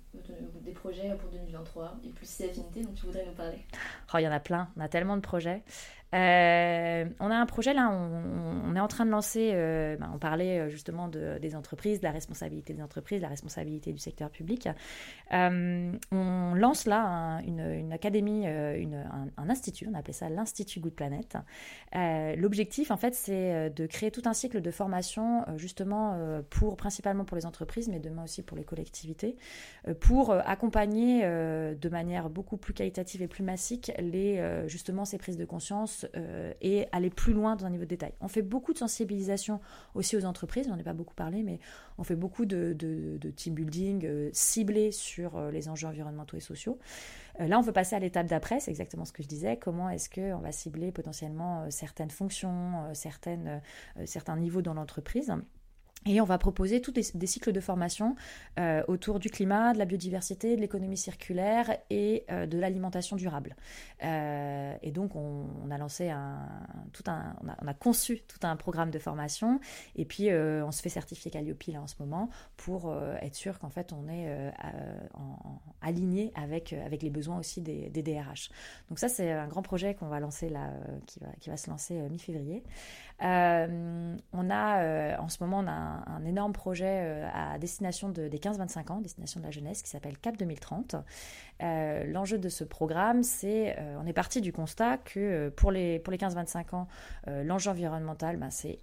des 0.64 0.72
projets 0.72 1.14
pour 1.14 1.30
2023 1.30 2.00
et 2.04 2.08
plus 2.08 2.28
si 2.28 2.42
affinité 2.42 2.82
dont 2.82 2.92
tu 2.92 3.06
voudrais 3.06 3.24
nous 3.24 3.34
parler? 3.34 3.64
Oh, 4.12 4.18
il 4.18 4.22
y 4.22 4.28
en 4.28 4.32
a 4.32 4.40
plein, 4.40 4.68
on 4.76 4.80
a 4.80 4.88
tellement 4.88 5.16
de 5.16 5.22
projets. 5.22 5.62
Euh, 6.14 7.04
on 7.20 7.30
a 7.30 7.36
un 7.36 7.46
projet 7.46 7.74
là, 7.74 7.90
on, 7.90 8.74
est 8.74 8.80
en 8.80 8.88
train 8.88 9.04
de 9.04 9.10
lancer, 9.10 9.50
euh, 9.52 9.96
ben, 9.96 10.10
on 10.14 10.18
parlait 10.18 10.60
euh, 10.60 10.68
justement 10.70 11.08
des 11.08 11.54
entreprises, 11.54 12.00
de 12.00 12.04
la 12.04 12.12
responsabilité 12.12 12.72
des 12.72 12.82
entreprises, 12.82 13.18
de 13.18 13.24
la 13.24 13.28
responsabilité 13.28 13.92
du 13.92 13.98
secteur 13.98 14.30
public. 14.30 14.68
on 15.30 16.54
lance 16.54 16.86
là 16.86 17.40
une, 17.46 17.92
académie, 17.92 18.46
un, 18.46 19.48
institut, 19.48 19.88
on 19.90 19.94
appelait 19.94 20.12
ça 20.12 20.28
l'Institut 20.28 20.80
Good 20.80 20.94
Planet. 20.94 21.36
L'objectif 21.94 22.90
en 22.90 22.96
fait 22.96 23.14
c'est 23.14 23.70
de 23.70 23.86
créer 23.86 24.10
tout 24.10 24.22
un 24.24 24.32
cycle 24.32 24.60
de 24.60 24.70
formation 24.70 25.44
justement 25.56 26.42
pour 26.50 26.76
principalement 26.76 27.24
pour 27.24 27.36
les 27.36 27.46
entreprises, 27.46 27.88
mais 27.88 27.98
demain 27.98 28.24
aussi 28.24 28.42
pour 28.42 28.56
les 28.56 28.64
collectivités, 28.64 29.36
pour 30.00 30.32
accompagner 30.32 31.22
de 31.22 31.88
manière 31.88 32.30
beaucoup 32.30 32.56
plus 32.56 32.74
qualitative 32.74 33.22
et 33.22 33.28
plus 33.28 33.42
massique 33.42 33.92
les 33.98 34.42
justement 34.66 35.04
ces 35.04 35.18
prises 35.18 35.36
de 35.36 35.44
conscience 35.44 35.97
euh, 36.16 36.52
et 36.60 36.86
aller 36.92 37.10
plus 37.10 37.32
loin 37.32 37.56
dans 37.56 37.66
un 37.66 37.70
niveau 37.70 37.84
de 37.84 37.88
détail. 37.88 38.12
On 38.20 38.28
fait 38.28 38.42
beaucoup 38.42 38.72
de 38.72 38.78
sensibilisation 38.78 39.60
aussi 39.94 40.16
aux 40.16 40.24
entreprises, 40.24 40.66
j'en 40.68 40.76
ai 40.76 40.82
pas 40.82 40.92
beaucoup 40.92 41.14
parlé, 41.14 41.42
mais 41.42 41.60
on 41.98 42.04
fait 42.04 42.16
beaucoup 42.16 42.46
de, 42.46 42.76
team 43.36 43.54
building 43.54 44.04
euh, 44.06 44.30
ciblé 44.32 44.92
sur 44.92 45.36
euh, 45.36 45.50
les 45.50 45.68
enjeux 45.68 45.88
environnementaux 45.88 46.36
et 46.36 46.40
sociaux. 46.40 46.78
là, 47.38 47.58
on 47.58 47.62
veut 47.62 47.72
passer 47.72 47.96
à 47.96 47.98
l'étape 47.98 48.26
d'après, 48.26 48.60
c'est 48.60 48.70
exactement 48.70 49.04
ce 49.04 49.12
que 49.12 49.22
je 49.22 49.28
disais. 49.28 49.56
Comment 49.56 49.90
est-ce 49.90 50.10
qu'on 50.10 50.38
va 50.38 50.52
cibler 50.52 50.92
potentiellement 50.92 51.70
certaines 51.70 52.10
fonctions, 52.10 52.92
certaines, 52.94 53.60
certains 54.06 54.36
niveaux 54.36 54.62
dans 54.62 54.74
l'entreprise? 54.74 55.32
Et 56.06 56.20
on 56.20 56.24
va 56.24 56.38
proposer 56.38 56.80
tous 56.80 56.92
des, 56.92 57.26
cycles 57.26 57.52
de 57.52 57.60
formation 57.60 58.14
euh, 58.58 58.82
autour 58.88 59.18
du 59.18 59.30
climat, 59.30 59.72
de 59.72 59.78
la 59.78 59.84
biodiversité, 59.84 60.54
de 60.56 60.60
l'économie 60.60 60.96
circulaire 60.96 61.76
et 61.90 62.24
euh, 62.30 62.46
de 62.46 62.56
l'alimentation 62.56 63.16
durable. 63.16 63.56
Euh, 64.04 64.74
et 64.82 64.92
donc 64.92 65.16
on, 65.16 65.70
a 65.70 65.76
lancé 65.76 66.08
un, 66.08 66.48
tout 66.92 67.02
un, 67.08 67.36
on 67.62 67.66
a, 67.66 67.74
conçu 67.74 68.22
tout 68.28 68.46
un 68.46 68.56
programme 68.56 68.90
de 68.90 68.98
formation. 68.98 69.60
Et 69.96 70.04
puis 70.04 70.30
on 70.32 70.70
se 70.70 70.82
fait 70.82 70.88
certifier 70.88 71.30
Calliope 71.30 71.64
là 71.64 71.82
en 71.82 71.86
ce 71.86 71.96
moment 71.98 72.30
pour 72.56 72.94
être 73.20 73.34
sûr 73.34 73.58
qu'en 73.58 73.68
fait 73.68 73.92
on 73.92 74.08
est 74.08 74.52
en, 75.14 75.60
aligné 75.82 76.32
avec 76.34 76.72
avec 76.72 77.02
les 77.02 77.10
besoins 77.10 77.38
aussi 77.38 77.60
des, 77.60 77.90
des 77.90 78.02
DRH. 78.02 78.50
Donc 78.88 78.98
ça 78.98 79.08
c'est 79.08 79.32
un 79.32 79.48
grand 79.48 79.62
projet 79.62 79.94
qu'on 79.94 80.08
va 80.08 80.20
lancer 80.20 80.48
là, 80.48 80.70
qui 81.06 81.18
va 81.20 81.28
qui 81.40 81.50
va 81.50 81.56
se 81.56 81.68
lancer 81.68 81.94
mi-février. 82.08 82.62
Euh, 83.22 84.16
on 84.32 84.50
a, 84.50 84.82
euh, 84.82 85.16
en 85.18 85.28
ce 85.28 85.42
moment, 85.42 85.58
on 85.58 85.66
a 85.66 85.70
un, 85.70 86.24
énorme 86.24 86.52
projet 86.52 87.00
euh, 87.02 87.28
à 87.32 87.58
destination 87.58 88.10
des 88.10 88.28
15-25 88.30 88.92
ans, 88.92 89.00
destination 89.00 89.40
de 89.40 89.44
la 89.44 89.50
jeunesse, 89.50 89.82
qui 89.82 89.90
s'appelle 89.90 90.18
CAP 90.18 90.36
2030. 90.36 90.96
L'enjeu 91.60 92.38
de 92.38 92.48
ce 92.48 92.62
programme, 92.62 93.22
c'est, 93.22 93.76
on 94.00 94.06
est 94.06 94.12
parti 94.12 94.40
du 94.40 94.52
constat 94.52 94.98
que 94.98 95.48
pour 95.50 95.72
les, 95.72 95.98
pour 95.98 96.12
les 96.12 96.18
15-25 96.18 96.74
ans, 96.76 96.86
l'enjeu 97.26 97.70
environnemental, 97.70 98.36
ben, 98.36 98.50
c'est 98.50 98.78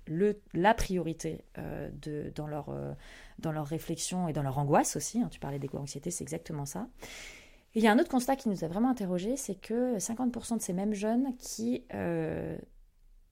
la 0.54 0.74
priorité 0.74 1.46
de, 1.58 2.34
dans, 2.36 2.48
leur, 2.48 2.74
dans 3.40 3.54
leur 3.54 3.66
réflexion 3.66 4.28
et 4.28 4.34
dans 4.34 4.44
leur 4.44 4.58
angoisse 4.58 4.98
aussi. 4.98 5.22
Hein. 5.22 5.30
tu 5.32 5.40
parlais 5.40 5.60
d'éco-anxiété, 5.60 6.12
c'est 6.12 6.24
exactement 6.24 6.66
ça. 6.66 6.88
il 7.76 7.82
y 7.84 7.88
a 7.88 7.94
un 7.94 8.00
autre 8.00 8.10
constat 8.10 8.36
qui 8.36 8.50
nous 8.50 8.66
a 8.66 8.68
vraiment 8.68 8.90
interrogé, 8.90 9.38
c'est 9.38 9.56
que 9.56 9.98
50% 9.98 10.58
de 10.58 10.62
ces 10.62 10.74
mêmes 10.74 10.94
jeunes 10.94 11.34
qui 11.38 11.86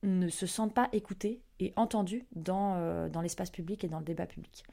ne 0.03 0.29
se 0.29 0.45
sentent 0.45 0.73
pas 0.73 0.89
écoutés 0.91 1.41
et 1.59 1.73
entendus 1.75 2.25
dans, 2.35 2.75
euh, 2.75 3.09
dans 3.09 3.21
l'espace 3.21 3.49
public 3.49 3.83
et 3.83 3.87
dans 3.87 3.99
le 3.99 4.05
débat 4.05 4.25
public. 4.25 4.63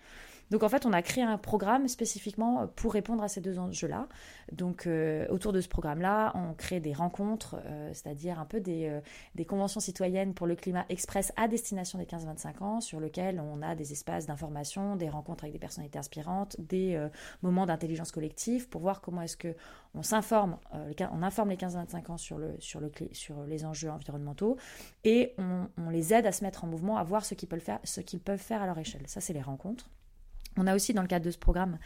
Donc 0.50 0.62
en 0.62 0.68
fait, 0.68 0.86
on 0.86 0.92
a 0.92 1.02
créé 1.02 1.22
un 1.22 1.38
programme 1.38 1.86
spécifiquement 1.88 2.66
pour 2.76 2.92
répondre 2.92 3.22
à 3.22 3.28
ces 3.28 3.40
deux 3.40 3.58
enjeux-là. 3.58 4.08
Donc 4.52 4.86
euh, 4.86 5.26
autour 5.28 5.52
de 5.52 5.60
ce 5.60 5.68
programme-là, 5.68 6.32
on 6.34 6.54
crée 6.54 6.80
des 6.80 6.92
rencontres, 6.92 7.56
euh, 7.66 7.90
c'est-à-dire 7.92 8.40
un 8.40 8.44
peu 8.44 8.60
des, 8.60 9.00
conventions 9.46 9.80
citoyennes 9.80 10.34
pour 10.34 10.46
le 10.46 10.54
climat 10.54 10.84
express 10.88 11.32
à 11.36 11.48
destination 11.48 11.98
des 11.98 12.04
15-25 12.04 12.62
ans, 12.62 12.80
sur 12.80 13.00
lesquelles 13.00 13.40
on 13.40 13.62
a 13.62 13.74
des 13.74 13.92
espaces 13.92 14.26
d'information, 14.26 14.96
des 14.96 15.08
rencontres 15.08 15.44
avec 15.44 15.52
des 15.52 15.58
personnalités 15.58 15.98
inspirantes, 15.98 16.56
des 16.60 17.08
moments 17.42 17.66
d'intelligence 17.66 18.12
collective 18.12 18.68
pour 18.68 18.80
voir 18.80 19.00
comment 19.00 19.22
est-ce 19.22 19.36
que 19.36 19.54
on 19.94 20.02
s'informe, 20.02 20.56
on 20.72 21.22
informe 21.22 21.50
les 21.50 21.56
15-25 21.56 22.12
ans 22.12 22.16
sur, 22.16 22.38
le, 22.38 22.54
sur, 22.60 22.80
le, 22.80 22.92
sur 23.12 23.42
les 23.44 23.64
enjeux 23.64 23.90
environnementaux 23.90 24.56
et 25.04 25.34
on, 25.38 25.90
les 25.90 26.14
aide 26.14 26.26
à 26.26 26.32
se 26.32 26.44
mettre 26.44 26.64
en 26.64 26.66
mouvement, 26.68 26.96
à 26.96 27.02
voir 27.02 27.24
ce 27.24 27.34
qu'ils 27.34 28.20
peuvent 28.20 28.38
faire 28.38 28.62
à 28.62 28.66
leur 28.66 28.78
échelle. 28.78 29.02
Ça, 29.06 29.20
c'est 29.20 29.32
les 29.32 29.42
rencontres. 29.42 29.88
On 30.60 30.66
a 30.66 30.74
aussi, 30.74 30.92
dans 30.92 31.02
le 31.02 31.08
cadre 31.08 31.24
de 31.24 31.30
ce 31.30 31.38
programme, 31.38 31.78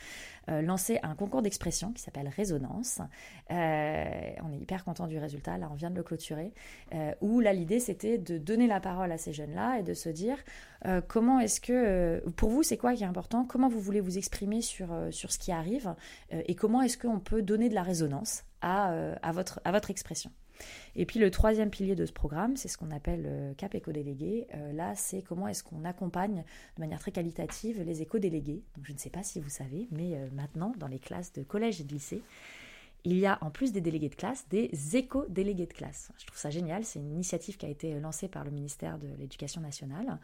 euh, 0.51 0.61
lancé 0.63 0.99
un 1.03 1.15
concours 1.15 1.43
d'expression 1.43 1.93
qui 1.93 2.03
s'appelle 2.03 2.29
Résonance. 2.29 3.01
Euh, 3.51 4.05
on 4.43 4.53
est 4.53 4.59
hyper 4.59 4.85
content 4.85 5.07
du 5.07 5.17
résultat, 5.19 5.57
là 5.57 5.69
on 5.71 5.75
vient 5.75 5.91
de 5.91 5.97
le 5.97 6.03
clôturer, 6.03 6.53
euh, 6.93 7.13
où 7.21 7.41
là 7.41 7.53
l'idée 7.53 7.79
c'était 7.81 8.19
de 8.19 8.37
donner 8.37 8.67
la 8.67 8.81
parole 8.81 9.13
à 9.13 9.17
ces 9.17 9.33
jeunes-là 9.33 9.79
et 9.79 9.83
de 9.83 9.95
se 9.95 10.09
dire 10.09 10.37
comment 11.09 11.41
est-ce 11.41 11.63
que, 11.63 12.23
pour 12.37 12.51
vous 12.51 12.63
c'est 12.63 12.77
quoi 12.77 12.95
qui 12.95 13.05
est 13.05 13.07
important, 13.07 13.47
comment 13.47 13.69
vous 13.69 13.81
voulez 13.81 14.01
vous 14.01 14.19
exprimer 14.19 14.61
sur, 14.61 14.89
ce 15.11 15.39
qui 15.39 15.51
arrive? 15.51 15.95
Et 16.31 16.55
comment 16.55 16.83
est-ce 16.83 16.99
qu'on 16.99 17.21
peut 17.21 17.41
donner 17.41 17.71
de 17.71 17.75
la 17.75 17.83
résonance 17.83 18.45
à 18.61 19.33
votre 19.33 19.91
expression? 19.91 20.31
Et 20.97 21.07
puis 21.07 21.19
le 21.19 21.31
troisième 21.31 21.71
pilier 21.71 21.95
de 21.95 22.07
ce 22.07 22.13
programme, 22.13 22.57
c'est 22.57 22.69
ce 22.69 22.79
qu'on 22.79 22.91
appelle 22.91 23.55
Cap 23.57 23.75
éco-délégué. 23.75 24.47
là, 24.73 24.95
c'est 24.95 25.23
comment 25.23 25.49
est-ce 25.49 25.65
qu'on 25.65 25.85
accompagne 25.85 26.45
de 26.77 26.81
manière 26.81 27.01
très 27.01 27.11
qualitative 27.11 27.83
les 27.83 28.03
éco-délégués. 28.03 28.63
Je 28.83 28.93
ne 28.93 28.99
sais 28.99 29.11
pas 29.11 29.23
si 29.23 29.41
vous 29.41 29.49
savez, 29.49 29.89
mais 29.91 30.17
maintenant, 30.33 30.73
dans 30.79 30.87
les 30.87 31.01
classes 31.01 31.33
de 31.33 31.43
collège 31.43 31.81
et 31.81 31.85
de 31.85 31.93
lycée, 31.93 32.23
il 33.05 33.19
y 33.19 33.27
a 33.27 33.39
en 33.43 33.51
plus 33.51 33.73
des 33.73 33.81
délégués 33.81 34.09
de 34.09 34.15
classe, 34.15 34.47
des 34.49 34.71
éco-délégués 34.97 35.67
de 35.67 35.73
classe. 35.73 36.11
Je 36.19 36.27
trouve 36.27 36.39
ça 36.39 36.51
génial, 36.51 36.85
c'est 36.85 36.99
une 36.99 37.13
initiative 37.13 37.59
qui 37.59 37.67
a 37.67 37.69
été 37.69 38.01
lancée 38.01 38.29
par 38.29 38.45
le 38.45 38.51
ministère 38.51 38.99
de 38.99 39.09
l'Éducation 39.19 39.61
nationale. 39.61 40.19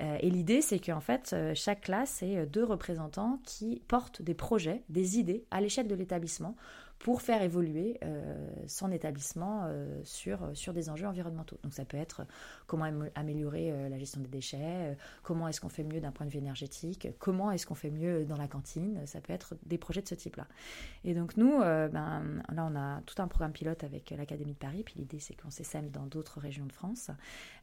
Euh, 0.00 0.18
et 0.20 0.30
l'idée, 0.30 0.60
c'est 0.60 0.78
qu'en 0.78 1.00
fait, 1.00 1.30
euh, 1.32 1.54
chaque 1.54 1.80
classe 1.82 2.22
est 2.22 2.46
deux 2.46 2.64
représentants 2.64 3.40
qui 3.44 3.82
portent 3.88 4.22
des 4.22 4.34
projets, 4.34 4.82
des 4.90 5.18
idées 5.18 5.44
à 5.50 5.60
l'échelle 5.60 5.88
de 5.88 5.94
l'établissement 5.94 6.54
pour 6.98 7.22
faire 7.22 7.42
évoluer 7.42 7.98
euh, 8.02 8.34
son 8.66 8.90
établissement 8.90 9.64
euh, 9.66 10.00
sur, 10.02 10.50
sur 10.54 10.72
des 10.72 10.90
enjeux 10.90 11.06
environnementaux. 11.06 11.58
Donc 11.62 11.72
ça 11.72 11.84
peut 11.84 11.96
être 11.96 12.22
comment 12.66 12.86
améliorer 13.14 13.70
euh, 13.70 13.88
la 13.88 13.98
gestion 13.98 14.20
des 14.20 14.28
déchets, 14.28 14.96
comment 15.22 15.48
est-ce 15.48 15.60
qu'on 15.60 15.68
fait 15.68 15.84
mieux 15.84 16.00
d'un 16.00 16.10
point 16.10 16.26
de 16.26 16.30
vue 16.30 16.38
énergétique, 16.38 17.08
comment 17.18 17.52
est-ce 17.52 17.66
qu'on 17.66 17.74
fait 17.74 17.90
mieux 17.90 18.24
dans 18.24 18.36
la 18.36 18.48
cantine, 18.48 19.06
ça 19.06 19.20
peut 19.20 19.32
être 19.32 19.54
des 19.64 19.78
projets 19.78 20.02
de 20.02 20.08
ce 20.08 20.14
type-là. 20.14 20.46
Et 21.04 21.14
donc 21.14 21.36
nous, 21.36 21.58
ben, 21.58 22.42
là 22.52 22.68
on 22.70 22.76
a 22.76 23.00
tout 23.02 23.20
un 23.22 23.28
programme 23.28 23.52
pilote 23.52 23.84
avec 23.84 24.10
l'Académie 24.10 24.52
de 24.52 24.58
Paris, 24.58 24.82
puis 24.84 24.94
l'idée 24.96 25.20
c'est 25.20 25.34
qu'on 25.34 25.50
s'essaime 25.50 25.90
dans 25.90 26.06
d'autres 26.06 26.40
régions 26.40 26.66
de 26.66 26.72
France, 26.72 27.10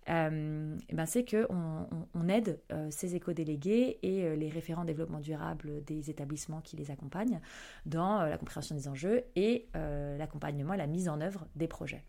ben, 0.07 1.05
c'est 1.05 1.25
qu'on 1.29 1.87
on, 2.13 2.29
aide 2.29 2.59
ces 2.89 3.15
éco-délégués 3.15 3.99
et 4.01 4.35
les 4.35 4.49
référents 4.49 4.85
développement 4.85 5.19
durable 5.19 5.83
des 5.85 6.09
établissements 6.09 6.61
qui 6.61 6.75
les 6.77 6.91
accompagnent 6.91 7.39
dans 7.85 8.23
la 8.23 8.37
compréhension 8.37 8.75
des 8.75 8.87
enjeux 8.87 9.24
et 9.35 9.67
euh, 9.75 10.17
l'accompagnement 10.17 10.73
et 10.73 10.77
la 10.77 10.87
mise 10.87 11.09
en 11.09 11.21
œuvre 11.21 11.47
des 11.55 11.67
projets. 11.67 12.03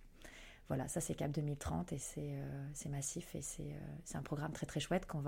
Voilà, 0.68 0.88
ça 0.88 1.00
c'est 1.00 1.14
Cap 1.14 1.30
2030 1.30 1.92
et 1.92 1.98
euh, 2.18 2.66
c'est 2.74 2.88
massif 2.88 3.36
et 3.36 3.40
euh, 3.60 3.78
c'est 4.04 4.16
un 4.16 4.22
programme 4.22 4.52
très 4.52 4.66
très 4.66 4.80
chouette 4.80 5.06
qu'on 5.06 5.22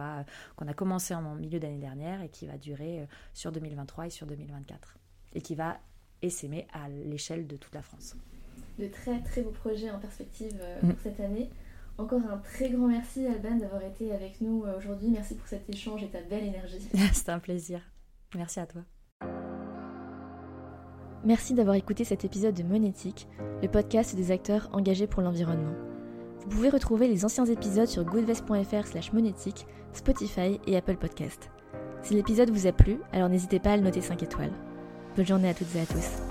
qu'on 0.57 0.67
a 0.67 0.75
commencé 0.75 1.15
en 1.15 1.35
milieu 1.37 1.61
d'année 1.61 1.79
dernière 1.79 2.23
et 2.23 2.29
qui 2.29 2.47
va 2.47 2.59
durer 2.59 3.07
sur 3.35 3.53
2023 3.53 4.07
et 4.07 4.11
sur 4.11 4.27
2024 4.27 4.97
et 5.35 5.41
qui 5.41 5.55
va 5.55 5.79
essaimer 6.23 6.67
à 6.73 6.89
l'échelle 6.89 7.47
de 7.47 7.57
toute 7.57 7.75
la 7.75 7.83
France. 7.83 8.17
De 8.81 8.89
très 8.89 9.23
très 9.23 9.43
beaux 9.43 9.51
projets 9.51 9.91
en 9.91 10.01
perspective 10.01 10.61
pour 10.81 10.89
mm. 10.89 10.97
cette 11.05 11.21
année. 11.21 11.51
Encore 11.99 12.23
un 12.29 12.39
très 12.39 12.71
grand 12.71 12.89
merci 12.89 13.27
Alban 13.27 13.57
d'avoir 13.57 13.83
été 13.83 14.13
avec 14.13 14.41
nous 14.41 14.65
aujourd'hui. 14.77 15.09
Merci 15.09 15.37
pour 15.37 15.47
cet 15.47 15.69
échange 15.71 16.03
et 16.03 16.09
ta 16.09 16.23
belle 16.23 16.45
énergie. 16.45 16.81
C'était 17.13 17.33
un 17.33 17.41
plaisir. 17.41 17.81
Merci 18.35 18.59
à 18.59 18.67
toi. 18.67 18.83
Merci 21.25 21.55
d'avoir 21.55 21.77
écouté 21.77 22.05
cet 22.05 22.25
épisode 22.25 22.55
de 22.55 22.63
Monétique, 22.63 23.27
le 23.63 23.69
podcast 23.69 24.15
des 24.15 24.31
acteurs 24.31 24.69
engagés 24.73 25.07
pour 25.07 25.23
l'environnement. 25.23 25.75
Vous 26.41 26.49
pouvez 26.49 26.69
retrouver 26.69 27.09
les 27.09 27.25
anciens 27.25 27.47
épisodes 27.47 27.89
sur 27.89 28.05
goodvest.fr 28.05 28.87
slash 28.87 29.13
monétique, 29.13 29.67
Spotify 29.93 30.61
et 30.67 30.77
Apple 30.77 30.97
Podcast. 30.97 31.51
Si 32.03 32.15
l'épisode 32.15 32.51
vous 32.51 32.67
a 32.67 32.73
plu, 32.73 33.01
alors 33.13 33.29
n'hésitez 33.29 33.59
pas 33.59 33.73
à 33.73 33.77
le 33.77 33.83
noter 33.83 34.01
5 34.01 34.23
étoiles. 34.23 34.53
Bonne 35.17 35.27
journée 35.27 35.49
à 35.49 35.55
toutes 35.55 35.75
et 35.75 35.81
à 35.81 35.87
tous. 35.87 36.28